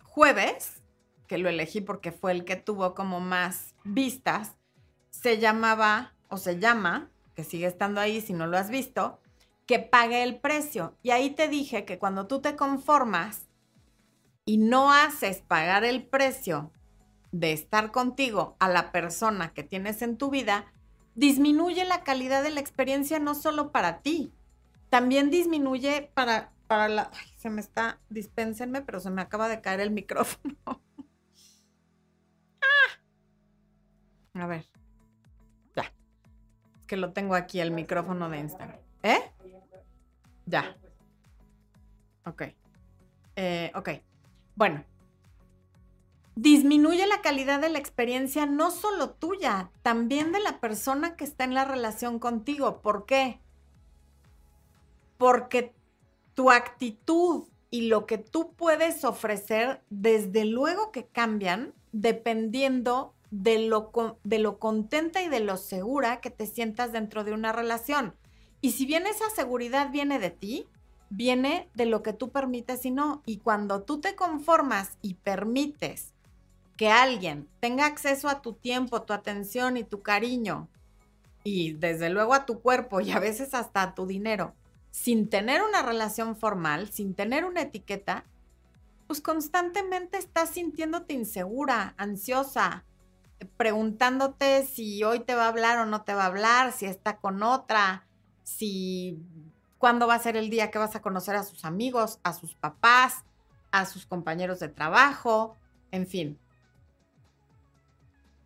jueves, 0.03 0.83
que 1.27 1.38
lo 1.38 1.49
elegí 1.49 1.81
porque 1.81 2.12
fue 2.12 2.33
el 2.33 2.44
que 2.44 2.57
tuvo 2.57 2.94
como 2.94 3.18
más 3.18 3.75
vistas, 3.85 4.57
se 5.09 5.38
llamaba 5.38 6.12
o 6.29 6.37
se 6.37 6.59
llama, 6.59 7.11
que 7.35 7.42
sigue 7.42 7.64
estando 7.64 8.03
ahí 8.03 8.21
si 8.21 8.35
no 8.35 8.47
lo 8.47 8.59
has 8.59 8.68
visto, 8.68 9.18
que 9.64 9.79
pague 9.79 10.23
el 10.23 10.40
precio. 10.40 10.94
Y 11.03 11.09
ahí 11.09 11.31
te 11.31 11.49
dije 11.49 11.87
que 11.87 11.99
cuando 11.99 12.27
tú 12.27 12.42
te 12.42 12.55
conformas 12.55 13.47
y 14.44 14.59
no 14.59 14.92
haces 14.92 15.40
pagar 15.40 15.85
el 15.85 16.05
precio 16.05 16.71
de 17.33 17.55
estar 17.55 17.92
contigo 17.92 18.57
a 18.59 18.68
la 18.68 18.92
persona 18.92 19.55
que 19.55 19.62
tienes 19.62 20.03
en 20.03 20.18
tu 20.18 20.29
vida, 20.29 20.71
disminuye 21.14 21.87
la 21.87 22.05
calidad 22.05 22.42
de 22.42 22.51
la 22.51 22.61
experiencia 22.61 23.18
no 23.18 23.35
solo 23.35 23.73
para 23.73 24.03
ti, 24.03 24.35
también 24.90 25.31
disminuye 25.31 26.11
para, 26.14 26.53
para 26.66 26.88
la... 26.88 27.11
se 27.37 27.51
me 27.51 27.61
está, 27.61 28.01
dispénsenme, 28.09 28.83
pero 28.83 29.01
se 29.01 29.11
me 29.11 29.22
acaba 29.22 29.48
de 29.48 29.61
caer 29.61 29.81
el 29.81 29.90
micrófono. 29.92 30.57
¡Ah! 32.61 34.42
A 34.42 34.46
ver. 34.46 34.66
Ya. 35.77 35.92
Es 36.77 36.87
que 36.87 36.96
lo 36.96 37.12
tengo 37.12 37.35
aquí, 37.35 37.61
el 37.61 37.70
micrófono 37.70 38.29
de 38.29 38.38
Instagram. 38.38 38.79
¿Eh? 39.03 39.20
Ya. 40.46 40.77
Ok. 42.24 42.42
Eh, 43.37 43.72
ok. 43.74 43.90
Bueno. 44.55 44.85
Disminuye 46.35 47.07
la 47.09 47.20
calidad 47.20 47.61
de 47.61 47.68
la 47.68 47.81
experiencia 47.81 48.46
no 48.46 48.70
solo 48.70 49.11
tuya, 49.11 49.72
también 49.83 50.31
de 50.31 50.38
la 50.38 50.61
persona 50.61 51.16
que 51.16 51.24
está 51.24 51.42
en 51.42 51.53
la 51.53 51.64
relación 51.64 52.20
contigo. 52.20 52.81
¿Por 52.81 53.07
qué? 53.07 53.40
Porque 55.19 55.75
tu 56.35 56.51
actitud 56.51 57.45
y 57.71 57.89
lo 57.89 58.07
que 58.07 58.17
tú 58.17 58.55
puedes 58.55 59.05
ofrecer, 59.05 59.83
desde 59.91 60.45
luego 60.47 60.91
que 60.91 61.07
cambian 61.07 61.75
dependiendo 61.93 63.15
de 63.31 63.59
lo, 63.59 63.93
de 64.25 64.39
lo 64.39 64.59
contenta 64.59 65.23
y 65.23 65.29
de 65.29 65.41
lo 65.41 65.57
segura 65.57 66.21
que 66.21 66.31
te 66.31 66.47
sientas 66.47 66.93
dentro 66.93 67.25
de 67.25 67.33
una 67.33 67.53
relación. 67.53 68.15
Y 68.61 68.73
si 68.73 68.87
bien 68.87 69.07
esa 69.07 69.29
seguridad 69.31 69.91
viene 69.91 70.19
de 70.19 70.31
ti, 70.31 70.67
viene 71.11 71.69
de 71.75 71.87
lo 71.87 72.03
que 72.03 72.13
tú 72.13 72.31
permites 72.31 72.85
y 72.87 72.91
no. 72.91 73.23
Y 73.27 73.39
cuando 73.39 73.83
tú 73.83 74.01
te 74.01 74.15
conformas 74.15 74.97
y 75.03 75.15
permites 75.15 76.15
que 76.77 76.89
alguien 76.89 77.49
tenga 77.61 77.87
acceso 77.87 78.29
a 78.29 78.41
tu 78.41 78.55
tiempo, 78.55 79.03
tu 79.03 79.13
atención 79.13 79.77
y 79.77 79.85
tu 79.85 80.03
cariño, 80.03 80.69
y 81.45 81.73
desde 81.73 82.11
luego 82.11 82.35
a 82.35 82.47
tu 82.47 82.61
cuerpo 82.61 83.01
y 83.01 83.11
a 83.11 83.19
veces 83.19 83.55
hasta 83.55 83.83
a 83.83 83.95
tu 83.95 84.07
dinero, 84.07 84.55
sin 84.90 85.29
tener 85.29 85.62
una 85.62 85.83
relación 85.83 86.37
formal, 86.37 86.88
sin 86.90 87.14
tener 87.14 87.44
una 87.44 87.62
etiqueta, 87.62 88.24
pues 89.07 89.20
constantemente 89.20 90.18
estás 90.18 90.51
sintiéndote 90.51 91.14
insegura, 91.14 91.94
ansiosa, 91.96 92.85
preguntándote 93.57 94.66
si 94.66 95.03
hoy 95.05 95.20
te 95.20 95.35
va 95.35 95.44
a 95.44 95.48
hablar 95.48 95.79
o 95.79 95.87
no 95.87 96.03
te 96.03 96.14
va 96.14 96.24
a 96.24 96.27
hablar, 96.27 96.72
si 96.72 96.87
está 96.87 97.18
con 97.18 97.42
otra, 97.42 98.07
si 98.42 99.18
cuándo 99.79 100.07
va 100.07 100.14
a 100.14 100.18
ser 100.18 100.37
el 100.37 100.51
día 100.51 100.70
que 100.70 100.79
vas 100.79 100.96
a 100.96 101.03
conocer 101.03 101.37
a 101.37 101.44
sus 101.44 101.64
amigos, 101.64 102.18
a 102.22 102.33
sus 102.33 102.55
papás, 102.55 103.24
a 103.70 103.87
sus 103.87 104.07
compañeros 104.07 104.61
de 104.61 104.68
trabajo, 104.68 105.57
en 105.90 106.07
fin. 106.07 106.38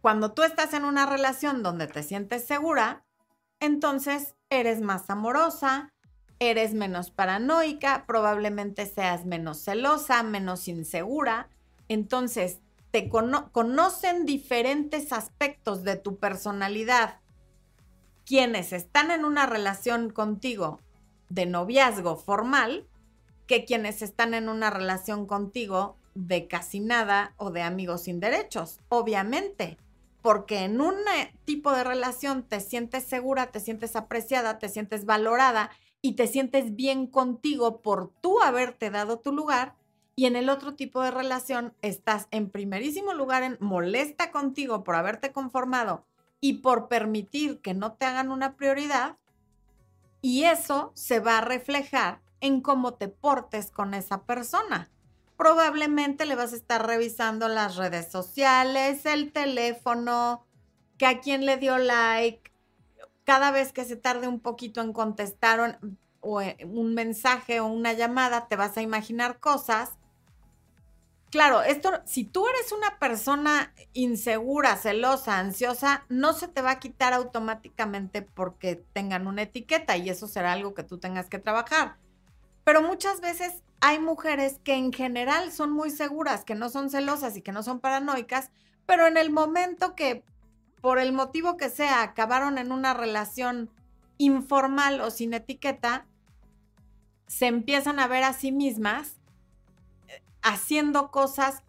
Cuando 0.00 0.33
tú 0.33 0.42
estás 0.42 0.74
en 0.74 0.85
una 0.85 1.07
relación 1.07 1.62
donde 1.62 1.87
te 1.87 2.02
sientes 2.02 2.44
segura, 2.46 3.05
entonces 3.61 4.35
eres 4.50 4.81
más 4.81 5.09
amorosa, 5.11 5.91
eres 6.50 6.74
menos 6.74 7.11
paranoica, 7.11 8.05
probablemente 8.07 8.87
seas 8.87 9.24
menos 9.24 9.62
celosa, 9.62 10.22
menos 10.22 10.68
insegura. 10.68 11.48
Entonces, 11.88 12.61
te 12.90 13.09
conocen 13.09 14.26
diferentes 14.26 15.12
aspectos 15.12 15.83
de 15.83 15.96
tu 15.96 16.18
personalidad. 16.18 17.20
Quienes 18.26 18.72
están 18.72 19.11
en 19.11 19.24
una 19.24 19.46
relación 19.46 20.11
contigo 20.11 20.78
de 21.28 21.46
noviazgo 21.46 22.16
formal 22.16 22.87
que 23.46 23.64
quienes 23.64 24.02
están 24.02 24.35
en 24.35 24.48
una 24.48 24.70
relación 24.70 25.26
contigo 25.26 25.96
de 26.14 26.46
casi 26.46 26.81
nada 26.81 27.35
o 27.37 27.50
de 27.50 27.62
amigos 27.62 28.05
sin 28.05 28.20
derechos, 28.20 28.81
obviamente, 28.88 29.78
porque 30.20 30.61
en 30.64 30.81
un 30.81 30.96
tipo 31.44 31.72
de 31.72 31.85
relación 31.85 32.42
te 32.44 32.61
sientes 32.61 33.05
segura, 33.05 33.46
te 33.46 33.61
sientes 33.61 33.96
apreciada, 33.96 34.59
te 34.59 34.68
sientes 34.68 35.05
valorada 35.05 35.70
y 36.03 36.12
te 36.17 36.27
sientes 36.27 36.75
bien 36.75 37.07
contigo 37.07 37.81
por 37.81 38.12
tú 38.21 38.41
haberte 38.43 38.91
dado 38.91 39.21
tu 39.21 39.33
lugar. 39.33 39.77
Y 40.15 40.27
en 40.27 40.37
el 40.37 40.51
otro 40.51 40.75
tipo 40.75 41.01
de 41.01 41.11
relación 41.11 41.75
estás 41.81 42.29
en 42.33 42.51
primerísimo 42.51 43.15
lugar 43.15 43.45
en 43.45 43.57
molesta 43.61 44.31
contigo 44.31 44.85
por 44.85 44.97
haberte 44.97 45.33
conformado 45.33 46.05
y 46.41 46.55
por 46.55 46.88
permitir 46.88 47.62
que 47.62 47.73
no 47.73 47.93
te 47.93 48.05
hagan 48.05 48.31
una 48.31 48.57
prioridad. 48.57 49.17
Y 50.21 50.45
eso 50.45 50.93
se 50.95 51.21
va 51.21 51.38
a 51.38 51.41
reflejar 51.43 52.21
en 52.41 52.61
cómo 52.61 52.95
te 52.95 53.09
portes 53.09 53.71
con 53.71 53.95
esa 53.95 54.25
persona. 54.25 54.91
Probablemente 55.38 56.27
le 56.27 56.35
vas 56.35 56.53
a 56.53 56.57
estar 56.57 56.87
revisando 56.87 57.49
las 57.49 57.77
redes 57.77 58.11
sociales, 58.11 59.07
el 59.07 59.33
teléfono, 59.33 60.45
que 60.99 61.07
a 61.07 61.21
quién 61.21 61.47
le 61.47 61.57
dio 61.57 61.79
like, 61.79 62.52
cada 63.25 63.51
vez 63.51 63.73
que 63.73 63.85
se 63.85 63.97
tarde 63.97 64.29
un 64.29 64.41
poquito 64.41 64.81
en 64.81 64.93
contestar 64.93 65.79
eh, 66.41 66.65
un 66.65 66.95
mensaje 66.95 67.61
o 67.61 67.67
una 67.67 67.93
llamada, 67.93 68.49
te 68.49 68.57
vas 68.57 68.77
a 68.77 68.83
imaginar 68.83 69.39
cosas. 69.39 69.91
Claro, 71.31 71.63
esto, 71.63 71.91
si 72.05 72.25
tú 72.25 72.47
eres 72.47 72.73
una 72.73 72.99
persona 72.99 73.73
insegura, 73.95 74.77
celosa, 74.77 75.39
ansiosa, 75.39 76.05
no 76.11 76.35
se 76.35 76.47
te 76.47 76.61
va 76.61 76.73
a 76.73 76.79
quitar 76.79 77.15
automáticamente 77.15 78.21
porque 78.21 78.85
tengan 78.93 79.27
una 79.27 79.43
etiqueta 79.43 79.97
y 79.97 80.11
eso 80.11 80.29
será 80.29 80.53
algo 80.53 80.75
que 80.75 80.83
tú 80.83 80.99
tengas 80.99 81.31
que 81.31 81.39
trabajar. 81.39 81.97
Pero 82.65 82.83
muchas 82.83 83.21
veces 83.21 83.63
hay 83.81 83.99
mujeres 83.99 84.61
que 84.63 84.75
en 84.75 84.93
general 84.93 85.53
son 85.53 85.73
muy 85.73 85.91
seguras, 85.91 86.45
que 86.45 86.55
no 86.55 86.69
son 86.69 86.91
celosas 86.91 87.37
y 87.37 87.43
que 87.43 87.51
no 87.51 87.63
son 87.63 87.81
paranoicas, 87.81 88.51
pero 88.87 89.07
en 89.07 89.17
el 89.17 89.31
momento 89.31 89.97
que 89.97 90.25
por 90.83 90.99
el 90.99 91.12
motivo 91.12 91.57
que 91.57 91.71
sea, 91.71 92.03
acabaron 92.03 92.59
en 92.59 92.73
una 92.73 92.92
relación 92.92 93.71
informal 94.18 95.01
o 95.01 95.11
sin 95.11 95.33
etiqueta, 95.33 96.07
se 97.29 97.47
empiezan 97.47 97.99
a 98.01 98.09
ver 98.09 98.25
a 98.25 98.35
sí 98.35 98.53
mismas 98.53 99.21
eh, 100.09 100.21
haciendo 100.42 101.11
cosas 101.11 101.62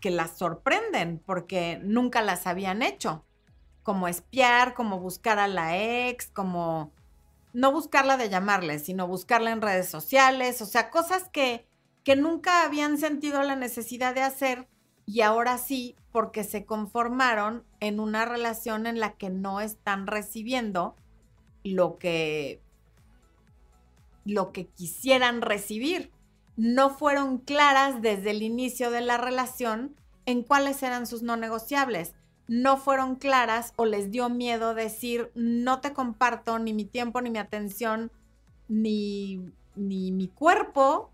que 0.00 0.10
las 0.10 0.36
sorprenden 0.36 1.20
porque 1.24 1.80
nunca 1.82 2.20
las 2.20 2.46
habían 2.46 2.82
hecho, 2.82 3.24
como 3.82 4.06
espiar, 4.06 4.74
como 4.74 5.00
buscar 5.00 5.38
a 5.38 5.48
la 5.48 5.78
ex, 5.78 6.30
como 6.30 6.92
no 7.54 7.72
buscarla 7.72 8.18
de 8.18 8.28
llamarle, 8.28 8.78
sino 8.78 9.08
buscarla 9.08 9.50
en 9.50 9.62
redes 9.62 9.88
sociales, 9.88 10.60
o 10.60 10.66
sea, 10.66 10.90
cosas 10.90 11.30
que, 11.30 11.66
que 12.04 12.16
nunca 12.16 12.64
habían 12.64 12.98
sentido 12.98 13.42
la 13.42 13.56
necesidad 13.56 14.14
de 14.14 14.22
hacer 14.22 14.68
y 15.06 15.22
ahora 15.22 15.58
sí 15.58 15.96
porque 16.12 16.44
se 16.44 16.64
conformaron 16.64 17.64
en 17.80 18.00
una 18.00 18.24
relación 18.24 18.86
en 18.86 19.00
la 19.00 19.14
que 19.14 19.30
no 19.30 19.60
están 19.60 20.06
recibiendo 20.06 20.94
lo 21.64 21.98
que 21.98 22.60
lo 24.24 24.52
que 24.52 24.66
quisieran 24.66 25.42
recibir. 25.42 26.12
No 26.56 26.90
fueron 26.90 27.38
claras 27.38 28.02
desde 28.02 28.30
el 28.30 28.42
inicio 28.42 28.90
de 28.90 29.00
la 29.00 29.16
relación 29.16 29.96
en 30.26 30.42
cuáles 30.42 30.82
eran 30.82 31.06
sus 31.06 31.22
no 31.22 31.36
negociables. 31.36 32.14
No 32.46 32.76
fueron 32.76 33.16
claras 33.16 33.72
o 33.76 33.84
les 33.84 34.10
dio 34.10 34.28
miedo 34.28 34.74
decir, 34.74 35.32
no 35.34 35.80
te 35.80 35.92
comparto 35.92 36.58
ni 36.58 36.72
mi 36.72 36.84
tiempo, 36.84 37.20
ni 37.20 37.30
mi 37.30 37.38
atención, 37.38 38.12
ni, 38.68 39.40
ni 39.74 40.12
mi 40.12 40.28
cuerpo, 40.28 41.10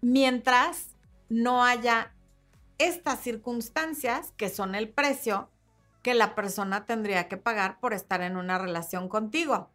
mientras 0.00 0.96
no 1.28 1.62
haya 1.64 2.12
estas 2.78 3.20
circunstancias 3.20 4.32
que 4.36 4.48
son 4.48 4.74
el 4.74 4.88
precio 4.88 5.50
que 6.02 6.14
la 6.14 6.34
persona 6.34 6.86
tendría 6.86 7.28
que 7.28 7.36
pagar 7.36 7.80
por 7.80 7.92
estar 7.92 8.22
en 8.22 8.36
una 8.36 8.56
relación 8.56 9.08
contigo. 9.08 9.68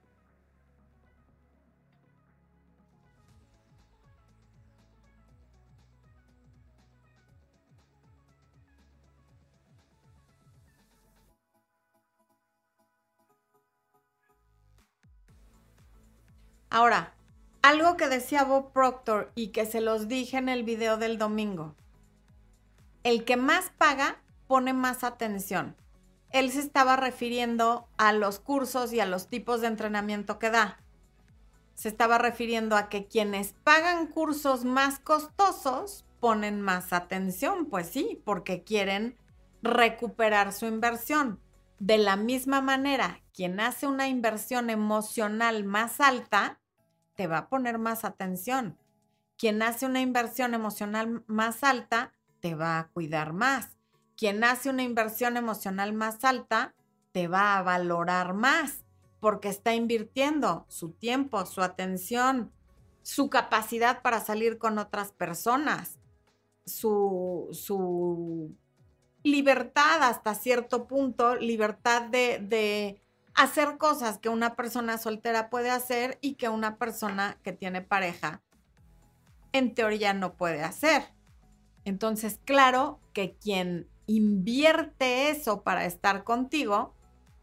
Ahora, 16.69 17.13
algo 17.61 17.97
que 17.97 18.07
decía 18.07 18.43
Bob 18.45 18.71
Proctor 18.71 19.31
y 19.35 19.49
que 19.49 19.67
se 19.67 19.79
los 19.79 20.07
dije 20.07 20.37
en 20.37 20.49
el 20.49 20.63
video 20.63 20.97
del 20.97 21.19
domingo. 21.19 21.75
El 23.03 23.25
que 23.25 23.37
más 23.37 23.71
paga 23.77 24.21
pone 24.47 24.73
más 24.73 25.03
atención. 25.03 25.75
Él 26.29 26.51
se 26.51 26.59
estaba 26.61 26.95
refiriendo 26.95 27.87
a 27.97 28.13
los 28.13 28.39
cursos 28.39 28.93
y 28.93 28.99
a 28.99 29.05
los 29.05 29.27
tipos 29.27 29.61
de 29.61 29.67
entrenamiento 29.67 30.39
que 30.39 30.49
da. 30.49 30.79
Se 31.75 31.89
estaba 31.89 32.17
refiriendo 32.17 32.75
a 32.75 32.89
que 32.89 33.07
quienes 33.07 33.53
pagan 33.63 34.07
cursos 34.07 34.63
más 34.63 34.99
costosos 34.99 36.05
ponen 36.19 36.61
más 36.61 36.93
atención, 36.93 37.65
pues 37.65 37.87
sí, 37.87 38.21
porque 38.23 38.63
quieren 38.63 39.17
recuperar 39.61 40.53
su 40.53 40.65
inversión. 40.65 41.39
De 41.79 41.97
la 41.97 42.15
misma 42.15 42.61
manera, 42.61 43.21
quien 43.33 43.59
hace 43.59 43.87
una 43.87 44.07
inversión 44.07 44.69
emocional 44.69 45.65
más 45.65 45.99
alta 45.99 46.61
te 47.15 47.27
va 47.27 47.39
a 47.39 47.49
poner 47.49 47.77
más 47.77 48.05
atención. 48.05 48.77
Quien 49.37 49.61
hace 49.61 49.85
una 49.85 49.99
inversión 49.99 50.53
emocional 50.53 51.23
más 51.27 51.63
alta, 51.63 52.12
te 52.43 52.55
va 52.55 52.77
a 52.77 52.87
cuidar 52.89 53.31
más. 53.31 53.77
Quien 54.17 54.43
hace 54.43 54.69
una 54.69 54.83
inversión 54.83 55.37
emocional 55.37 55.93
más 55.93 56.25
alta, 56.25 56.75
te 57.13 57.29
va 57.29 57.57
a 57.57 57.63
valorar 57.63 58.33
más 58.33 58.83
porque 59.21 59.47
está 59.47 59.73
invirtiendo 59.73 60.65
su 60.67 60.91
tiempo, 60.91 61.45
su 61.45 61.61
atención, 61.61 62.51
su 63.01 63.29
capacidad 63.29 64.01
para 64.01 64.19
salir 64.19 64.57
con 64.57 64.77
otras 64.77 65.13
personas, 65.13 65.99
su, 66.65 67.47
su 67.53 68.53
libertad 69.23 70.03
hasta 70.03 70.35
cierto 70.35 70.85
punto, 70.85 71.37
libertad 71.37 72.01
de, 72.01 72.39
de 72.39 73.01
hacer 73.35 73.77
cosas 73.77 74.17
que 74.17 74.27
una 74.27 74.57
persona 74.57 74.97
soltera 74.97 75.49
puede 75.49 75.69
hacer 75.69 76.17
y 76.19 76.33
que 76.33 76.49
una 76.49 76.75
persona 76.77 77.37
que 77.41 77.53
tiene 77.53 77.81
pareja 77.81 78.41
en 79.53 79.73
teoría 79.73 80.13
no 80.13 80.33
puede 80.33 80.61
hacer. 80.61 81.12
Entonces, 81.85 82.39
claro 82.45 82.99
que 83.13 83.35
quien 83.35 83.87
invierte 84.07 85.29
eso 85.29 85.63
para 85.63 85.85
estar 85.85 86.23
contigo, 86.23 86.93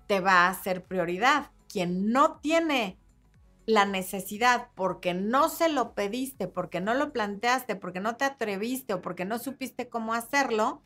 te 0.07 0.21
va 0.21 0.47
a 0.47 0.49
hacer 0.49 0.85
prioridad. 0.85 1.51
Quien 1.69 2.11
no 2.11 2.39
tiene 2.39 2.99
la 3.67 3.85
necesidad 3.85 4.69
porque 4.75 5.15
no 5.15 5.49
se 5.49 5.69
lo 5.69 5.95
pediste, 5.95 6.49
porque 6.49 6.81
no 6.81 6.95
lo 6.95 7.13
planteaste, 7.13 7.77
porque 7.77 8.01
no 8.01 8.17
te 8.17 8.25
atreviste 8.25 8.95
o 8.95 9.03
porque 9.03 9.25
no 9.25 9.39
supiste 9.39 9.89
cómo 9.89 10.15
hacerlo, 10.15 10.83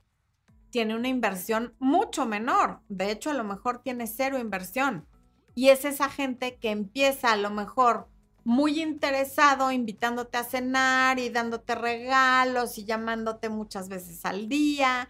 tiene 0.70 0.94
una 0.94 1.08
inversión 1.08 1.74
mucho 1.78 2.26
menor. 2.26 2.80
De 2.88 3.10
hecho, 3.10 3.30
a 3.30 3.34
lo 3.34 3.44
mejor 3.44 3.78
tiene 3.78 4.06
cero 4.06 4.38
inversión. 4.38 5.06
Y 5.54 5.68
es 5.68 5.84
esa 5.84 6.10
gente 6.10 6.56
que 6.56 6.70
empieza 6.70 7.32
a 7.32 7.36
lo 7.36 7.50
mejor 7.50 8.08
muy 8.44 8.80
interesado, 8.80 9.72
invitándote 9.72 10.38
a 10.38 10.44
cenar 10.44 11.18
y 11.18 11.30
dándote 11.30 11.74
regalos 11.74 12.78
y 12.78 12.84
llamándote 12.84 13.48
muchas 13.48 13.88
veces 13.88 14.24
al 14.24 14.48
día 14.48 15.08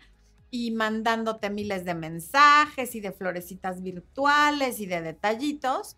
y 0.51 0.71
mandándote 0.71 1.51
miles 1.51 1.85
de 1.85 1.95
mensajes 1.95 2.95
y 2.95 3.01
de 3.01 3.13
florecitas 3.13 3.83
virtuales 3.83 4.81
y 4.81 4.87
de 4.87 5.03
detallitos. 5.03 5.97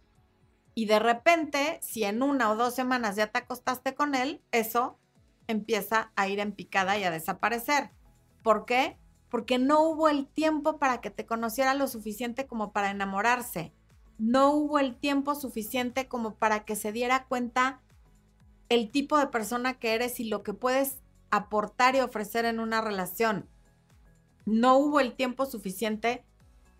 Y 0.75 0.87
de 0.87 0.99
repente, 0.99 1.79
si 1.83 2.05
en 2.05 2.23
una 2.23 2.51
o 2.51 2.57
dos 2.57 2.75
semanas 2.75 3.17
ya 3.17 3.27
te 3.29 3.39
acostaste 3.39 3.95
con 3.95 4.15
él, 4.15 4.43
eso 4.51 4.99
empieza 5.47 6.13
a 6.17 6.29
ir 6.29 6.41
en 6.41 6.53
picada 6.53 6.99
y 6.99 7.05
a 7.05 7.11
desaparecer. 7.11 7.91
¿Por 8.43 8.65
qué? 8.65 8.99
porque 9.29 9.59
no 9.59 9.83
hubo 9.83 10.09
el 10.09 10.27
tiempo 10.27 10.79
para 10.79 11.01
que 11.01 11.11
te 11.11 11.27
conociera 11.27 11.75
lo 11.75 11.89
suficiente 11.89 12.47
como 12.47 12.73
para 12.73 12.91
enamorarse. 12.91 13.73
No 14.19 14.51
hubo 14.53 14.79
el 14.79 14.97
tiempo 14.97 15.35
suficiente 15.35 16.09
como 16.09 16.35
para 16.35 16.65
que 16.65 16.77
se 16.77 16.93
diera 16.93 17.25
cuenta 17.27 17.81
el 18.69 18.91
tipo 18.91 19.19
de 19.19 19.27
persona 19.27 19.79
que 19.79 19.95
eres 19.95 20.21
y 20.21 20.25
lo 20.25 20.43
que 20.43 20.55
puedes 20.55 20.99
aportar 21.31 21.95
y 21.95 22.01
ofrecer 22.01 22.45
en 22.45 22.61
una 22.61 22.81
relación. 22.81 23.49
No 24.45 24.79
hubo 24.79 25.01
el 25.01 25.15
tiempo 25.15 25.47
suficiente 25.47 26.25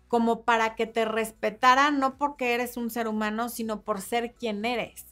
como 0.07 0.43
para 0.43 0.75
que 0.75 0.87
te 0.87 1.05
respetara 1.05 1.91
no 1.91 2.17
porque 2.17 2.53
eres 2.53 2.77
un 2.77 2.89
ser 2.89 3.07
humano, 3.07 3.49
sino 3.49 3.81
por 3.81 4.01
ser 4.01 4.33
quien 4.33 4.63
eres. 4.65 5.05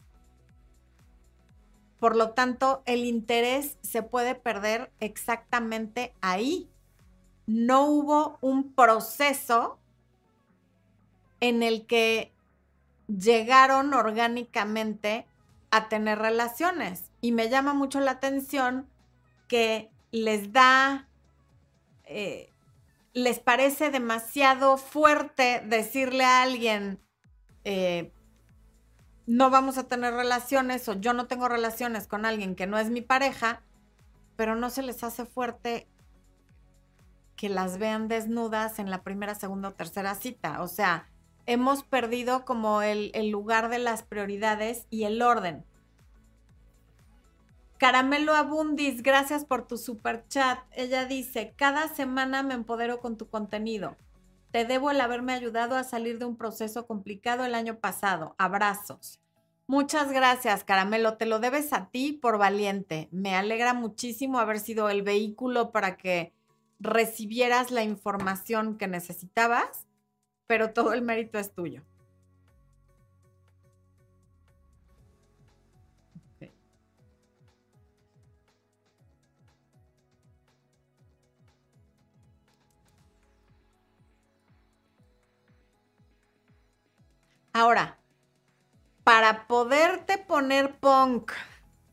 Por 1.99 2.15
lo 2.15 2.31
tanto, 2.31 2.81
el 2.85 3.05
interés 3.05 3.77
se 3.81 4.03
puede 4.03 4.35
perder 4.35 4.91
exactamente 4.99 6.13
ahí, 6.21 6.69
no 7.47 7.85
hubo 7.85 8.37
un 8.41 8.73
proceso 8.73 9.79
en 11.39 11.63
el 11.63 11.85
que 11.85 12.33
llegaron 13.07 13.93
orgánicamente 13.93 15.27
a 15.71 15.89
tener 15.89 16.19
relaciones. 16.19 17.11
Y 17.21 17.31
me 17.31 17.49
llama 17.49 17.73
mucho 17.73 17.99
la 17.99 18.11
atención 18.11 18.87
que 19.47 19.91
les 20.11 20.51
da, 20.53 21.07
eh, 22.05 22.51
les 23.13 23.39
parece 23.39 23.91
demasiado 23.91 24.77
fuerte 24.77 25.61
decirle 25.65 26.23
a 26.23 26.43
alguien, 26.43 26.99
eh, 27.63 28.11
no 29.27 29.49
vamos 29.49 29.77
a 29.77 29.87
tener 29.87 30.13
relaciones 30.13 30.87
o 30.87 30.93
yo 30.93 31.13
no 31.13 31.27
tengo 31.27 31.47
relaciones 31.49 32.07
con 32.07 32.25
alguien 32.25 32.55
que 32.55 32.67
no 32.67 32.77
es 32.77 32.89
mi 32.89 33.01
pareja, 33.01 33.63
pero 34.35 34.55
no 34.55 34.69
se 34.69 34.83
les 34.83 35.03
hace 35.03 35.25
fuerte 35.25 35.87
que 37.35 37.49
las 37.49 37.77
vean 37.77 38.07
desnudas 38.07 38.79
en 38.79 38.89
la 38.89 39.03
primera, 39.03 39.35
segunda 39.35 39.69
o 39.69 39.73
tercera 39.73 40.15
cita. 40.15 40.61
O 40.61 40.67
sea, 40.67 41.09
hemos 41.45 41.83
perdido 41.83 42.45
como 42.45 42.81
el, 42.81 43.11
lugar 43.29 43.69
de 43.69 43.79
las 43.79 44.03
prioridades 44.03 44.87
y 44.89 45.03
el 45.03 45.21
orden. 45.21 45.65
Caramelo 47.77 48.33
Abundis, 48.33 49.03
gracias 49.03 49.45
por 49.45 49.67
tu 49.67 49.77
super 49.77 50.25
chat. 50.27 50.59
Ella 50.71 51.05
dice, 51.05 51.53
cada 51.55 51.87
semana 51.93 52.41
me 52.41 52.53
empodero 52.53 52.99
con 52.99 53.17
tu 53.17 53.29
contenido. 53.29 53.97
Te 54.51 54.63
debo 54.63 54.91
el 54.91 55.01
haberme 55.01 55.33
ayudado 55.33 55.75
a 55.75 55.83
salir 55.83 56.17
de 56.17 56.25
un 56.25 56.37
proceso 56.37 56.87
complicado 56.87 57.43
el 57.43 57.53
año 57.53 57.79
pasado. 57.79 58.35
Abrazos. 58.37 59.19
Muchas 59.67 60.11
gracias, 60.11 60.63
Caramelo. 60.63 61.17
Te 61.17 61.25
lo 61.25 61.39
debes 61.39 61.73
a 61.73 61.89
ti 61.89 62.13
por 62.13 62.37
valiente. 62.37 63.09
Me 63.11 63.35
alegra 63.35 63.73
muchísimo 63.73 64.39
haber 64.39 64.59
sido 64.59 64.89
el 64.89 65.01
vehículo 65.01 65.71
para 65.71 65.97
que 65.97 66.33
recibieras 66.79 67.71
la 67.71 67.83
información 67.83 68.77
que 68.77 68.87
necesitabas, 68.87 69.84
pero 70.47 70.71
todo 70.71 70.93
el 70.93 71.01
mérito 71.01 71.39
es 71.39 71.53
tuyo. 71.53 71.81
Ahora, 87.57 87.97
para 89.05 89.47
poderte 89.47 90.17
poner 90.17 90.77
punk, 90.77 91.31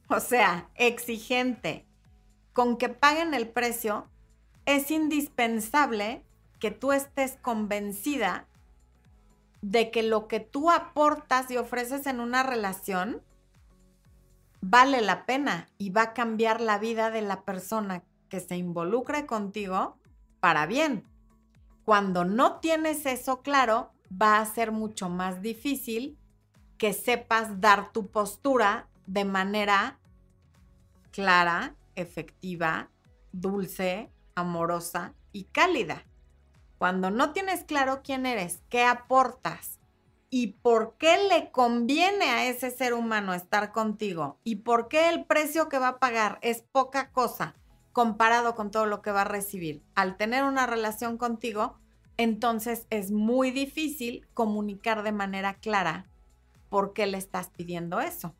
o 0.09 0.19
sea, 0.19 0.69
exigente, 0.75 1.87
con 2.53 2.77
que 2.77 2.89
paguen 2.89 3.33
el 3.33 3.49
precio, 3.49 4.09
es 4.67 4.91
indispensable 4.91 6.25
que 6.63 6.71
tú 6.71 6.93
estés 6.93 7.37
convencida 7.43 8.47
de 9.63 9.91
que 9.91 10.05
lo 10.05 10.29
que 10.29 10.39
tú 10.39 10.71
aportas 10.71 11.51
y 11.51 11.57
ofreces 11.57 12.07
en 12.07 12.21
una 12.21 12.45
relación 12.45 13.21
vale 14.61 15.01
la 15.01 15.27
pena 15.27 15.69
y 15.77 15.91
va 15.91 16.03
a 16.03 16.13
cambiar 16.15 16.61
la 16.61 16.79
vida 16.79 17.11
de 17.11 17.21
la 17.21 17.43
persona 17.43 18.05
que 18.29 18.39
se 18.39 18.57
involucre 18.57 19.27
contigo 19.27 19.99
para 20.39 20.67
bien. 20.67 21.03
Cuando 21.85 22.25
no 22.25 22.61
tienes 22.61 23.07
eso 23.07 23.43
claro, 23.43 23.91
va 24.11 24.39
a 24.39 24.47
ser 24.47 24.71
mucho 24.71 25.09
más 25.09 25.43
difícil 25.43 26.17
que 26.79 26.93
sepas 26.93 27.61
dar 27.61 27.91
tu 27.91 28.07
postura 28.07 28.89
de 29.07 29.25
manera 29.25 29.99
clara, 31.11 31.75
efectiva, 31.97 32.89
dulce, 33.33 34.13
amorosa 34.37 35.17
y 35.33 35.47
cálida. 35.47 36.07
Cuando 36.83 37.13
no 37.13 37.33
tienes 37.33 37.63
claro 37.63 38.01
quién 38.03 38.27
eres, 38.27 38.61
qué 38.69 38.83
aportas 38.83 39.79
y 40.31 40.55
por 40.63 40.97
qué 40.99 41.17
le 41.29 41.53
conviene 41.53 42.25
a 42.25 42.47
ese 42.47 42.73
ser 42.73 42.93
humano 42.93 43.35
estar 43.35 43.71
contigo 43.71 44.41
y 44.43 44.57
por 44.57 44.89
qué 44.89 45.09
el 45.09 45.25
precio 45.25 45.69
que 45.69 45.79
va 45.79 45.87
a 45.87 45.99
pagar 46.01 46.41
es 46.43 46.63
poca 46.73 47.13
cosa 47.13 47.55
comparado 47.93 48.57
con 48.57 48.73
todo 48.73 48.87
lo 48.87 49.01
que 49.01 49.13
va 49.13 49.21
a 49.21 49.27
recibir 49.27 49.85
al 49.95 50.17
tener 50.17 50.43
una 50.43 50.67
relación 50.67 51.19
contigo, 51.19 51.79
entonces 52.17 52.89
es 52.91 53.13
muy 53.13 53.53
difícil 53.53 54.27
comunicar 54.35 55.05
de 55.05 55.13
manera 55.13 55.55
clara 55.55 56.11
por 56.69 56.95
qué 56.95 57.07
le 57.07 57.17
estás 57.17 57.49
pidiendo 57.51 58.01
eso. 58.01 58.35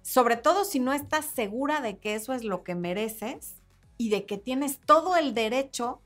Sobre 0.00 0.38
todo 0.38 0.64
si 0.64 0.80
no 0.80 0.94
estás 0.94 1.26
segura 1.26 1.82
de 1.82 1.98
que 1.98 2.14
eso 2.14 2.32
es 2.32 2.42
lo 2.42 2.64
que 2.64 2.74
mereces 2.74 3.56
y 3.98 4.08
de 4.08 4.24
que 4.24 4.38
tienes 4.38 4.80
todo 4.80 5.18
el 5.18 5.34
derecho 5.34 6.00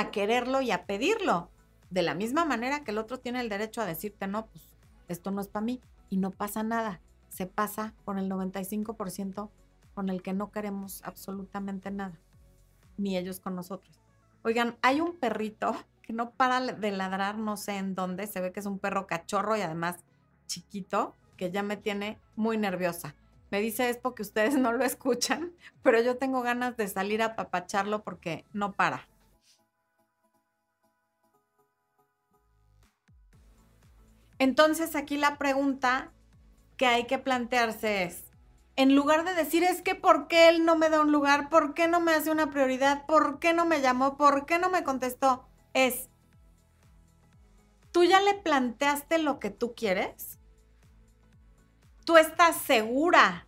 a 0.00 0.10
quererlo 0.10 0.60
y 0.60 0.70
a 0.70 0.86
pedirlo. 0.86 1.50
De 1.90 2.02
la 2.02 2.14
misma 2.14 2.44
manera 2.44 2.84
que 2.84 2.90
el 2.90 2.98
otro 2.98 3.18
tiene 3.18 3.40
el 3.40 3.48
derecho 3.48 3.80
a 3.80 3.86
decirte, 3.86 4.26
no, 4.26 4.46
pues 4.46 4.64
esto 5.08 5.30
no 5.30 5.40
es 5.40 5.48
para 5.48 5.64
mí 5.64 5.80
y 6.08 6.16
no 6.16 6.30
pasa 6.30 6.62
nada. 6.62 7.00
Se 7.28 7.46
pasa 7.46 7.94
con 8.04 8.18
el 8.18 8.30
95% 8.30 9.50
con 9.94 10.08
el 10.08 10.22
que 10.22 10.32
no 10.32 10.50
queremos 10.50 11.02
absolutamente 11.04 11.90
nada, 11.90 12.18
ni 12.96 13.16
ellos 13.16 13.40
con 13.40 13.54
nosotros. 13.54 14.00
Oigan, 14.42 14.76
hay 14.82 15.00
un 15.00 15.16
perrito 15.16 15.76
que 16.02 16.12
no 16.12 16.30
para 16.30 16.60
de 16.60 16.90
ladrar, 16.92 17.36
no 17.36 17.56
sé 17.56 17.76
en 17.76 17.94
dónde, 17.94 18.26
se 18.26 18.40
ve 18.40 18.52
que 18.52 18.60
es 18.60 18.66
un 18.66 18.78
perro 18.78 19.06
cachorro 19.06 19.56
y 19.56 19.60
además 19.60 19.96
chiquito, 20.46 21.14
que 21.36 21.50
ya 21.50 21.62
me 21.62 21.76
tiene 21.76 22.18
muy 22.36 22.56
nerviosa. 22.56 23.14
Me 23.50 23.60
dice 23.60 23.90
es 23.90 23.98
porque 23.98 24.22
ustedes 24.22 24.54
no 24.58 24.72
lo 24.72 24.84
escuchan, 24.84 25.52
pero 25.82 26.00
yo 26.00 26.16
tengo 26.16 26.42
ganas 26.42 26.76
de 26.76 26.88
salir 26.88 27.22
a 27.22 27.36
papacharlo 27.36 28.02
porque 28.02 28.44
no 28.52 28.72
para. 28.72 29.09
Entonces 34.40 34.96
aquí 34.96 35.18
la 35.18 35.36
pregunta 35.36 36.12
que 36.78 36.86
hay 36.86 37.06
que 37.06 37.18
plantearse 37.18 38.04
es, 38.04 38.24
en 38.74 38.94
lugar 38.94 39.26
de 39.26 39.34
decir 39.34 39.62
es 39.62 39.82
que 39.82 39.94
por 39.94 40.28
qué 40.28 40.48
él 40.48 40.64
no 40.64 40.76
me 40.76 40.88
da 40.88 41.02
un 41.02 41.12
lugar, 41.12 41.50
por 41.50 41.74
qué 41.74 41.88
no 41.88 42.00
me 42.00 42.12
hace 42.12 42.30
una 42.30 42.50
prioridad, 42.50 43.04
por 43.04 43.38
qué 43.38 43.52
no 43.52 43.66
me 43.66 43.82
llamó, 43.82 44.16
por 44.16 44.46
qué 44.46 44.58
no 44.58 44.70
me 44.70 44.82
contestó, 44.82 45.46
es, 45.74 46.08
¿tú 47.92 48.02
ya 48.04 48.22
le 48.22 48.32
planteaste 48.32 49.18
lo 49.18 49.38
que 49.40 49.50
tú 49.50 49.74
quieres? 49.74 50.38
¿Tú 52.06 52.16
estás 52.16 52.56
segura 52.56 53.46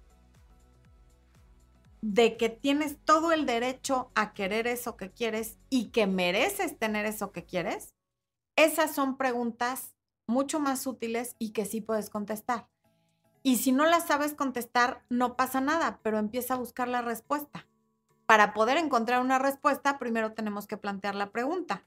de 2.03 2.36
que 2.36 2.51
tienes 2.51 2.99
todo 3.03 3.32
el 3.32 3.47
derecho 3.47 4.11
a 4.14 4.34
querer 4.34 4.66
eso 4.66 4.99
que 4.99 5.11
quieres 5.11 5.57
y 5.70 5.86
que 5.86 6.07
mereces 6.07 6.78
tener 6.78 7.07
eso 7.07 7.32
que 7.32 7.47
quieres? 7.47 7.95
Esas 8.57 8.95
son 8.95 9.16
preguntas 9.16 9.91
mucho 10.27 10.61
más 10.61 10.87
útiles 10.87 11.37
y 11.39 11.51
que 11.51 11.64
sí 11.64 11.81
puedes 11.81 12.11
contestar. 12.11 12.68
Y 13.43 13.57
si 13.57 13.73
no 13.73 13.87
la 13.87 14.01
sabes 14.01 14.35
contestar, 14.35 15.03
no 15.09 15.37
pasa 15.37 15.61
nada, 15.61 15.99
pero 16.03 16.18
empieza 16.18 16.55
a 16.55 16.59
buscar 16.59 16.89
la 16.89 17.03
respuesta. 17.03 17.66
Para 18.27 18.55
poder 18.55 18.77
encontrar 18.77 19.20
una 19.20 19.39
respuesta, 19.39 19.99
primero 19.99 20.33
tenemos 20.33 20.66
que 20.66 20.77
plantear 20.77 21.14
la 21.14 21.31
pregunta. 21.31 21.85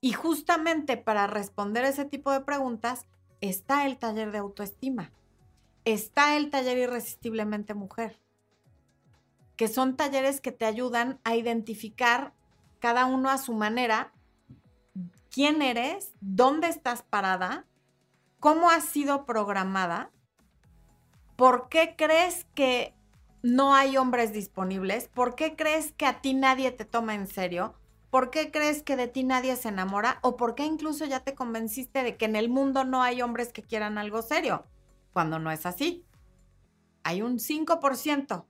Y 0.00 0.12
justamente 0.12 0.96
para 0.96 1.26
responder 1.26 1.84
ese 1.84 2.04
tipo 2.04 2.32
de 2.32 2.40
preguntas 2.40 3.06
está 3.40 3.86
el 3.86 3.98
taller 3.98 4.32
de 4.32 4.38
autoestima. 4.38 5.12
Está 5.84 6.36
el 6.36 6.50
taller 6.50 6.78
irresistiblemente 6.78 7.74
mujer, 7.74 8.18
que 9.56 9.68
son 9.68 9.96
talleres 9.96 10.40
que 10.40 10.52
te 10.52 10.64
ayudan 10.64 11.20
a 11.24 11.36
identificar 11.36 12.32
cada 12.78 13.06
uno 13.06 13.30
a 13.30 13.38
su 13.38 13.52
manera 13.52 14.12
quién 15.32 15.62
eres, 15.62 16.12
dónde 16.20 16.68
estás 16.68 17.02
parada, 17.02 17.66
cómo 18.38 18.70
has 18.70 18.84
sido 18.84 19.26
programada 19.26 20.12
¿por 21.42 21.68
qué 21.68 21.96
crees 21.96 22.46
que 22.54 22.94
no 23.42 23.74
hay 23.74 23.96
hombres 23.96 24.32
disponibles? 24.32 25.08
¿Por 25.08 25.34
qué 25.34 25.56
crees 25.56 25.90
que 25.90 26.06
a 26.06 26.20
ti 26.20 26.34
nadie 26.34 26.70
te 26.70 26.84
toma 26.84 27.16
en 27.16 27.26
serio? 27.26 27.74
¿Por 28.10 28.30
qué 28.30 28.52
crees 28.52 28.84
que 28.84 28.94
de 28.94 29.08
ti 29.08 29.24
nadie 29.24 29.56
se 29.56 29.68
enamora? 29.68 30.20
¿O 30.22 30.36
por 30.36 30.54
qué 30.54 30.64
incluso 30.64 31.04
ya 31.04 31.18
te 31.20 31.34
convenciste 31.34 32.04
de 32.04 32.16
que 32.16 32.26
en 32.26 32.36
el 32.36 32.48
mundo 32.48 32.84
no 32.84 33.02
hay 33.02 33.22
hombres 33.22 33.52
que 33.52 33.64
quieran 33.64 33.98
algo 33.98 34.22
serio? 34.22 34.66
Cuando 35.12 35.40
no 35.40 35.50
es 35.50 35.66
así. 35.66 36.04
Hay 37.02 37.22
un 37.22 37.40
5%. 37.40 38.44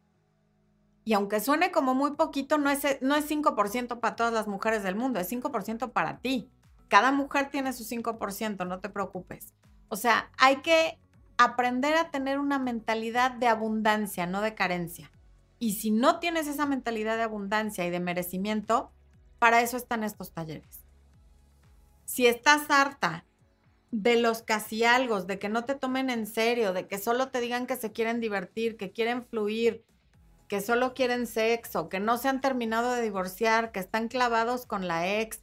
Y 1.04 1.14
aunque 1.14 1.40
suene 1.40 1.72
como 1.72 1.94
muy 1.94 2.10
poquito, 2.12 2.58
no 2.58 2.68
es, 2.68 3.00
no 3.00 3.16
es 3.16 3.26
5% 3.26 4.00
para 4.00 4.16
todas 4.16 4.34
las 4.34 4.48
mujeres 4.48 4.82
del 4.82 4.96
mundo, 4.96 5.18
es 5.18 5.32
5% 5.32 5.92
para 5.92 6.18
ti. 6.18 6.50
Cada 6.92 7.10
mujer 7.10 7.48
tiene 7.48 7.72
su 7.72 7.84
5%, 7.84 8.66
no 8.66 8.80
te 8.80 8.90
preocupes. 8.90 9.54
O 9.88 9.96
sea, 9.96 10.30
hay 10.36 10.56
que 10.56 10.98
aprender 11.38 11.94
a 11.94 12.10
tener 12.10 12.38
una 12.38 12.58
mentalidad 12.58 13.30
de 13.30 13.46
abundancia, 13.46 14.26
no 14.26 14.42
de 14.42 14.54
carencia. 14.54 15.10
Y 15.58 15.76
si 15.76 15.90
no 15.90 16.18
tienes 16.18 16.46
esa 16.48 16.66
mentalidad 16.66 17.16
de 17.16 17.22
abundancia 17.22 17.86
y 17.86 17.90
de 17.90 17.98
merecimiento, 17.98 18.92
para 19.38 19.62
eso 19.62 19.78
están 19.78 20.04
estos 20.04 20.32
talleres. 20.32 20.84
Si 22.04 22.26
estás 22.26 22.70
harta 22.70 23.24
de 23.90 24.16
los 24.16 24.42
casi 24.42 24.84
algo, 24.84 25.22
de 25.22 25.38
que 25.38 25.48
no 25.48 25.64
te 25.64 25.74
tomen 25.74 26.10
en 26.10 26.26
serio, 26.26 26.74
de 26.74 26.88
que 26.88 26.98
solo 26.98 27.30
te 27.30 27.40
digan 27.40 27.66
que 27.66 27.76
se 27.76 27.92
quieren 27.92 28.20
divertir, 28.20 28.76
que 28.76 28.92
quieren 28.92 29.24
fluir, 29.24 29.82
que 30.46 30.60
solo 30.60 30.92
quieren 30.92 31.26
sexo, 31.26 31.88
que 31.88 32.00
no 32.00 32.18
se 32.18 32.28
han 32.28 32.42
terminado 32.42 32.92
de 32.92 33.00
divorciar, 33.00 33.72
que 33.72 33.80
están 33.80 34.08
clavados 34.08 34.66
con 34.66 34.86
la 34.86 35.20
ex, 35.20 35.40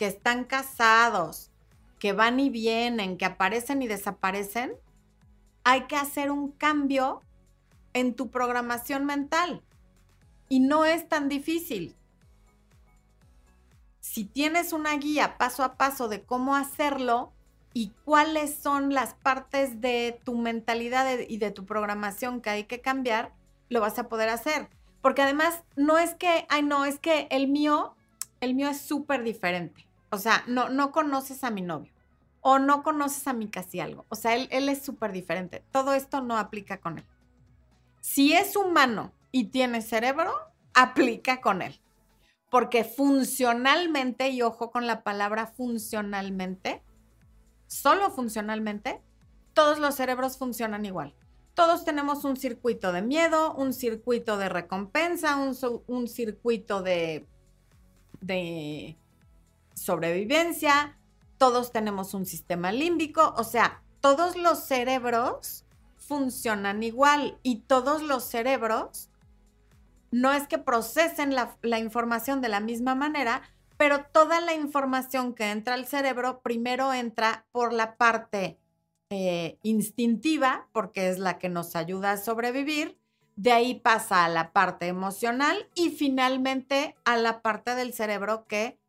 que 0.00 0.06
están 0.06 0.44
casados, 0.44 1.50
que 1.98 2.14
van 2.14 2.40
y 2.40 2.48
vienen, 2.48 3.18
que 3.18 3.26
aparecen 3.26 3.82
y 3.82 3.86
desaparecen, 3.86 4.72
hay 5.62 5.82
que 5.88 5.96
hacer 5.96 6.30
un 6.30 6.52
cambio 6.52 7.20
en 7.92 8.14
tu 8.14 8.30
programación 8.30 9.04
mental. 9.04 9.62
Y 10.48 10.60
no 10.60 10.86
es 10.86 11.06
tan 11.06 11.28
difícil. 11.28 11.94
Si 14.00 14.24
tienes 14.24 14.72
una 14.72 14.96
guía 14.96 15.36
paso 15.36 15.64
a 15.64 15.74
paso 15.74 16.08
de 16.08 16.22
cómo 16.22 16.56
hacerlo 16.56 17.34
y 17.74 17.92
cuáles 18.06 18.54
son 18.54 18.94
las 18.94 19.12
partes 19.12 19.82
de 19.82 20.18
tu 20.24 20.34
mentalidad 20.34 21.18
y 21.28 21.36
de 21.36 21.50
tu 21.50 21.66
programación 21.66 22.40
que 22.40 22.48
hay 22.48 22.64
que 22.64 22.80
cambiar, 22.80 23.34
lo 23.68 23.82
vas 23.82 23.98
a 23.98 24.08
poder 24.08 24.30
hacer. 24.30 24.70
Porque 25.02 25.20
además 25.20 25.62
no 25.76 25.98
es 25.98 26.14
que, 26.14 26.46
ay 26.48 26.62
no, 26.62 26.86
es 26.86 26.98
que 26.98 27.28
el 27.30 27.48
mío, 27.48 27.94
el 28.40 28.54
mío 28.54 28.70
es 28.70 28.80
súper 28.80 29.24
diferente. 29.24 29.89
O 30.10 30.18
sea, 30.18 30.44
no, 30.46 30.68
no 30.68 30.92
conoces 30.92 31.44
a 31.44 31.50
mi 31.50 31.62
novio 31.62 31.92
o 32.40 32.58
no 32.58 32.82
conoces 32.82 33.26
a 33.26 33.32
mi 33.32 33.48
casi 33.48 33.80
algo. 33.80 34.06
O 34.08 34.16
sea, 34.16 34.34
él, 34.34 34.48
él 34.50 34.68
es 34.68 34.82
súper 34.82 35.12
diferente. 35.12 35.62
Todo 35.70 35.94
esto 35.94 36.20
no 36.20 36.38
aplica 36.38 36.80
con 36.80 36.98
él. 36.98 37.04
Si 38.00 38.32
es 38.32 38.56
humano 38.56 39.12
y 39.30 39.44
tiene 39.44 39.82
cerebro, 39.82 40.32
aplica 40.74 41.40
con 41.40 41.62
él. 41.62 41.80
Porque 42.50 42.82
funcionalmente, 42.82 44.30
y 44.30 44.42
ojo 44.42 44.70
con 44.70 44.86
la 44.86 45.02
palabra 45.02 45.46
funcionalmente, 45.46 46.82
solo 47.66 48.10
funcionalmente, 48.10 49.00
todos 49.52 49.78
los 49.78 49.94
cerebros 49.94 50.38
funcionan 50.38 50.84
igual. 50.86 51.14
Todos 51.54 51.84
tenemos 51.84 52.24
un 52.24 52.36
circuito 52.36 52.92
de 52.92 53.02
miedo, 53.02 53.54
un 53.54 53.72
circuito 53.72 54.38
de 54.38 54.48
recompensa, 54.48 55.36
un, 55.36 55.54
un 55.86 56.08
circuito 56.08 56.82
de, 56.82 57.28
de 58.20 58.96
sobrevivencia, 59.90 60.96
todos 61.36 61.72
tenemos 61.72 62.14
un 62.14 62.24
sistema 62.24 62.70
límbico, 62.70 63.34
o 63.36 63.42
sea, 63.42 63.82
todos 64.00 64.36
los 64.36 64.60
cerebros 64.60 65.64
funcionan 65.96 66.84
igual 66.84 67.38
y 67.42 67.62
todos 67.62 68.00
los 68.00 68.22
cerebros 68.22 69.08
no 70.12 70.32
es 70.32 70.46
que 70.46 70.58
procesen 70.58 71.34
la, 71.34 71.78
información 71.80 72.40
de 72.40 72.48
la 72.48 72.60
misma 72.60 72.94
manera, 72.94 73.42
pero 73.76 74.04
toda 74.12 74.40
la 74.40 74.54
información 74.54 75.34
que 75.34 75.50
entra 75.50 75.74
al 75.74 75.86
cerebro 75.86 76.40
primero 76.40 76.92
entra 76.92 77.44
por 77.50 77.72
la 77.72 77.96
parte 77.96 78.58
eh, 79.10 79.58
instintiva, 79.64 80.68
porque 80.70 81.08
es 81.08 81.18
la 81.18 81.38
que 81.38 81.48
nos 81.48 81.74
ayuda 81.74 82.12
a 82.12 82.16
sobrevivir, 82.16 82.96
de 83.34 83.50
ahí 83.50 83.74
pasa 83.74 84.24
a 84.24 84.28
la 84.28 84.52
parte 84.52 84.86
emocional 84.86 85.68
y 85.74 85.90
finalmente 85.90 86.94
a 87.04 87.16
la 87.16 87.42
parte 87.42 87.74
del 87.74 87.92
cerebro 87.92 88.44
que 88.46 88.79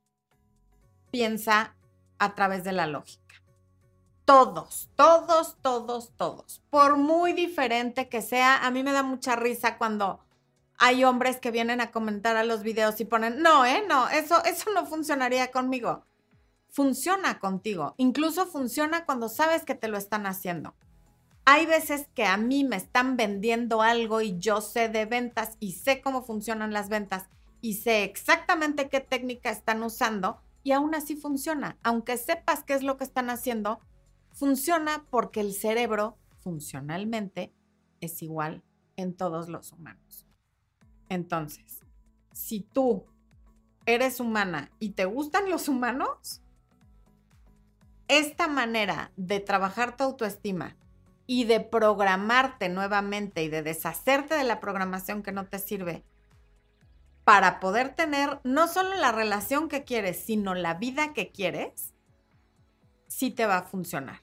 piensa 1.12 1.76
a 2.18 2.36
través 2.36 2.64
de 2.64 2.72
la 2.72 2.88
lógica. 2.88 3.22
Todos, 4.26 4.90
todos, 4.96 5.58
todos, 5.62 6.12
todos. 6.16 6.62
Por 6.70 6.98
muy 6.98 7.34
diferente 7.34 8.08
que 8.08 8.22
sea, 8.22 8.66
a 8.66 8.72
mí 8.72 8.84
me 8.84 8.94
da 8.94 9.04
mucha 9.04 9.36
risa 9.36 9.78
cuando 9.78 10.20
hay 10.78 11.04
hombres 11.04 11.40
que 11.40 11.52
vienen 11.52 11.82
a 11.82 11.92
comentar 11.92 12.38
a 12.38 12.44
los 12.44 12.64
videos 12.64 13.00
y 13.02 13.06
ponen, 13.06 13.42
no, 13.42 13.66
eh, 13.66 13.84
no, 13.88 14.10
eso, 14.10 14.44
eso 14.46 14.72
no 14.72 14.86
funcionaría 14.86 15.52
conmigo. 15.52 16.06
Funciona 16.70 17.40
contigo. 17.40 17.94
Incluso 17.98 18.48
funciona 18.48 19.06
cuando 19.06 19.28
sabes 19.28 19.66
que 19.66 19.76
te 19.76 19.90
lo 19.90 19.98
están 19.98 20.26
haciendo. 20.26 20.74
Hay 21.44 21.66
veces 21.66 22.08
que 22.14 22.26
a 22.26 22.38
mí 22.38 22.64
me 22.64 22.78
están 22.78 23.18
vendiendo 23.18 23.82
algo 23.82 24.22
y 24.22 24.40
yo 24.40 24.62
sé 24.62 24.90
de 24.90 25.06
ventas 25.06 25.58
y 25.60 25.74
sé 25.74 26.02
cómo 26.02 26.24
funcionan 26.24 26.72
las 26.72 26.88
ventas 26.88 27.26
y 27.62 27.76
sé 27.76 28.04
exactamente 28.04 28.90
qué 28.90 29.02
técnica 29.02 29.50
están 29.50 29.84
usando 29.84 30.40
y 30.64 30.72
aún 30.72 30.96
así 30.96 31.16
funciona. 31.16 31.78
Aunque 31.84 32.18
sepas 32.18 32.64
qué 32.64 32.74
es 32.74 32.84
lo 32.84 32.98
que 32.98 33.04
están 33.04 33.30
haciendo, 33.30 33.80
funciona 34.32 35.06
porque 35.10 35.42
el 35.42 35.54
cerebro 35.54 36.18
funcionalmente 36.40 37.54
es 38.00 38.22
igual 38.22 38.64
en 38.96 39.16
todos 39.16 39.50
los 39.50 39.72
humanos. 39.72 40.26
Entonces, 41.10 41.82
si 42.32 42.62
tú 42.62 43.06
eres 43.86 44.20
humana 44.20 44.72
y 44.80 44.92
te 44.92 45.06
gustan 45.06 45.50
los 45.50 45.68
humanos, 45.68 46.42
esta 48.08 48.48
manera 48.48 49.12
de 49.16 49.40
trabajar 49.40 49.96
tu 49.96 50.04
autoestima 50.04 50.76
y 51.28 51.46
de 51.46 51.62
programarte 51.62 52.68
nuevamente 52.70 53.44
y 53.44 53.50
de 53.50 53.64
deshacerte 53.64 54.36
de 54.36 54.44
la 54.44 54.60
programación 54.60 55.24
que 55.24 55.32
no 55.32 55.48
te 55.48 55.60
sirve 55.60 56.04
para 57.32 57.62
poder 57.62 57.96
tener 57.96 58.42
no 58.44 58.68
solo 58.68 58.94
la 58.98 59.14
relación 59.14 59.70
que 59.70 59.86
quieres, 59.86 60.22
sino 60.22 60.54
la 60.54 60.74
vida 60.74 61.14
que 61.14 61.32
quieres, 61.32 61.94
sí 63.08 63.32
te 63.32 63.46
va 63.46 63.60
a 63.60 63.64
funcionar. 63.64 64.22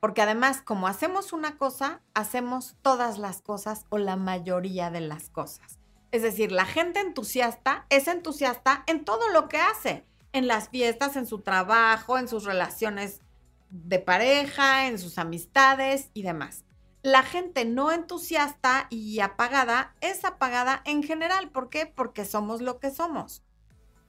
Porque 0.00 0.20
además, 0.20 0.60
como 0.60 0.86
hacemos 0.86 1.32
una 1.32 1.56
cosa, 1.56 2.02
hacemos 2.12 2.76
todas 2.82 3.16
las 3.16 3.40
cosas 3.40 3.86
o 3.88 3.96
la 3.96 4.16
mayoría 4.16 4.90
de 4.90 5.00
las 5.00 5.30
cosas. 5.30 5.78
Es 6.10 6.20
decir, 6.20 6.52
la 6.52 6.66
gente 6.66 7.00
entusiasta 7.00 7.86
es 7.88 8.06
entusiasta 8.06 8.84
en 8.86 9.06
todo 9.06 9.30
lo 9.30 9.48
que 9.48 9.56
hace, 9.56 10.04
en 10.34 10.46
las 10.46 10.68
fiestas, 10.68 11.16
en 11.16 11.26
su 11.26 11.40
trabajo, 11.40 12.18
en 12.18 12.28
sus 12.28 12.44
relaciones 12.44 13.22
de 13.70 13.98
pareja, 13.98 14.88
en 14.88 14.98
sus 14.98 15.16
amistades 15.16 16.10
y 16.12 16.20
demás. 16.20 16.66
La 17.02 17.22
gente 17.22 17.64
no 17.64 17.92
entusiasta 17.92 18.86
y 18.90 19.20
apagada 19.20 19.94
es 20.02 20.24
apagada 20.24 20.82
en 20.84 21.02
general. 21.02 21.50
¿Por 21.50 21.70
qué? 21.70 21.86
Porque 21.86 22.26
somos 22.26 22.60
lo 22.60 22.78
que 22.78 22.90
somos. 22.90 23.42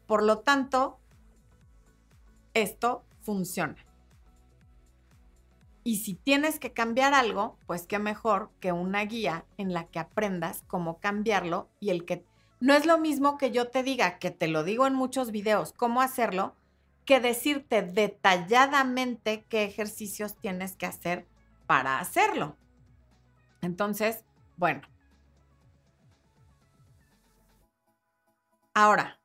Por 0.07 0.23
lo 0.23 0.39
tanto, 0.39 0.99
esto 2.53 3.05
funciona. 3.21 3.77
Y 5.83 5.97
si 5.97 6.13
tienes 6.15 6.59
que 6.59 6.73
cambiar 6.73 7.13
algo, 7.13 7.57
pues 7.65 7.87
qué 7.87 7.97
mejor 7.97 8.51
que 8.59 8.71
una 8.71 9.03
guía 9.05 9.45
en 9.57 9.73
la 9.73 9.85
que 9.85 9.99
aprendas 9.99 10.63
cómo 10.67 10.99
cambiarlo 10.99 11.69
y 11.79 11.89
el 11.89 12.05
que 12.05 12.25
no 12.59 12.75
es 12.75 12.85
lo 12.85 12.99
mismo 12.99 13.37
que 13.37 13.51
yo 13.51 13.69
te 13.69 13.81
diga, 13.81 14.19
que 14.19 14.29
te 14.29 14.47
lo 14.47 14.63
digo 14.63 14.85
en 14.85 14.93
muchos 14.93 15.31
videos, 15.31 15.73
cómo 15.73 16.01
hacerlo, 16.01 16.55
que 17.05 17.19
decirte 17.19 17.81
detalladamente 17.81 19.45
qué 19.49 19.63
ejercicios 19.63 20.35
tienes 20.35 20.75
que 20.75 20.85
hacer 20.85 21.25
para 21.65 21.99
hacerlo. 21.99 22.55
Entonces, 23.61 24.23
bueno. 24.57 24.81
Ahora, 28.73 29.19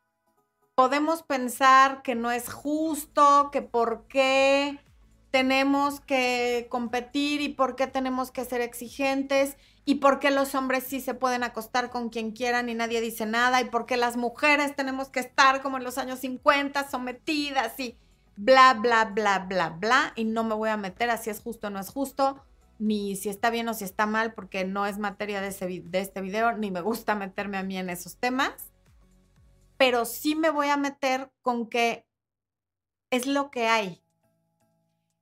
podemos 0.74 1.22
pensar 1.22 2.02
que 2.02 2.14
no 2.14 2.30
es 2.30 2.52
justo, 2.52 3.50
que 3.52 3.62
por 3.62 4.06
qué 4.08 4.78
tenemos 5.30 6.00
que 6.00 6.66
competir 6.70 7.40
y 7.40 7.50
por 7.50 7.76
qué 7.76 7.86
tenemos 7.86 8.30
que 8.30 8.44
ser 8.44 8.60
exigentes 8.60 9.56
y 9.84 9.96
por 9.96 10.18
qué 10.18 10.30
los 10.30 10.54
hombres 10.54 10.84
sí 10.84 11.00
se 11.00 11.14
pueden 11.14 11.44
acostar 11.44 11.90
con 11.90 12.08
quien 12.08 12.32
quieran 12.32 12.68
y 12.68 12.74
nadie 12.74 13.00
dice 13.00 13.26
nada 13.26 13.60
y 13.60 13.66
por 13.66 13.86
qué 13.86 13.96
las 13.96 14.16
mujeres 14.16 14.74
tenemos 14.74 15.08
que 15.10 15.20
estar 15.20 15.62
como 15.62 15.76
en 15.76 15.84
los 15.84 15.98
años 15.98 16.20
50 16.20 16.88
sometidas 16.88 17.78
y 17.80 17.96
bla, 18.36 18.74
bla, 18.74 19.06
bla, 19.06 19.40
bla, 19.40 19.70
bla. 19.70 20.12
Y 20.16 20.24
no 20.24 20.44
me 20.44 20.54
voy 20.54 20.70
a 20.70 20.76
meter 20.76 21.10
a 21.10 21.18
si 21.18 21.30
es 21.30 21.40
justo 21.40 21.68
o 21.68 21.70
no 21.70 21.80
es 21.80 21.90
justo, 21.90 22.42
ni 22.78 23.16
si 23.16 23.28
está 23.28 23.50
bien 23.50 23.68
o 23.68 23.74
si 23.74 23.84
está 23.84 24.06
mal, 24.06 24.34
porque 24.34 24.64
no 24.64 24.86
es 24.86 24.98
materia 24.98 25.40
de, 25.40 25.48
este 25.48 26.20
video, 26.20 26.52
ni 26.52 26.70
me 26.70 26.80
gusta 26.80 27.14
meterme 27.14 27.58
a 27.58 27.62
mí 27.62 27.76
en 27.78 27.90
esos 27.90 28.16
temas. 28.16 28.52
Pero 29.76 30.04
sí 30.04 30.34
me 30.34 30.50
voy 30.50 30.68
a 30.68 30.76
meter 30.76 31.30
con 31.42 31.68
que 31.68 32.06
es 33.10 33.26
lo 33.26 33.50
que 33.50 33.68
hay 33.68 34.02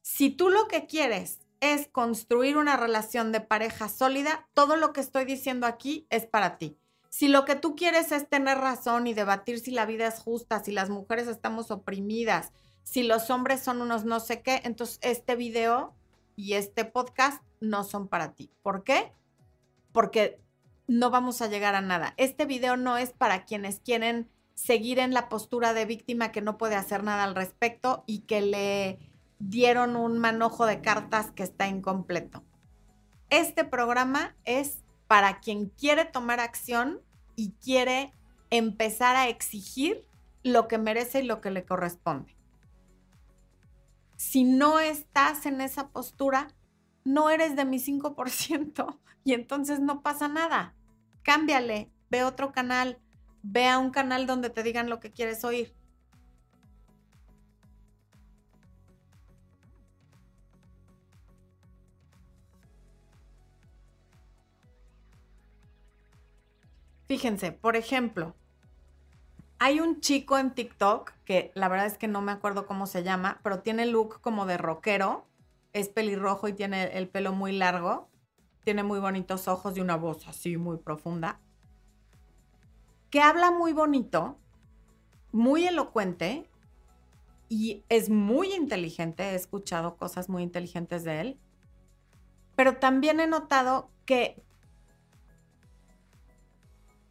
si 0.04 0.28
tú 0.28 0.50
lo 0.50 0.68
que 0.68 0.86
quieres 0.86 1.40
es 1.60 1.88
construir 1.88 2.58
una 2.58 2.76
relación 2.76 3.32
de 3.32 3.40
pareja 3.40 3.88
sólida, 3.88 4.46
todo 4.52 4.76
lo 4.76 4.92
que 4.92 5.00
estoy 5.00 5.24
diciendo 5.24 5.66
aquí 5.66 6.06
es 6.10 6.26
para 6.26 6.58
ti. 6.58 6.76
Si 7.08 7.26
lo 7.26 7.46
que 7.46 7.54
tú 7.54 7.74
quieres 7.74 8.12
es 8.12 8.28
tener 8.28 8.58
razón 8.58 9.06
y 9.06 9.14
debatir 9.14 9.60
si 9.60 9.70
la 9.70 9.86
vida 9.86 10.06
es 10.06 10.20
justa, 10.20 10.62
si 10.62 10.72
las 10.72 10.90
mujeres 10.90 11.26
estamos 11.26 11.70
oprimidas, 11.70 12.52
si 12.82 13.02
los 13.02 13.30
hombres 13.30 13.62
son 13.62 13.80
unos 13.80 14.04
no 14.04 14.20
sé 14.20 14.42
qué, 14.42 14.60
entonces 14.64 14.98
este 15.00 15.36
video 15.36 15.94
y 16.36 16.54
este 16.54 16.84
podcast 16.84 17.42
no 17.60 17.84
son 17.84 18.08
para 18.08 18.34
ti. 18.34 18.50
¿Por 18.62 18.84
qué? 18.84 19.12
Porque 19.92 20.40
no 20.86 21.10
vamos 21.10 21.40
a 21.42 21.48
llegar 21.48 21.74
a 21.74 21.80
nada. 21.80 22.14
Este 22.16 22.44
video 22.44 22.76
no 22.76 22.98
es 22.98 23.12
para 23.12 23.44
quienes 23.44 23.80
quieren 23.80 24.28
seguir 24.54 24.98
en 24.98 25.14
la 25.14 25.28
postura 25.28 25.72
de 25.72 25.86
víctima 25.86 26.32
que 26.32 26.40
no 26.40 26.58
puede 26.58 26.76
hacer 26.76 27.02
nada 27.02 27.24
al 27.24 27.34
respecto 27.34 28.04
y 28.06 28.20
que 28.20 28.40
le 28.40 28.98
dieron 29.38 29.96
un 29.96 30.18
manojo 30.18 30.66
de 30.66 30.80
cartas 30.80 31.30
que 31.32 31.42
está 31.42 31.66
incompleto. 31.68 32.44
Este 33.30 33.64
programa 33.64 34.36
es 34.44 34.84
para 35.06 35.40
quien 35.40 35.70
quiere 35.70 36.04
tomar 36.04 36.40
acción 36.40 37.00
y 37.36 37.52
quiere 37.52 38.12
empezar 38.50 39.16
a 39.16 39.28
exigir 39.28 40.06
lo 40.42 40.68
que 40.68 40.78
merece 40.78 41.20
y 41.20 41.24
lo 41.24 41.40
que 41.40 41.50
le 41.50 41.64
corresponde. 41.64 42.33
Si 44.16 44.44
no 44.44 44.80
estás 44.80 45.46
en 45.46 45.60
esa 45.60 45.88
postura, 45.88 46.48
no 47.04 47.30
eres 47.30 47.56
de 47.56 47.64
mi 47.64 47.78
5% 47.78 48.98
y 49.24 49.32
entonces 49.32 49.80
no 49.80 50.02
pasa 50.02 50.28
nada. 50.28 50.74
Cámbiale, 51.22 51.90
ve 52.10 52.24
otro 52.24 52.52
canal, 52.52 52.98
ve 53.42 53.68
a 53.68 53.78
un 53.78 53.90
canal 53.90 54.26
donde 54.26 54.50
te 54.50 54.62
digan 54.62 54.88
lo 54.88 55.00
que 55.00 55.12
quieres 55.12 55.44
oír. 55.44 55.74
Fíjense, 67.06 67.52
por 67.52 67.76
ejemplo, 67.76 68.34
hay 69.58 69.80
un 69.80 70.00
chico 70.00 70.38
en 70.38 70.54
TikTok 70.54 71.12
que 71.24 71.52
la 71.54 71.68
verdad 71.68 71.86
es 71.86 71.98
que 71.98 72.08
no 72.08 72.20
me 72.20 72.32
acuerdo 72.32 72.66
cómo 72.66 72.86
se 72.86 73.02
llama, 73.02 73.40
pero 73.42 73.60
tiene 73.60 73.86
look 73.86 74.20
como 74.20 74.46
de 74.46 74.56
rockero, 74.56 75.26
es 75.72 75.88
pelirrojo 75.88 76.48
y 76.48 76.52
tiene 76.52 76.96
el 76.96 77.08
pelo 77.08 77.32
muy 77.32 77.52
largo, 77.52 78.08
tiene 78.64 78.82
muy 78.82 79.00
bonitos 79.00 79.48
ojos 79.48 79.76
y 79.76 79.80
una 79.80 79.96
voz 79.96 80.26
así 80.28 80.56
muy 80.56 80.78
profunda, 80.78 81.40
que 83.10 83.20
habla 83.20 83.50
muy 83.50 83.72
bonito, 83.72 84.38
muy 85.32 85.66
elocuente 85.66 86.48
y 87.48 87.84
es 87.88 88.10
muy 88.10 88.52
inteligente, 88.54 89.22
he 89.30 89.34
escuchado 89.34 89.96
cosas 89.96 90.28
muy 90.28 90.42
inteligentes 90.42 91.04
de 91.04 91.20
él, 91.20 91.40
pero 92.56 92.78
también 92.78 93.20
he 93.20 93.26
notado 93.26 93.90
que 94.06 94.42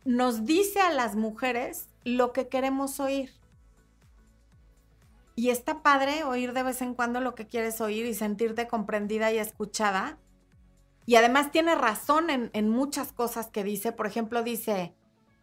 nos 0.06 0.46
dice 0.46 0.82
a 0.82 0.92
las 0.92 1.16
mujeres 1.16 1.90
lo 2.04 2.34
que 2.34 2.48
queremos 2.48 3.00
oír. 3.00 3.32
Y 5.36 5.50
está 5.50 5.82
padre 5.82 6.24
oír 6.24 6.54
de 6.54 6.64
vez 6.64 6.82
en 6.82 6.94
cuando 6.94 7.20
lo 7.20 7.34
que 7.34 7.48
quieres 7.48 7.82
oír 7.82 8.06
y 8.06 8.14
sentirte 8.14 8.68
comprendida 8.68 9.32
y 9.32 9.40
escuchada. 9.40 10.18
Y 11.06 11.16
además 11.16 11.52
tiene 11.52 11.76
razón 11.76 12.30
en, 12.30 12.70
muchas 12.70 13.12
cosas 13.12 13.48
que 13.48 13.64
dice. 13.64 13.92
Por 13.92 14.06
ejemplo, 14.06 14.44
dice, 14.44 14.94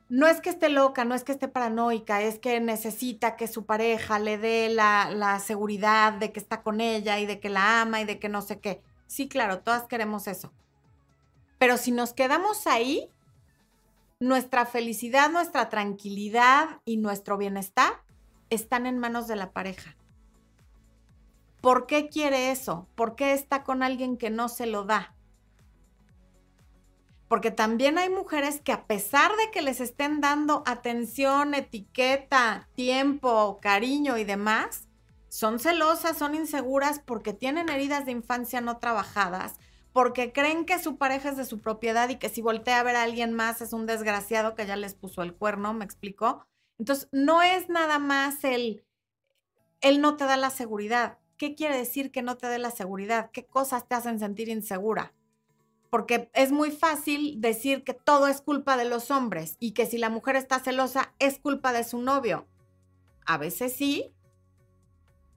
no 0.08 0.26
es 0.26 0.40
que 0.40 0.50
esté 0.50 0.68
loca, 0.68 1.04
no 1.04 1.14
es 1.14 1.24
que 1.24 1.32
esté 1.32 1.48
paranoica, 1.48 2.22
es 2.22 2.38
que 2.38 2.60
necesita 2.60 3.36
que 3.36 3.48
su 3.48 3.66
pareja 3.66 4.18
le 4.18 4.38
dé 4.38 4.68
la, 4.68 5.10
la 5.10 5.38
seguridad 5.40 6.12
de 6.12 6.32
que 6.32 6.40
está 6.40 6.62
con 6.62 6.80
ella 6.80 7.18
y 7.18 7.26
de 7.26 7.40
que 7.40 7.50
la 7.50 7.82
ama 7.82 8.00
y 8.00 8.04
de 8.04 8.18
que 8.18 8.28
no 8.28 8.42
sé 8.42 8.60
qué. 8.60 8.82
Sí, 9.06 9.28
claro, 9.28 9.58
todas 9.58 9.88
queremos 9.88 10.28
eso. 10.28 10.52
Pero 11.58 11.76
si 11.76 11.90
nos 11.90 12.14
quedamos 12.14 12.66
ahí, 12.66 13.10
nuestra 14.20 14.66
felicidad, 14.66 15.30
nuestra 15.30 15.70
tranquilidad 15.70 16.80
y 16.84 16.98
nuestro 16.98 17.38
bienestar 17.38 18.02
están 18.50 18.86
en 18.86 18.98
manos 18.98 19.26
de 19.26 19.36
la 19.36 19.50
pareja. 19.50 19.96
¿Por 21.62 21.86
qué 21.86 22.08
quiere 22.10 22.50
eso? 22.50 22.86
¿Por 22.94 23.16
qué 23.16 23.32
está 23.32 23.64
con 23.64 23.82
alguien 23.82 24.18
que 24.18 24.28
no 24.28 24.50
se 24.50 24.66
lo 24.66 24.84
da? 24.84 25.14
Porque 27.28 27.50
también 27.50 27.96
hay 27.96 28.10
mujeres 28.10 28.60
que 28.60 28.72
a 28.72 28.86
pesar 28.86 29.30
de 29.36 29.50
que 29.50 29.62
les 29.62 29.80
estén 29.80 30.20
dando 30.20 30.62
atención, 30.66 31.54
etiqueta, 31.54 32.68
tiempo, 32.74 33.58
cariño 33.62 34.18
y 34.18 34.24
demás, 34.24 34.88
son 35.28 35.60
celosas, 35.60 36.18
son 36.18 36.34
inseguras 36.34 36.98
porque 36.98 37.32
tienen 37.32 37.68
heridas 37.70 38.04
de 38.04 38.12
infancia 38.12 38.60
no 38.60 38.78
trabajadas, 38.78 39.58
porque 39.92 40.32
creen 40.32 40.64
que 40.64 40.78
su 40.78 40.96
pareja 40.96 41.30
es 41.30 41.36
de 41.36 41.44
su 41.44 41.60
propiedad 41.60 42.08
y 42.08 42.16
que 42.16 42.28
si 42.28 42.42
voltea 42.42 42.80
a 42.80 42.82
ver 42.82 42.96
a 42.96 43.02
alguien 43.02 43.32
más 43.32 43.60
es 43.60 43.72
un 43.72 43.86
desgraciado 43.86 44.54
que 44.54 44.66
ya 44.66 44.76
les 44.76 44.94
puso 44.94 45.22
el 45.22 45.34
cuerno, 45.34 45.74
¿me 45.74 45.84
explico? 45.84 46.46
Entonces, 46.78 47.08
no 47.12 47.42
es 47.42 47.68
nada 47.68 47.98
más 47.98 48.44
el, 48.44 48.84
él 49.80 50.00
no 50.00 50.16
te 50.16 50.24
da 50.24 50.36
la 50.36 50.50
seguridad. 50.50 51.18
¿Qué 51.36 51.54
quiere 51.54 51.76
decir 51.76 52.10
que 52.10 52.22
no 52.22 52.36
te 52.36 52.46
dé 52.46 52.58
la 52.58 52.70
seguridad? 52.70 53.30
¿Qué 53.32 53.46
cosas 53.46 53.86
te 53.88 53.94
hacen 53.94 54.18
sentir 54.18 54.48
insegura? 54.48 55.12
porque 55.90 56.30
es 56.34 56.52
muy 56.52 56.70
fácil 56.70 57.40
decir 57.40 57.82
que 57.82 57.94
todo 57.94 58.28
es 58.28 58.40
culpa 58.40 58.76
de 58.76 58.84
los 58.84 59.10
hombres 59.10 59.56
y 59.58 59.72
que 59.72 59.86
si 59.86 59.98
la 59.98 60.08
mujer 60.08 60.36
está 60.36 60.60
celosa 60.60 61.12
es 61.18 61.40
culpa 61.40 61.72
de 61.72 61.84
su 61.84 62.00
novio. 62.00 62.46
A 63.26 63.36
veces 63.36 63.74
sí, 63.74 64.14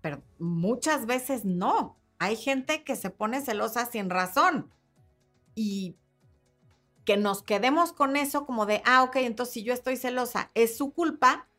pero 0.01 0.21
muchas 0.37 1.07
veces 1.07 1.43
no. 1.43 1.97
Hay 2.23 2.37
gente 2.37 2.85
que 2.85 2.95
se 2.95 3.09
pone 3.09 3.41
celosa 3.41 3.85
sin 3.85 4.09
razón 4.09 4.71
y 5.55 5.97
que 7.03 7.17
nos 7.17 7.43
quedemos 7.43 7.91
con 7.91 8.15
eso 8.15 8.45
como 8.45 8.65
de, 8.65 8.81
ah, 8.85 9.03
ok, 9.03 9.17
entonces 9.17 9.53
si 9.53 9.63
yo 9.63 9.73
estoy 9.73 9.97
celosa, 9.97 10.49
es 10.53 10.77
su 10.77 10.93
culpa, 10.93 11.49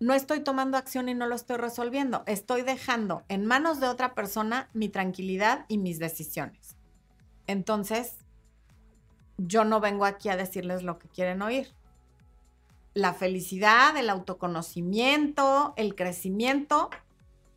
no 0.00 0.12
estoy 0.12 0.40
tomando 0.40 0.76
acción 0.76 1.08
y 1.08 1.14
no 1.14 1.28
lo 1.28 1.36
estoy 1.36 1.56
resolviendo. 1.56 2.24
Estoy 2.26 2.62
dejando 2.62 3.22
en 3.28 3.46
manos 3.46 3.78
de 3.78 3.86
otra 3.86 4.16
persona 4.16 4.68
mi 4.72 4.88
tranquilidad 4.88 5.66
y 5.68 5.78
mis 5.78 6.00
decisiones. 6.00 6.76
Entonces, 7.46 8.16
yo 9.38 9.64
no 9.64 9.78
vengo 9.78 10.04
aquí 10.04 10.30
a 10.30 10.36
decirles 10.36 10.82
lo 10.82 10.98
que 10.98 11.06
quieren 11.06 11.42
oír. 11.42 11.72
La 12.92 13.14
felicidad, 13.14 13.96
el 13.96 14.10
autoconocimiento, 14.10 15.74
el 15.76 15.94
crecimiento 15.94 16.90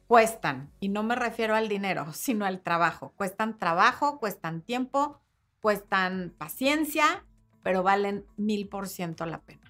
cuestan. 0.08 0.72
Y 0.80 0.90
no 0.90 1.04
me 1.04 1.16
refiero 1.16 1.56
al 1.56 1.68
dinero, 1.68 2.12
sino 2.14 2.46
al 2.46 2.62
trabajo. 2.62 3.14
Cuestan 3.16 3.58
trabajo, 3.58 4.20
cuestan 4.20 4.62
tiempo, 4.62 5.22
cuestan 5.62 6.34
paciencia, 6.38 7.26
pero 7.64 7.84
valen 7.84 8.26
mil 8.38 8.68
por 8.68 8.88
ciento 8.88 9.26
la 9.26 9.40
pena 9.42 9.66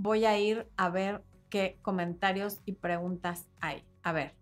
voy 0.00 0.24
a 0.24 0.38
ir 0.38 0.66
a 0.78 0.88
ver 0.88 1.22
qué 1.50 1.78
comentarios 1.82 2.60
y 2.64 2.72
preguntas 2.72 3.46
hay. 3.60 3.84
A 4.02 4.12
ver. 4.12 4.34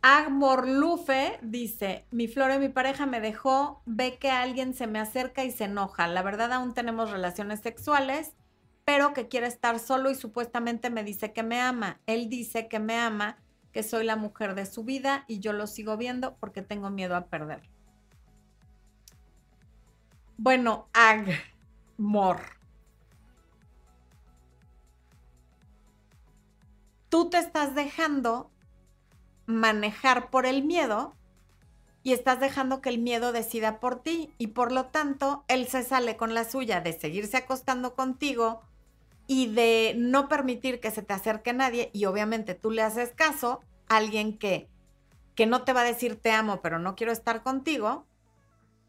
Agmorlufe 0.00 1.40
dice, 1.42 2.06
mi 2.10 2.28
flor 2.28 2.56
mi 2.60 2.68
pareja 2.68 3.06
me 3.06 3.20
dejó, 3.20 3.82
ve 3.84 4.18
que 4.18 4.30
alguien 4.30 4.74
se 4.74 4.86
me 4.86 5.00
acerca 5.00 5.44
y 5.44 5.50
se 5.50 5.64
enoja. 5.64 6.06
La 6.06 6.22
verdad 6.22 6.52
aún 6.52 6.72
tenemos 6.72 7.10
relaciones 7.10 7.60
sexuales, 7.60 8.36
pero 8.84 9.12
que 9.12 9.28
quiere 9.28 9.46
estar 9.46 9.78
solo 9.78 10.10
y 10.10 10.14
supuestamente 10.14 10.90
me 10.90 11.04
dice 11.04 11.32
que 11.32 11.42
me 11.42 11.60
ama. 11.60 12.00
Él 12.06 12.28
dice 12.28 12.68
que 12.68 12.78
me 12.78 12.96
ama, 12.98 13.38
que 13.72 13.82
soy 13.82 14.04
la 14.04 14.16
mujer 14.16 14.54
de 14.54 14.66
su 14.66 14.84
vida 14.84 15.24
y 15.26 15.40
yo 15.40 15.52
lo 15.52 15.66
sigo 15.66 15.96
viendo 15.96 16.36
porque 16.36 16.62
tengo 16.62 16.90
miedo 16.90 17.16
a 17.16 17.26
perderlo. 17.26 17.70
Bueno, 20.36 20.88
Agmor, 20.92 22.40
tú 27.08 27.30
te 27.30 27.38
estás 27.38 27.74
dejando 27.74 28.50
manejar 29.46 30.30
por 30.30 30.46
el 30.46 30.64
miedo 30.64 31.14
y 32.02 32.12
estás 32.12 32.40
dejando 32.40 32.80
que 32.80 32.90
el 32.90 32.98
miedo 32.98 33.32
decida 33.32 33.80
por 33.80 34.02
ti 34.02 34.34
y 34.36 34.48
por 34.48 34.72
lo 34.72 34.86
tanto 34.86 35.44
él 35.48 35.66
se 35.68 35.82
sale 35.82 36.16
con 36.16 36.34
la 36.34 36.44
suya 36.44 36.80
de 36.80 36.92
seguirse 36.92 37.38
acostando 37.38 37.94
contigo 37.94 38.60
y 39.26 39.52
de 39.52 39.94
no 39.96 40.28
permitir 40.28 40.80
que 40.80 40.90
se 40.90 41.02
te 41.02 41.14
acerque 41.14 41.52
nadie 41.52 41.90
y 41.92 42.04
obviamente 42.04 42.54
tú 42.54 42.70
le 42.70 42.82
haces 42.82 43.12
caso 43.14 43.60
a 43.88 43.96
alguien 43.96 44.38
que 44.38 44.68
que 45.34 45.46
no 45.46 45.64
te 45.64 45.72
va 45.72 45.80
a 45.80 45.84
decir 45.84 46.16
te 46.16 46.30
amo 46.30 46.60
pero 46.62 46.78
no 46.78 46.94
quiero 46.94 47.10
estar 47.10 47.42
contigo 47.42 48.06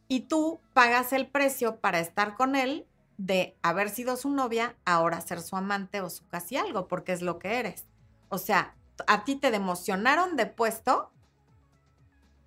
y 0.07 0.21
tú 0.21 0.59
pagas 0.73 1.13
el 1.13 1.27
precio 1.27 1.79
para 1.79 1.99
estar 1.99 2.36
con 2.36 2.55
él 2.55 2.88
de 3.17 3.57
haber 3.61 3.89
sido 3.89 4.17
su 4.17 4.29
novia, 4.29 4.75
ahora 4.86 5.21
ser 5.21 5.41
su 5.41 5.55
amante 5.55 6.01
o 6.01 6.09
su 6.09 6.27
casi 6.27 6.57
algo, 6.57 6.88
porque 6.88 7.13
es 7.13 7.21
lo 7.21 7.39
que 7.39 7.59
eres. 7.59 7.86
O 8.29 8.38
sea, 8.38 8.75
a 9.07 9.23
ti 9.23 9.36
te 9.36 9.51
democionaron 9.51 10.36
de 10.36 10.45
puesto 10.45 11.11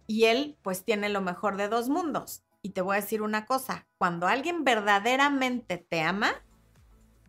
y 0.07 0.25
él 0.25 0.57
pues 0.63 0.85
tiene 0.85 1.09
lo 1.09 1.21
mejor 1.21 1.57
de 1.57 1.69
dos 1.69 1.89
mundos. 1.89 2.43
Y 2.63 2.71
te 2.71 2.81
voy 2.81 2.97
a 2.97 3.01
decir 3.01 3.23
una 3.23 3.47
cosa, 3.47 3.87
cuando 3.99 4.27
alguien 4.27 4.65
verdaderamente 4.65 5.79
te 5.79 6.03
ama, 6.03 6.43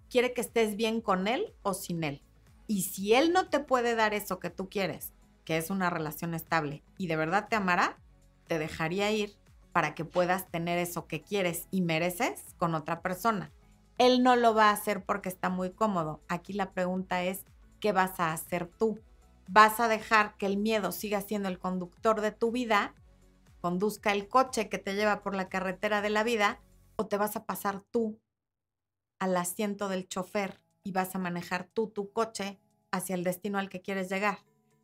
quiere 0.10 0.34
que 0.34 0.42
estés 0.42 0.76
bien 0.76 1.02
con 1.02 1.28
él 1.28 1.54
o 1.62 1.74
sin 1.74 2.04
él. 2.04 2.22
Y 2.68 2.84
si 2.84 3.14
él 3.14 3.34
no 3.34 3.50
te 3.50 3.60
puede 3.60 3.96
dar 3.96 4.14
eso 4.14 4.40
que 4.40 4.50
tú 4.50 4.70
quieres, 4.70 5.14
que 5.46 5.58
es 5.58 5.70
una 5.70 5.90
relación 5.90 6.34
estable, 6.34 6.84
y 6.98 7.08
de 7.08 7.16
verdad 7.16 7.48
te 7.50 7.56
amará, 7.56 7.98
te 8.48 8.60
dejaría 8.60 9.12
ir 9.12 9.36
para 9.72 9.96
que 9.96 10.06
puedas 10.06 10.50
tener 10.50 10.78
eso 10.78 11.08
que 11.08 11.22
quieres 11.22 11.68
y 11.72 11.82
mereces 11.82 12.56
con 12.58 12.76
otra 12.76 13.02
persona. 13.02 13.52
Él 13.98 14.24
no 14.24 14.36
lo 14.36 14.54
va 14.54 14.70
a 14.70 14.74
hacer 14.74 15.04
porque 15.04 15.30
está 15.30 15.50
muy 15.50 15.72
cómodo. 15.72 16.22
Aquí 16.28 16.54
la 16.54 16.72
pregunta 16.72 17.24
es, 17.24 17.46
¿qué 17.80 17.92
vas 17.92 18.20
a 18.20 18.34
hacer 18.34 18.68
tú? 18.68 19.00
¿Vas 19.48 19.80
a 19.80 19.88
dejar 19.88 20.38
que 20.38 20.46
el 20.46 20.58
miedo 20.58 20.92
siga 20.92 21.22
siendo 21.22 21.50
el 21.50 21.60
conductor 21.60 22.22
de 22.22 22.32
tu 22.32 22.52
vida, 22.52 22.94
conduzca 23.62 24.12
el 24.12 24.28
coche 24.28 24.70
que 24.70 24.78
te 24.78 24.96
lleva 24.96 25.22
por 25.22 25.36
la 25.36 25.50
carretera 25.50 26.02
de 26.02 26.10
la 26.10 26.24
vida, 26.24 26.60
o 26.96 27.08
te 27.08 27.18
vas 27.18 27.36
a 27.36 27.46
pasar 27.46 27.82
tú 27.92 28.20
al 29.20 29.38
asiento 29.38 29.90
del 29.90 30.08
chofer 30.08 30.60
y 30.84 30.92
vas 30.92 31.14
a 31.16 31.20
manejar 31.20 31.66
tú 31.66 31.88
tu 31.88 32.12
coche 32.12 32.60
hacia 32.92 33.16
el 33.16 33.24
destino 33.24 33.60
al 33.60 33.70
que 33.70 33.82
quieres 33.82 34.10
llegar? 34.10 34.40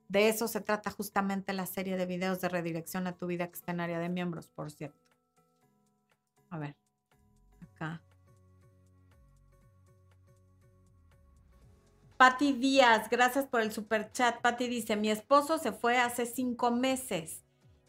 De 0.07 0.29
eso 0.29 0.47
se 0.47 0.61
trata 0.61 0.91
justamente 0.91 1.53
la 1.53 1.65
serie 1.65 1.97
de 1.97 2.05
videos 2.05 2.39
de 2.41 2.49
redirección 2.49 3.07
a 3.07 3.17
tu 3.17 3.25
vida 3.27 3.43
externaria 3.43 3.99
de 3.99 4.09
miembros, 4.09 4.47
por 4.49 4.69
cierto. 4.69 4.99
A 6.49 6.59
ver, 6.59 6.75
acá. 7.61 8.01
Patti 12.17 12.53
Díaz, 12.53 13.09
gracias 13.09 13.45
por 13.45 13.61
el 13.61 13.73
super 13.73 14.11
chat. 14.11 14.39
Patti 14.41 14.67
dice, 14.67 14.95
mi 14.95 15.09
esposo 15.09 15.57
se 15.57 15.71
fue 15.73 15.97
hace 15.97 16.25
cinco 16.25 16.71
meses, 16.71 17.43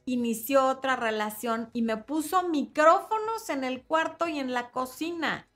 inició 0.04 0.66
otra 0.66 0.96
relación 0.96 1.70
y 1.72 1.82
me 1.82 1.96
puso 1.96 2.48
micrófonos 2.48 3.48
en 3.50 3.62
el 3.62 3.84
cuarto 3.84 4.26
y 4.26 4.38
en 4.40 4.52
la 4.52 4.70
cocina. 4.70 5.46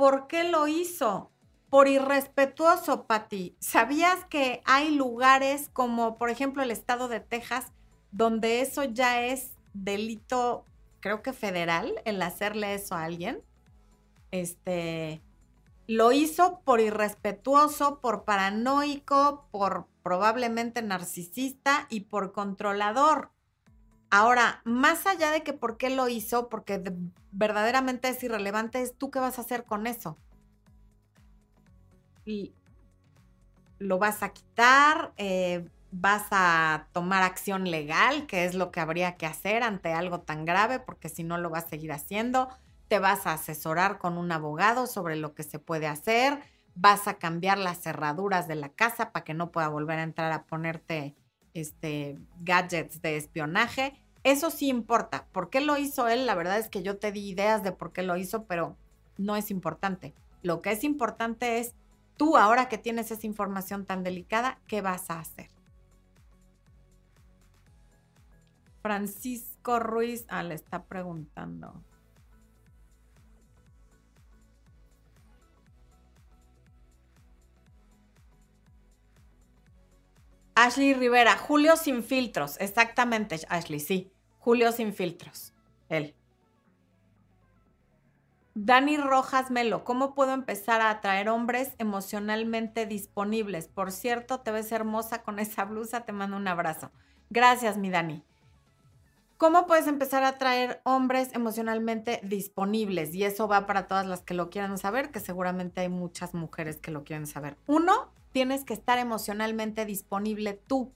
¿Por 0.00 0.28
qué 0.28 0.44
lo 0.44 0.66
hizo? 0.66 1.30
Por 1.68 1.86
irrespetuoso, 1.86 3.04
Patti. 3.04 3.54
¿Sabías 3.60 4.24
que 4.30 4.62
hay 4.64 4.94
lugares 4.94 5.68
como, 5.74 6.16
por 6.16 6.30
ejemplo, 6.30 6.62
el 6.62 6.70
estado 6.70 7.06
de 7.06 7.20
Texas, 7.20 7.74
donde 8.10 8.62
eso 8.62 8.84
ya 8.84 9.26
es 9.26 9.52
delito, 9.74 10.64
creo 11.00 11.20
que 11.20 11.34
federal, 11.34 11.92
el 12.06 12.22
hacerle 12.22 12.72
eso 12.72 12.94
a 12.94 13.04
alguien? 13.04 13.42
Este, 14.30 15.20
lo 15.86 16.12
hizo 16.12 16.60
por 16.64 16.80
irrespetuoso, 16.80 18.00
por 18.00 18.24
paranoico, 18.24 19.48
por 19.50 19.86
probablemente 20.02 20.80
narcisista 20.80 21.86
y 21.90 22.00
por 22.00 22.32
controlador. 22.32 23.32
Ahora, 24.10 24.60
más 24.64 25.06
allá 25.06 25.30
de 25.30 25.42
que 25.42 25.52
por 25.52 25.76
qué 25.76 25.90
lo 25.90 26.08
hizo, 26.08 26.48
porque 26.48 26.82
verdaderamente 27.30 28.08
es 28.08 28.22
irrelevante, 28.22 28.82
es 28.82 28.96
tú 28.96 29.10
qué 29.10 29.20
vas 29.20 29.38
a 29.38 29.42
hacer 29.42 29.64
con 29.64 29.86
eso. 29.86 30.16
Y 32.24 32.52
lo 33.78 33.98
vas 33.98 34.22
a 34.22 34.30
quitar, 34.30 35.12
eh, 35.16 35.68
vas 35.92 36.26
a 36.32 36.88
tomar 36.92 37.22
acción 37.22 37.70
legal, 37.70 38.26
que 38.26 38.44
es 38.44 38.54
lo 38.54 38.70
que 38.70 38.80
habría 38.80 39.16
que 39.16 39.26
hacer 39.26 39.62
ante 39.62 39.92
algo 39.92 40.20
tan 40.20 40.44
grave, 40.44 40.80
porque 40.80 41.08
si 41.08 41.24
no 41.24 41.38
lo 41.38 41.50
vas 41.50 41.66
a 41.66 41.68
seguir 41.70 41.92
haciendo 41.92 42.48
te 42.90 42.98
vas 42.98 43.24
a 43.28 43.34
asesorar 43.34 43.98
con 43.98 44.18
un 44.18 44.32
abogado 44.32 44.88
sobre 44.88 45.14
lo 45.14 45.32
que 45.32 45.44
se 45.44 45.60
puede 45.60 45.86
hacer, 45.86 46.40
vas 46.74 47.06
a 47.06 47.14
cambiar 47.14 47.56
las 47.56 47.80
cerraduras 47.80 48.48
de 48.48 48.56
la 48.56 48.70
casa 48.70 49.12
para 49.12 49.22
que 49.24 49.32
no 49.32 49.52
pueda 49.52 49.68
volver 49.68 50.00
a 50.00 50.02
entrar 50.02 50.32
a 50.32 50.42
ponerte 50.42 51.14
este, 51.54 52.18
gadgets 52.40 53.02
de 53.02 53.16
espionaje. 53.16 53.94
Eso 54.22 54.50
sí 54.50 54.68
importa. 54.68 55.26
¿Por 55.32 55.50
qué 55.50 55.60
lo 55.60 55.76
hizo 55.76 56.08
él? 56.08 56.26
La 56.26 56.34
verdad 56.34 56.58
es 56.58 56.68
que 56.68 56.82
yo 56.82 56.98
te 56.98 57.12
di 57.12 57.28
ideas 57.28 57.62
de 57.62 57.72
por 57.72 57.92
qué 57.92 58.02
lo 58.02 58.16
hizo, 58.16 58.44
pero 58.44 58.76
no 59.16 59.36
es 59.36 59.50
importante. 59.50 60.14
Lo 60.42 60.62
que 60.62 60.72
es 60.72 60.84
importante 60.84 61.58
es 61.58 61.74
tú, 62.16 62.36
ahora 62.36 62.68
que 62.68 62.78
tienes 62.78 63.10
esa 63.10 63.26
información 63.26 63.84
tan 63.84 64.02
delicada, 64.02 64.58
¿qué 64.66 64.80
vas 64.82 65.10
a 65.10 65.20
hacer? 65.20 65.48
Francisco 68.82 69.78
Ruiz, 69.78 70.24
ah, 70.28 70.42
le 70.42 70.54
está 70.54 70.84
preguntando. 70.84 71.82
Ashley 80.62 80.92
Rivera, 80.92 81.38
Julio 81.38 81.74
sin 81.76 82.02
filtros. 82.02 82.60
Exactamente, 82.60 83.40
Ashley, 83.48 83.80
sí. 83.80 84.12
Julio 84.40 84.72
sin 84.72 84.92
filtros. 84.92 85.54
Él. 85.88 86.14
Dani 88.54 88.98
Rojas 88.98 89.50
Melo, 89.50 89.84
¿cómo 89.84 90.14
puedo 90.14 90.34
empezar 90.34 90.82
a 90.82 90.90
atraer 90.90 91.30
hombres 91.30 91.72
emocionalmente 91.78 92.84
disponibles? 92.84 93.68
Por 93.68 93.90
cierto, 93.90 94.40
te 94.40 94.50
ves 94.50 94.70
hermosa 94.70 95.22
con 95.22 95.38
esa 95.38 95.64
blusa, 95.64 96.04
te 96.04 96.12
mando 96.12 96.36
un 96.36 96.46
abrazo. 96.46 96.90
Gracias, 97.30 97.78
mi 97.78 97.88
Dani. 97.88 98.22
¿Cómo 99.38 99.66
puedes 99.66 99.86
empezar 99.86 100.24
a 100.24 100.28
atraer 100.28 100.82
hombres 100.84 101.30
emocionalmente 101.32 102.20
disponibles? 102.22 103.14
Y 103.14 103.24
eso 103.24 103.48
va 103.48 103.64
para 103.64 103.88
todas 103.88 104.04
las 104.04 104.20
que 104.20 104.34
lo 104.34 104.50
quieran 104.50 104.76
saber, 104.76 105.10
que 105.10 105.20
seguramente 105.20 105.80
hay 105.80 105.88
muchas 105.88 106.34
mujeres 106.34 106.76
que 106.76 106.90
lo 106.90 107.04
quieren 107.04 107.26
saber. 107.26 107.56
Uno, 107.66 108.09
tienes 108.32 108.64
que 108.64 108.74
estar 108.74 108.98
emocionalmente 108.98 109.86
disponible 109.86 110.54
tú. 110.54 110.92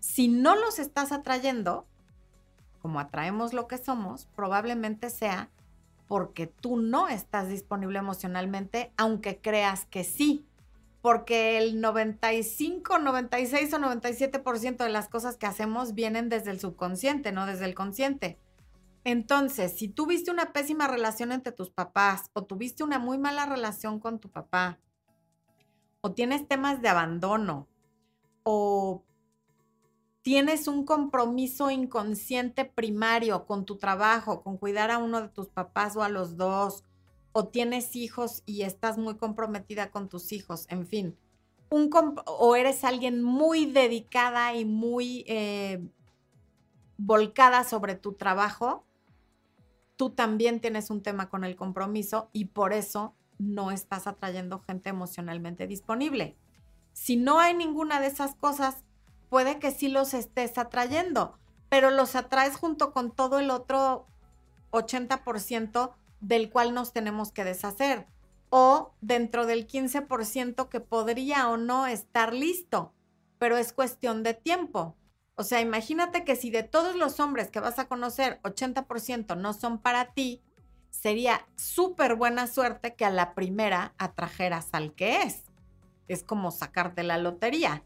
Si 0.00 0.28
no 0.28 0.56
los 0.56 0.78
estás 0.78 1.12
atrayendo, 1.12 1.86
como 2.80 3.00
atraemos 3.00 3.52
lo 3.52 3.68
que 3.68 3.78
somos, 3.78 4.26
probablemente 4.34 5.10
sea 5.10 5.50
porque 6.12 6.46
tú 6.46 6.76
no 6.76 7.08
estás 7.08 7.48
disponible 7.48 7.98
emocionalmente, 7.98 8.92
aunque 8.98 9.40
creas 9.40 9.86
que 9.86 10.04
sí. 10.04 10.44
Porque 11.00 11.56
el 11.56 11.80
95, 11.80 12.98
96 12.98 13.72
o 13.72 13.78
97% 13.78 14.76
de 14.76 14.88
las 14.90 15.08
cosas 15.08 15.38
que 15.38 15.46
hacemos 15.46 15.94
vienen 15.94 16.28
desde 16.28 16.50
el 16.50 16.60
subconsciente, 16.60 17.32
no 17.32 17.46
desde 17.46 17.64
el 17.64 17.74
consciente. 17.74 18.38
Entonces, 19.04 19.76
si 19.78 19.88
tuviste 19.88 20.30
una 20.30 20.52
pésima 20.52 20.86
relación 20.86 21.32
entre 21.32 21.52
tus 21.52 21.70
papás 21.70 22.30
o 22.34 22.44
tuviste 22.44 22.84
una 22.84 22.98
muy 22.98 23.16
mala 23.16 23.46
relación 23.46 23.98
con 23.98 24.18
tu 24.20 24.28
papá, 24.28 24.78
o 26.02 26.12
tienes 26.12 26.46
temas 26.46 26.82
de 26.82 26.88
abandono, 26.88 27.68
o 28.42 29.02
tienes 30.22 30.68
un 30.68 30.84
compromiso 30.84 31.70
inconsciente 31.70 32.64
primario 32.64 33.46
con 33.46 33.64
tu 33.64 33.78
trabajo, 33.78 34.42
con 34.42 34.58
cuidar 34.58 34.90
a 34.90 34.98
uno 34.98 35.22
de 35.22 35.28
tus 35.28 35.48
papás 35.48 35.96
o 35.96 36.02
a 36.02 36.08
los 36.08 36.36
dos, 36.36 36.84
o 37.32 37.46
tienes 37.48 37.96
hijos 37.96 38.42
y 38.44 38.62
estás 38.62 38.98
muy 38.98 39.16
comprometida 39.16 39.90
con 39.90 40.08
tus 40.08 40.32
hijos, 40.32 40.66
en 40.68 40.86
fin, 40.86 41.16
un 41.70 41.88
o 42.26 42.56
eres 42.56 42.84
alguien 42.84 43.22
muy 43.22 43.66
dedicada 43.66 44.54
y 44.54 44.64
muy 44.64 45.24
eh, 45.28 45.82
volcada 46.98 47.62
sobre 47.62 47.94
tu 47.94 48.14
trabajo, 48.14 48.84
tú 49.96 50.10
también 50.10 50.60
tienes 50.60 50.90
un 50.90 51.00
tema 51.00 51.30
con 51.30 51.44
el 51.44 51.54
compromiso 51.54 52.28
y 52.32 52.46
por 52.46 52.72
eso 52.72 53.14
no 53.42 53.70
estás 53.70 54.06
atrayendo 54.06 54.60
gente 54.60 54.90
emocionalmente 54.90 55.66
disponible. 55.66 56.36
Si 56.92 57.16
no 57.16 57.38
hay 57.40 57.54
ninguna 57.54 58.00
de 58.00 58.06
esas 58.06 58.34
cosas, 58.34 58.84
puede 59.28 59.58
que 59.58 59.70
sí 59.70 59.88
los 59.88 60.14
estés 60.14 60.58
atrayendo, 60.58 61.38
pero 61.68 61.90
los 61.90 62.16
atraes 62.16 62.56
junto 62.56 62.92
con 62.92 63.10
todo 63.10 63.38
el 63.38 63.50
otro 63.50 64.06
80% 64.70 65.92
del 66.20 66.50
cual 66.50 66.74
nos 66.74 66.92
tenemos 66.92 67.32
que 67.32 67.44
deshacer 67.44 68.06
o 68.50 68.92
dentro 69.00 69.46
del 69.46 69.66
15% 69.66 70.68
que 70.68 70.80
podría 70.80 71.48
o 71.48 71.56
no 71.56 71.86
estar 71.86 72.34
listo, 72.34 72.92
pero 73.38 73.56
es 73.56 73.72
cuestión 73.72 74.22
de 74.22 74.34
tiempo. 74.34 74.94
O 75.36 75.42
sea, 75.42 75.62
imagínate 75.62 76.24
que 76.24 76.36
si 76.36 76.50
de 76.50 76.62
todos 76.62 76.94
los 76.94 77.18
hombres 77.18 77.50
que 77.50 77.60
vas 77.60 77.78
a 77.78 77.88
conocer, 77.88 78.40
80% 78.42 79.38
no 79.38 79.54
son 79.54 79.78
para 79.78 80.12
ti, 80.12 80.42
sería 80.92 81.48
súper 81.56 82.14
buena 82.14 82.46
suerte 82.46 82.94
que 82.94 83.04
a 83.04 83.10
la 83.10 83.34
primera 83.34 83.94
atrajeras 83.98 84.68
al 84.72 84.92
que 84.92 85.22
es. 85.22 85.42
Es 86.06 86.22
como 86.22 86.52
sacarte 86.52 87.02
la 87.02 87.18
lotería. 87.18 87.82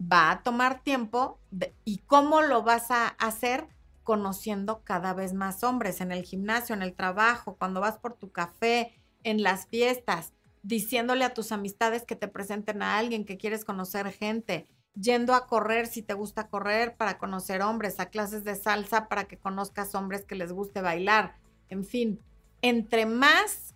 Va 0.00 0.30
a 0.30 0.42
tomar 0.42 0.82
tiempo 0.82 1.38
y 1.84 1.98
cómo 2.06 2.40
lo 2.40 2.62
vas 2.62 2.90
a 2.90 3.08
hacer 3.08 3.68
conociendo 4.02 4.82
cada 4.84 5.14
vez 5.14 5.34
más 5.34 5.64
hombres 5.64 6.00
en 6.00 6.12
el 6.12 6.22
gimnasio, 6.24 6.74
en 6.74 6.82
el 6.82 6.94
trabajo, 6.94 7.56
cuando 7.58 7.80
vas 7.80 7.98
por 7.98 8.14
tu 8.14 8.30
café, 8.30 8.94
en 9.24 9.42
las 9.42 9.66
fiestas, 9.66 10.32
diciéndole 10.62 11.24
a 11.24 11.34
tus 11.34 11.52
amistades 11.52 12.04
que 12.04 12.16
te 12.16 12.28
presenten 12.28 12.82
a 12.82 12.98
alguien 12.98 13.24
que 13.24 13.38
quieres 13.38 13.64
conocer 13.64 14.12
gente, 14.12 14.68
yendo 14.94 15.34
a 15.34 15.46
correr 15.46 15.86
si 15.86 16.02
te 16.02 16.14
gusta 16.14 16.48
correr 16.48 16.96
para 16.96 17.18
conocer 17.18 17.62
hombres, 17.62 17.98
a 17.98 18.06
clases 18.06 18.44
de 18.44 18.54
salsa 18.54 19.08
para 19.08 19.24
que 19.24 19.38
conozcas 19.38 19.94
hombres 19.94 20.24
que 20.24 20.34
les 20.34 20.52
guste 20.52 20.82
bailar, 20.82 21.34
en 21.68 21.84
fin, 21.84 22.20
entre 22.64 23.04
más 23.04 23.74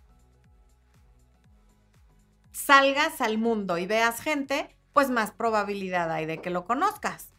salgas 2.51 3.21
al 3.21 3.37
mundo 3.37 3.77
y 3.77 3.85
veas 3.85 4.19
gente, 4.19 4.75
pues 4.93 5.11
más 5.11 5.29
probabilidad 5.29 6.11
hay 6.11 6.25
de 6.25 6.41
que 6.41 6.49
lo 6.49 6.65
conozcas. 6.65 7.29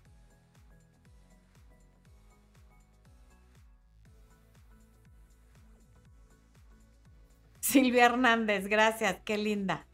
Silvia 7.58 8.06
Hernández, 8.06 8.68
gracias, 8.68 9.18
qué 9.24 9.36
linda. 9.36 9.84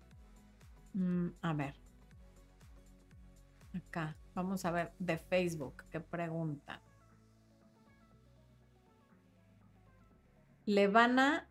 Mm, 0.93 1.29
a 1.41 1.55
ver. 1.55 1.75
Acá, 3.75 4.15
vamos 4.35 4.63
a 4.67 4.71
ver 4.73 4.93
de 4.99 5.17
Facebook, 5.17 5.85
qué 5.91 6.01
pregunta. 6.01 6.83
Levana 10.67 11.49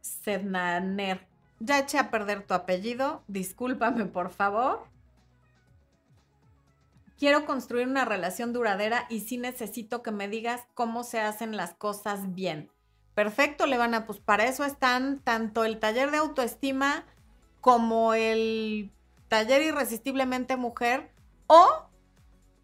Sednaner. 0.00 1.28
Ya 1.60 1.78
eché 1.78 1.98
a 1.98 2.10
perder 2.10 2.44
tu 2.44 2.54
apellido, 2.54 3.22
discúlpame 3.28 4.06
por 4.06 4.30
favor 4.30 4.92
quiero 7.22 7.46
construir 7.46 7.86
una 7.86 8.04
relación 8.04 8.52
duradera 8.52 9.06
y 9.08 9.20
sí 9.20 9.38
necesito 9.38 10.02
que 10.02 10.10
me 10.10 10.26
digas 10.26 10.62
cómo 10.74 11.04
se 11.04 11.20
hacen 11.20 11.56
las 11.56 11.72
cosas 11.72 12.34
bien. 12.34 12.68
Perfecto, 13.14 13.66
Levana, 13.66 14.06
pues 14.06 14.18
para 14.18 14.46
eso 14.46 14.64
están 14.64 15.20
tanto 15.20 15.64
el 15.64 15.78
taller 15.78 16.10
de 16.10 16.16
autoestima 16.16 17.04
como 17.60 18.14
el 18.14 18.90
taller 19.28 19.62
irresistiblemente 19.62 20.56
mujer 20.56 21.12
o 21.46 21.86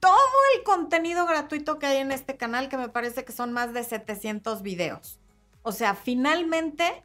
todo 0.01 0.19
el 0.57 0.65
contenido 0.65 1.25
gratuito 1.25 1.79
que 1.79 1.87
hay 1.87 1.99
en 1.99 2.11
este 2.11 2.37
canal, 2.37 2.69
que 2.69 2.79
me 2.79 2.89
parece 2.89 3.25
que 3.25 3.31
son 3.31 3.53
más 3.53 3.73
de 3.73 3.85
700 3.85 4.63
videos. 4.63 5.21
O 5.69 5.73
sea, 5.73 5.95
finalmente 5.95 7.05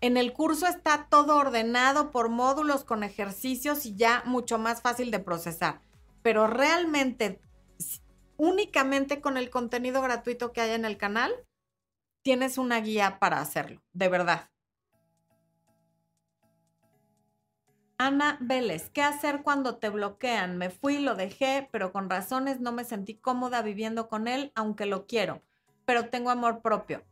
en 0.00 0.16
el 0.16 0.32
curso 0.32 0.66
está 0.66 1.08
todo 1.10 1.36
ordenado 1.36 2.10
por 2.10 2.30
módulos 2.30 2.84
con 2.84 3.02
ejercicios 3.02 3.84
y 3.84 3.96
ya 3.96 4.22
mucho 4.24 4.58
más 4.58 4.80
fácil 4.80 5.10
de 5.10 5.18
procesar 5.18 5.82
pero 6.22 6.46
realmente 6.46 7.40
únicamente 8.36 9.20
con 9.20 9.36
el 9.36 9.50
contenido 9.50 10.02
gratuito 10.02 10.52
que 10.52 10.60
hay 10.60 10.70
en 10.72 10.84
el 10.84 10.96
canal, 10.96 11.32
tienes 12.22 12.58
una 12.58 12.80
guía 12.80 13.18
para 13.18 13.40
hacerlo, 13.40 13.82
de 13.92 14.08
verdad. 14.08 14.50
Ana 17.96 18.38
Vélez, 18.40 18.90
¿qué 18.90 19.02
hacer 19.02 19.42
cuando 19.42 19.76
te 19.76 19.88
bloquean? 19.88 20.56
Me 20.56 20.70
fui, 20.70 20.98
lo 20.98 21.16
dejé, 21.16 21.68
pero 21.72 21.92
con 21.92 22.08
razones 22.08 22.60
no 22.60 22.70
me 22.72 22.84
sentí 22.84 23.14
cómoda 23.14 23.62
viviendo 23.62 24.08
con 24.08 24.28
él, 24.28 24.52
aunque 24.54 24.86
lo 24.86 25.06
quiero, 25.06 25.42
pero 25.84 26.10
tengo 26.10 26.30
amor 26.30 26.62
propio. 26.62 27.04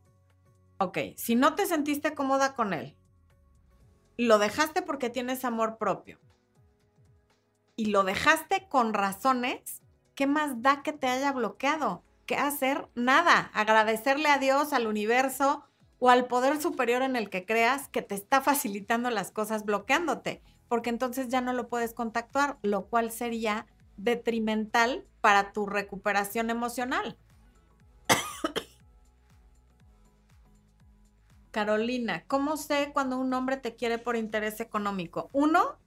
Ok, 0.79 0.99
si 1.16 1.35
no 1.35 1.55
te 1.55 1.66
sentiste 1.66 2.14
cómoda 2.14 2.55
con 2.55 2.74
él, 2.74 2.97
lo 4.18 4.39
dejaste 4.39 4.83
porque 4.83 5.11
tienes 5.11 5.45
amor 5.45 5.79
propio 5.79 6.18
y 7.77 7.87
lo 7.87 8.03
dejaste 8.03 8.66
con 8.68 8.95
razones, 8.95 9.83
¿qué 10.14 10.27
más 10.27 10.62
da 10.62 10.83
que 10.83 10.93
te 10.93 11.07
haya 11.07 11.33
bloqueado? 11.33 12.03
¿Qué 12.24 12.37
hacer? 12.37 12.89
Nada. 12.95 13.51
Agradecerle 13.55 14.29
a 14.29 14.39
Dios, 14.39 14.72
al 14.72 14.87
universo 14.87 15.64
o 15.99 16.11
al 16.11 16.27
poder 16.27 16.61
superior 16.61 17.03
en 17.03 17.16
el 17.16 17.31
que 17.31 17.47
creas 17.47 17.89
que 17.89 18.03
te 18.03 18.14
está 18.14 18.41
facilitando 18.41 19.11
las 19.11 19.31
cosas 19.31 19.64
bloqueándote, 19.64 20.43
porque 20.68 20.91
entonces 20.91 21.29
ya 21.29 21.41
no 21.41 21.53
lo 21.53 21.68
puedes 21.68 21.95
contactar, 21.95 22.59
lo 22.62 22.87
cual 22.87 23.11
sería 23.11 23.66
detrimental 23.97 25.07
para 25.20 25.53
tu 25.53 25.66
recuperación 25.66 26.51
emocional. 26.51 27.16
Carolina, 31.57 32.22
¿cómo 32.26 32.59
sé 32.59 32.90
cuando 32.92 33.16
un 33.16 33.32
hombre 33.32 33.57
te 33.57 33.76
quiere 33.76 33.96
por 33.96 34.14
interés 34.14 34.61
económico? 34.61 35.30
Uno, 35.32 35.78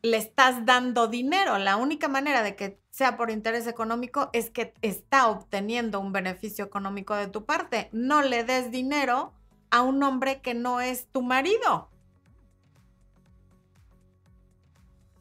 le 0.00 0.16
estás 0.16 0.64
dando 0.64 1.08
dinero. 1.08 1.58
La 1.58 1.76
única 1.76 2.06
manera 2.06 2.44
de 2.44 2.54
que 2.54 2.80
sea 2.90 3.16
por 3.16 3.28
interés 3.28 3.66
económico 3.66 4.30
es 4.32 4.50
que 4.50 4.74
está 4.80 5.26
obteniendo 5.26 5.98
un 5.98 6.12
beneficio 6.12 6.64
económico 6.64 7.16
de 7.16 7.26
tu 7.26 7.44
parte. 7.44 7.88
No 7.90 8.22
le 8.22 8.44
des 8.44 8.70
dinero 8.70 9.32
a 9.72 9.82
un 9.82 10.04
hombre 10.04 10.40
que 10.40 10.54
no 10.54 10.80
es 10.80 11.08
tu 11.08 11.20
marido. 11.20 11.90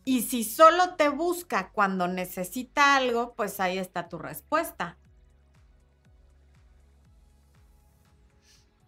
Y 0.05 0.21
si 0.21 0.43
solo 0.43 0.93
te 0.93 1.09
busca 1.09 1.71
cuando 1.71 2.07
necesita 2.07 2.97
algo, 2.97 3.33
pues 3.33 3.59
ahí 3.59 3.79
está 3.79 4.09
tu 4.09 4.19
respuesta. 4.19 4.99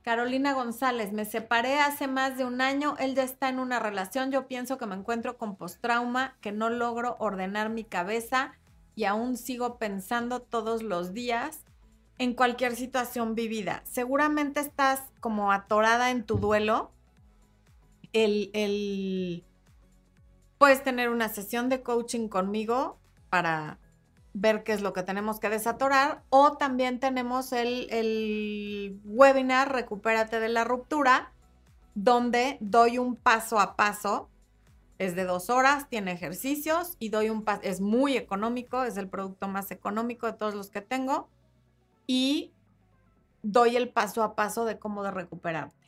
Carolina 0.04 0.52
González, 0.54 1.14
me 1.14 1.24
separé 1.24 1.80
hace 1.80 2.08
más 2.08 2.38
de 2.38 2.44
un 2.44 2.60
año, 2.60 2.96
él 3.00 3.16
ya 3.16 3.24
está 3.24 3.48
en 3.48 3.58
una 3.58 3.80
relación, 3.80 4.32
yo 4.32 4.48
pienso 4.48 4.78
que 4.78 4.86
me 4.86 4.96
encuentro 4.96 5.38
con 5.38 5.56
postrauma, 5.56 6.36
que 6.42 6.52
no 6.52 6.70
logro 6.70 7.16
ordenar 7.20 7.70
mi 7.70 7.86
cabeza 7.86 8.52
y 8.96 9.06
aún 9.06 9.38
sigo 9.38 9.78
pensando 9.78 10.42
todos 10.42 10.84
los 10.84 11.14
días 11.14 11.62
en 12.18 12.34
cualquier 12.34 12.76
situación 12.76 13.34
vivida. 13.34 13.82
Seguramente 13.86 14.60
estás 14.60 15.02
como 15.22 15.54
atorada 15.54 16.12
en 16.12 16.26
tu 16.26 16.38
duelo. 16.38 16.92
El, 18.12 18.52
el, 18.54 19.46
puedes 20.58 20.84
tener 20.84 21.10
una 21.10 21.30
sesión 21.30 21.70
de 21.70 21.82
coaching 21.82 22.28
conmigo 22.28 23.00
para 23.30 23.80
ver 24.34 24.64
qué 24.64 24.74
es 24.74 24.82
lo 24.82 24.94
que 24.94 25.04
tenemos 25.04 25.40
que 25.40 25.50
desatorar. 25.50 26.24
O 26.30 26.54
también 26.58 27.00
tenemos 27.00 27.54
el, 27.54 29.00
webinar 29.06 29.72
Recupérate 29.72 30.40
de 30.40 30.50
la 30.50 30.64
ruptura, 30.64 31.32
donde 31.96 32.58
doy 32.60 32.98
un 32.98 33.16
paso 33.16 33.60
a 33.60 33.76
paso. 33.76 34.30
Es 35.00 35.16
de 35.16 35.26
dos 35.26 35.50
horas, 35.50 35.90
tiene 35.90 36.12
ejercicios 36.12 36.96
y 37.00 37.10
doy 37.10 37.30
un 37.30 37.44
paso. 37.44 37.62
Es 37.64 37.82
muy 37.82 38.18
económico, 38.18 38.84
es 38.84 38.98
el 38.98 39.10
producto 39.10 39.48
más 39.48 39.72
económico 39.72 40.28
de 40.28 40.34
todos 40.34 40.54
los 40.54 40.70
que 40.70 40.82
tengo. 40.82 41.30
Y 42.08 42.52
doy 43.42 43.76
el 43.76 43.90
paso 43.90 44.24
a 44.24 44.36
paso 44.36 44.66
de 44.66 44.80
cómo 44.80 45.04
de 45.04 45.12
recuperarte. 45.12 45.83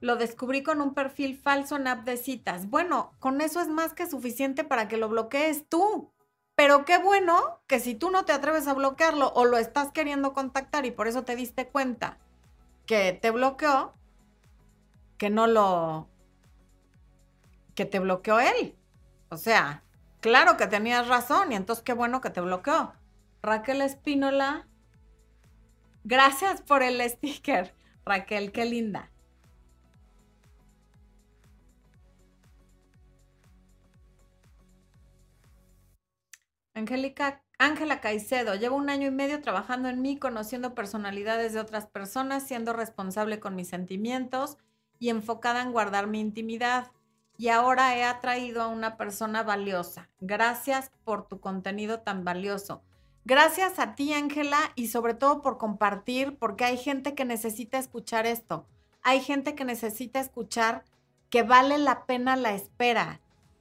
Lo 0.00 0.16
descubrí 0.16 0.62
con 0.62 0.80
un 0.80 0.94
perfil 0.94 1.36
falso 1.36 1.76
en 1.76 1.86
app 1.86 2.04
de 2.04 2.16
citas. 2.16 2.68
Bueno, 2.68 3.12
con 3.18 3.40
eso 3.40 3.60
es 3.60 3.68
más 3.68 3.92
que 3.92 4.08
suficiente 4.08 4.64
para 4.64 4.88
que 4.88 4.96
lo 4.96 5.08
bloquees 5.08 5.68
tú. 5.68 6.10
Pero 6.54 6.84
qué 6.84 6.98
bueno 6.98 7.60
que 7.66 7.80
si 7.80 7.94
tú 7.94 8.10
no 8.10 8.24
te 8.24 8.32
atreves 8.32 8.66
a 8.66 8.74
bloquearlo 8.74 9.32
o 9.34 9.44
lo 9.44 9.56
estás 9.56 9.92
queriendo 9.92 10.32
contactar 10.32 10.84
y 10.84 10.90
por 10.90 11.06
eso 11.08 11.24
te 11.24 11.36
diste 11.36 11.68
cuenta 11.68 12.18
que 12.86 13.12
te 13.12 13.30
bloqueó, 13.30 13.94
que 15.16 15.30
no 15.30 15.46
lo... 15.46 16.08
que 17.74 17.84
te 17.84 17.98
bloqueó 17.98 18.40
él. 18.40 18.76
O 19.28 19.36
sea, 19.36 19.84
claro 20.20 20.56
que 20.56 20.66
tenías 20.66 21.08
razón 21.08 21.52
y 21.52 21.54
entonces 21.54 21.84
qué 21.84 21.92
bueno 21.92 22.20
que 22.20 22.30
te 22.30 22.40
bloqueó. 22.40 22.92
Raquel 23.42 23.80
Espínola, 23.80 24.66
gracias 26.04 26.62
por 26.62 26.82
el 26.82 27.00
sticker. 27.08 27.74
Raquel, 28.04 28.52
qué 28.52 28.64
linda. 28.64 29.10
Angélica, 36.80 37.42
Ángela 37.58 38.00
Caicedo, 38.00 38.54
llevo 38.54 38.76
un 38.76 38.90
año 38.90 39.08
y 39.08 39.10
medio 39.10 39.40
trabajando 39.40 39.88
en 39.88 40.00
mí, 40.00 40.18
conociendo 40.18 40.74
personalidades 40.74 41.52
de 41.52 41.60
otras 41.60 41.86
personas, 41.86 42.46
siendo 42.46 42.72
responsable 42.72 43.38
con 43.38 43.54
mis 43.54 43.68
sentimientos 43.68 44.56
y 44.98 45.10
enfocada 45.10 45.62
en 45.62 45.72
guardar 45.72 46.06
mi 46.06 46.20
intimidad. 46.20 46.90
Y 47.36 47.48
ahora 47.48 47.96
he 47.96 48.04
atraído 48.04 48.62
a 48.62 48.68
una 48.68 48.96
persona 48.96 49.42
valiosa. 49.42 50.08
Gracias 50.20 50.90
por 51.04 51.28
tu 51.28 51.40
contenido 51.40 52.00
tan 52.00 52.24
valioso. 52.24 52.82
Gracias 53.24 53.78
a 53.78 53.94
ti, 53.94 54.12
Ángela, 54.14 54.72
y 54.74 54.88
sobre 54.88 55.14
todo 55.14 55.42
por 55.42 55.58
compartir, 55.58 56.38
porque 56.38 56.64
hay 56.64 56.78
gente 56.78 57.14
que 57.14 57.24
necesita 57.24 57.78
escuchar 57.78 58.26
esto. 58.26 58.66
Hay 59.02 59.20
gente 59.20 59.54
que 59.54 59.64
necesita 59.64 60.20
escuchar 60.20 60.84
que 61.28 61.42
vale 61.42 61.78
la 61.78 62.06
pena 62.06 62.36
la 62.36 62.52
espera, 62.52 63.20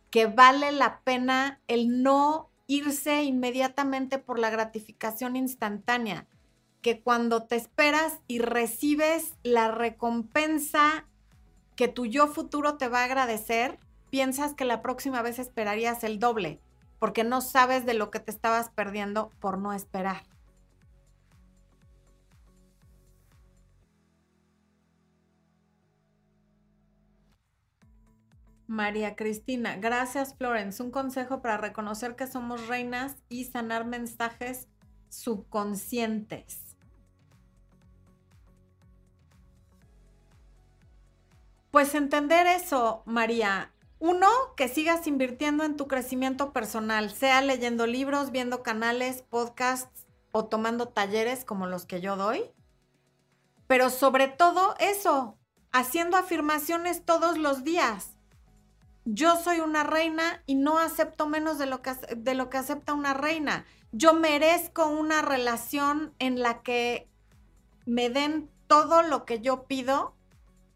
que 0.09 0.25
vale 0.25 0.71
la 0.71 1.01
pena 1.01 1.61
el 1.67 2.01
no 2.01 2.48
irse 2.69 3.23
inmediatamente 3.23 4.19
por 4.19 4.37
la 4.37 4.51
gratificación 4.51 5.35
instantánea, 5.35 6.27
que 6.83 7.01
cuando 7.01 7.47
te 7.47 7.55
esperas 7.55 8.19
y 8.27 8.37
recibes 8.37 9.33
la 9.41 9.71
recompensa 9.71 11.07
que 11.75 11.87
tu 11.87 12.05
yo 12.05 12.27
futuro 12.27 12.77
te 12.77 12.87
va 12.87 12.99
a 13.01 13.05
agradecer, 13.05 13.79
piensas 14.11 14.53
que 14.53 14.65
la 14.65 14.83
próxima 14.83 15.23
vez 15.23 15.39
esperarías 15.39 16.03
el 16.03 16.19
doble, 16.19 16.61
porque 16.99 17.23
no 17.23 17.41
sabes 17.41 17.87
de 17.87 17.95
lo 17.95 18.11
que 18.11 18.19
te 18.19 18.29
estabas 18.29 18.69
perdiendo 18.69 19.31
por 19.39 19.57
no 19.57 19.73
esperar. 19.73 20.28
María 28.69 29.15
Cristina, 29.15 29.77
gracias 29.77 30.35
Florence. 30.37 30.83
Un 30.83 30.91
consejo 30.91 31.41
para 31.41 31.57
reconocer 31.57 32.15
que 32.15 32.27
somos 32.27 32.67
reinas 32.67 33.15
y 33.27 33.45
sanar 33.45 33.83
mensajes 33.83 34.67
subconscientes. 35.09 36.77
Pues 41.71 41.95
entender 41.95 42.45
eso, 42.45 43.01
María. 43.07 43.73
Uno, 43.97 44.29
que 44.55 44.67
sigas 44.67 45.07
invirtiendo 45.07 45.63
en 45.63 45.75
tu 45.75 45.87
crecimiento 45.87 46.53
personal, 46.53 47.09
sea 47.09 47.41
leyendo 47.41 47.87
libros, 47.87 48.29
viendo 48.29 48.61
canales, 48.61 49.23
podcasts 49.23 50.05
o 50.31 50.45
tomando 50.45 50.89
talleres 50.89 51.43
como 51.43 51.65
los 51.65 51.87
que 51.87 52.01
yo 52.01 52.17
doy. 52.17 52.43
Pero 53.65 53.89
sobre 53.89 54.27
todo 54.27 54.75
eso, 54.79 55.39
haciendo 55.71 56.17
afirmaciones 56.17 57.03
todos 57.03 57.39
los 57.39 57.63
días 57.63 58.18
yo 59.11 59.37
soy 59.37 59.59
una 59.59 59.83
reina 59.83 60.43
y 60.45 60.53
no 60.53 60.77
acepto 60.77 61.27
menos 61.27 61.57
de 61.57 61.65
lo 61.65 61.81
que, 61.81 62.57
acepta 62.57 62.93
una 62.93 63.15
reina. 63.15 63.65
Yo 63.91 64.13
merezco 64.13 64.85
una 64.85 65.23
relación 65.23 66.13
en 66.19 66.39
la 66.39 66.61
que 66.61 67.09
me 67.87 68.11
den 68.11 68.51
todo 68.67 69.01
lo 69.01 69.25
que 69.25 69.39
yo 69.41 69.63
pido 69.63 70.13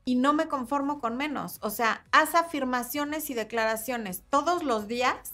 y 0.04 0.16
no 0.16 0.34
me 0.34 0.48
conformo 0.48 1.00
con 1.00 1.16
menos. 1.16 1.60
O 1.62 1.70
sea, 1.70 2.06
haz 2.12 2.34
afirmaciones 2.34 3.30
y 3.30 3.36
declaraciones 3.36 4.24
todos 4.32 4.64
los 4.64 4.88
días 4.88 5.34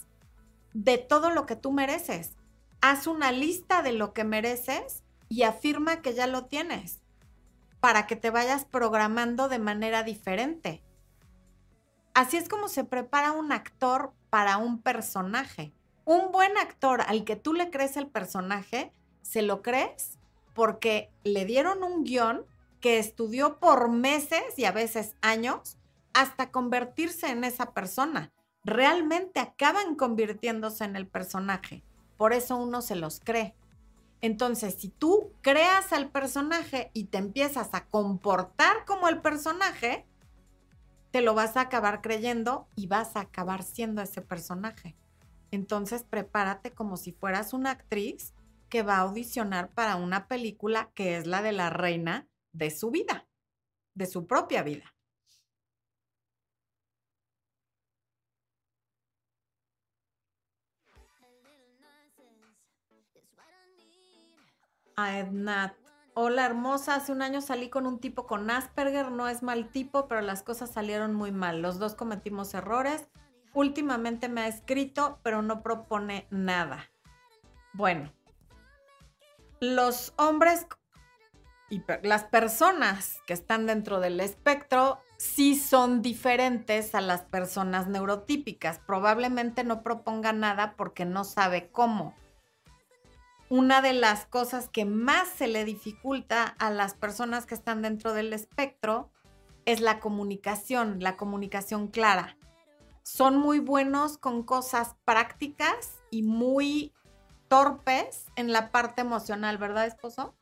de 0.74 0.98
todo 0.98 1.30
lo 1.30 1.46
que 1.46 1.56
tú 1.56 1.72
mereces. 1.72 2.34
Haz 2.82 3.08
una 3.08 3.32
lista 3.32 3.82
de 3.82 3.94
lo 3.94 4.12
que 4.14 4.26
mereces 4.26 5.04
y 5.30 5.44
afirma 5.44 6.02
que 6.02 6.14
ya 6.14 6.28
lo 6.28 6.48
tienes 6.48 7.00
para 7.80 8.08
que 8.08 8.18
te 8.18 8.30
vayas 8.30 8.66
programando 8.66 9.48
de 9.48 9.60
manera 9.60 10.04
diferente. 10.04 10.84
Así 12.20 12.36
es 12.36 12.50
como 12.50 12.68
se 12.68 12.84
prepara 12.84 13.32
un 13.32 13.54
actor 13.54 14.12
para 14.30 14.58
un 14.58 14.82
personaje. 14.82 15.72
Un 16.04 16.34
buen 16.34 16.58
actor 16.58 17.00
al 17.08 17.24
que 17.24 17.38
tú 17.38 17.54
le 17.54 17.70
crees 17.70 17.96
el 17.96 18.08
personaje, 18.08 18.92
se 19.22 19.42
lo 19.42 19.62
crees 19.62 20.20
porque 20.54 21.14
le 21.24 21.46
dieron 21.46 21.82
un 21.82 22.04
guion 22.04 22.46
que 22.82 23.00
estudió 23.00 23.58
por 23.58 23.88
meses 23.88 24.42
y 24.58 24.66
a 24.66 24.74
veces 24.74 25.16
años 25.22 25.78
hasta 26.14 26.52
convertirse 26.52 27.30
en 27.30 27.46
esa 27.46 27.72
persona. 27.72 28.34
Realmente 28.66 29.40
acaban 29.40 29.96
convirtiéndose 29.96 30.84
en 30.84 30.98
el 30.98 31.08
personaje. 31.08 31.86
Por 32.18 32.34
eso 32.34 32.58
uno 32.58 32.82
se 32.82 32.98
los 32.98 33.22
cree. 33.22 33.56
Entonces, 34.20 34.76
si 34.78 34.90
tú 34.90 35.32
creas 35.42 35.94
al 35.94 36.10
personaje 36.10 36.92
y 36.94 37.06
te 37.06 37.18
empiezas 37.18 37.70
a 37.72 37.86
comportar 37.86 38.84
como 38.84 39.08
el 39.08 39.22
personaje, 39.22 40.06
te 41.12 41.22
lo 41.22 41.34
vas 41.34 41.58
a 41.58 41.62
acabar 41.62 42.02
creyendo 42.02 42.68
y 42.76 42.88
vas 42.88 43.16
a 43.16 43.22
acabar 43.22 43.64
siendo 43.64 44.02
ese 44.02 44.22
personaje. 44.22 44.96
Entonces 45.52 46.04
prepárate 46.04 46.72
como 46.72 46.98
si 46.98 47.12
fueras 47.12 47.54
una 47.54 47.72
actriz 47.72 48.34
que 48.70 48.84
va 48.84 48.98
a 48.98 49.02
audicionar 49.02 49.72
para 49.72 49.96
una 49.96 50.28
película 50.28 50.92
que 50.94 51.18
es 51.18 51.26
la 51.26 51.42
de 51.42 51.52
la 51.52 51.70
reina 51.70 52.28
de 52.52 52.70
su 52.70 52.92
vida, 52.92 53.28
de 53.96 54.06
su 54.06 54.28
propia 54.28 54.62
vida. 54.62 54.94
A 64.96 65.18
Hola 66.22 66.46
hermosa, 66.46 66.96
hace 66.96 67.14
un 67.14 67.22
año 67.22 67.40
salí 67.40 67.70
con 67.70 67.88
un 67.88 67.98
tipo 67.98 68.28
con 68.28 68.52
Asperger, 68.52 69.10
no 69.10 69.30
es 69.30 69.42
mal 69.42 69.70
tipo, 69.70 70.10
pero 70.10 70.20
las 70.20 70.44
cosas 70.44 70.70
salieron 70.70 71.16
muy 71.16 71.32
mal. 71.32 71.62
Los 71.62 71.80
dos 71.80 71.96
cometimos 71.96 72.54
errores. 72.54 73.08
Últimamente 73.54 74.28
me 74.28 74.42
ha 74.42 74.48
escrito, 74.50 75.22
pero 75.24 75.42
no 75.42 75.64
propone 75.64 76.28
nada. 76.30 76.92
Bueno, 77.72 78.12
los 79.62 80.14
hombres 80.18 80.68
y 81.70 81.82
las 82.04 82.26
personas 82.26 83.22
que 83.26 83.32
están 83.32 83.66
dentro 83.66 84.02
del 84.02 84.20
espectro 84.20 85.00
sí 85.16 85.58
son 85.58 86.02
diferentes 86.02 86.96
a 86.96 87.00
las 87.00 87.22
personas 87.22 87.88
neurotípicas. 87.88 88.80
Probablemente 88.80 89.64
no 89.64 89.84
proponga 89.84 90.34
nada 90.34 90.76
porque 90.76 91.06
no 91.06 91.24
sabe 91.24 91.72
cómo 91.72 92.14
una 93.50 93.82
de 93.82 93.94
las 93.94 94.28
cosas 94.28 94.70
que 94.70 94.86
más 94.86 95.28
se 95.28 95.48
le 95.48 95.66
dificulta 95.66 96.44
a 96.44 96.70
las 96.70 96.94
personas 96.94 97.48
que 97.48 97.56
están 97.56 97.82
dentro 97.82 98.14
del 98.14 98.32
espectro 98.32 99.12
es 99.66 99.82
la 99.82 100.00
comunicación, 100.00 101.00
la 101.00 101.18
comunicación 101.18 101.88
clara. 101.88 102.38
Son 103.02 103.38
muy 103.38 103.60
buenos 103.60 104.20
con 104.20 104.44
cosas 104.44 104.96
prácticas 105.04 106.00
y 106.12 106.22
muy 106.22 106.94
torpes 107.48 108.28
en 108.36 108.54
la 108.54 108.72
parte 108.72 109.02
emocional, 109.02 109.58
¿verdad, 109.58 109.88
esposo? 109.88 110.36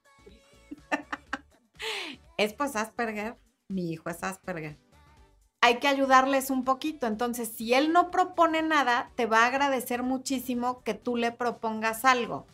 es 2.38 2.54
pues 2.54 2.76
Asperger, 2.76 3.38
mi 3.70 3.90
hijo 3.90 4.10
es 4.10 4.22
Asperger. 4.22 4.78
Hay 5.62 5.80
que 5.80 5.88
ayudarles 5.88 6.50
un 6.50 6.66
poquito, 6.66 7.08
entonces 7.08 7.54
si 7.54 7.74
él 7.74 7.94
no 7.94 8.12
propone 8.12 8.64
nada, 8.64 9.12
te 9.16 9.26
va 9.26 9.44
a 9.44 9.48
agradecer 9.48 10.04
muchísimo 10.04 10.84
que 10.84 10.94
tú 10.94 11.16
le 11.16 11.32
propongas 11.32 12.04
algo 12.04 12.46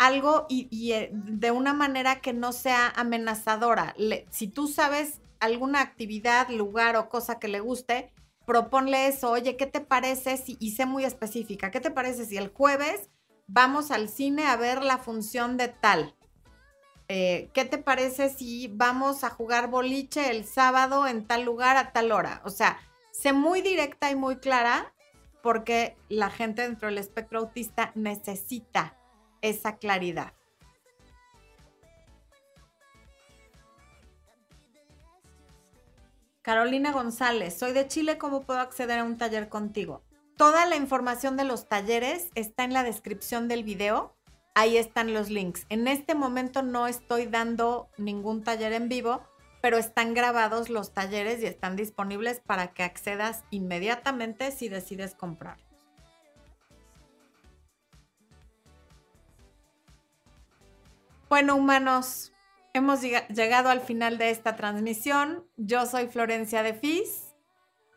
algo 0.00 0.46
y, 0.48 0.92
eh, 0.92 1.10
de 1.12 1.50
una 1.50 1.74
manera 1.74 2.22
que 2.22 2.32
no 2.32 2.52
sea 2.52 2.88
amenazadora. 2.88 3.94
si 4.30 4.48
tú 4.48 4.66
sabes 4.66 5.20
alguna 5.40 5.82
actividad, 5.82 6.48
lugar 6.48 6.96
o 6.96 7.10
cosa 7.10 7.38
que 7.38 7.48
le 7.48 7.60
guste, 7.60 8.10
proponle 8.46 9.08
eso. 9.08 9.30
Oye, 9.30 9.58
¿qué 9.58 9.66
te 9.66 9.82
parece 9.82 10.38
si, 10.38 10.56
y 10.58 10.70
sé 10.70 10.86
muy 10.86 11.04
específica, 11.04 11.70
¿qué 11.70 11.80
te 11.80 11.90
parece 11.90 12.24
si 12.24 12.38
el 12.38 12.48
jueves 12.48 13.10
vamos 13.46 13.90
al 13.90 14.08
cine 14.08 14.46
a 14.46 14.56
ver 14.56 14.82
la 14.82 14.96
función 14.96 15.58
de 15.58 15.68
tal? 15.68 16.16
Eh, 17.08 17.50
¿Qué 17.52 17.66
te 17.66 17.76
parece 17.76 18.30
si 18.30 18.68
vamos 18.68 19.22
a 19.22 19.28
jugar 19.28 19.68
boliche 19.68 20.30
el 20.30 20.46
sábado 20.46 21.06
en 21.06 21.26
tal 21.26 21.42
lugar 21.44 21.76
a 21.76 21.92
tal 21.92 22.10
hora? 22.10 22.40
O 22.46 22.50
sea, 22.50 22.78
sé 23.12 23.34
muy 23.34 23.60
directa 23.60 24.10
y 24.10 24.16
muy 24.16 24.36
clara 24.36 24.94
porque 25.42 25.98
la 26.08 26.30
gente 26.30 26.62
dentro 26.62 26.88
del 26.88 26.96
espectro 26.96 27.40
autista 27.40 27.92
necesita 27.94 28.96
esa 29.42 29.76
claridad. 29.76 30.32
Carolina 36.42 36.90
González, 36.90 37.58
soy 37.58 37.72
de 37.72 37.86
Chile, 37.86 38.16
¿cómo 38.16 38.42
puedo 38.42 38.60
acceder 38.60 38.98
a 38.98 39.04
un 39.04 39.18
taller 39.18 39.48
contigo? 39.48 40.02
Toda 40.36 40.64
la 40.64 40.76
información 40.76 41.36
de 41.36 41.44
los 41.44 41.68
talleres 41.68 42.30
está 42.34 42.64
en 42.64 42.72
la 42.72 42.82
descripción 42.82 43.46
del 43.46 43.62
video. 43.62 44.16
Ahí 44.54 44.78
están 44.78 45.12
los 45.12 45.28
links. 45.28 45.66
En 45.68 45.86
este 45.86 46.14
momento 46.14 46.62
no 46.62 46.86
estoy 46.86 47.26
dando 47.26 47.90
ningún 47.98 48.42
taller 48.42 48.72
en 48.72 48.88
vivo, 48.88 49.22
pero 49.60 49.76
están 49.76 50.14
grabados 50.14 50.70
los 50.70 50.94
talleres 50.94 51.42
y 51.42 51.46
están 51.46 51.76
disponibles 51.76 52.40
para 52.40 52.72
que 52.72 52.84
accedas 52.84 53.44
inmediatamente 53.50 54.50
si 54.50 54.70
decides 54.70 55.14
comprarlos. 55.14 55.69
Bueno, 61.30 61.54
humanos, 61.54 62.32
hemos 62.74 63.02
llegado 63.02 63.68
al 63.68 63.80
final 63.80 64.18
de 64.18 64.30
esta 64.30 64.56
transmisión. 64.56 65.46
Yo 65.56 65.86
soy 65.86 66.08
Florencia 66.08 66.64
de 66.64 66.74
Fis. 66.74 67.36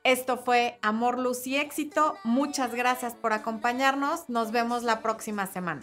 Esto 0.03 0.37
fue 0.37 0.77
Amor, 0.83 1.17
Luz 1.17 1.47
y 1.47 1.57
Éxito. 1.57 2.15
Muchas 2.23 2.75
gracias 2.75 3.15
por 3.15 3.33
acompañarnos. 3.33 4.29
Nos 4.29 4.51
vemos 4.51 4.83
la 4.83 5.01
próxima 5.01 5.47
semana. 5.47 5.81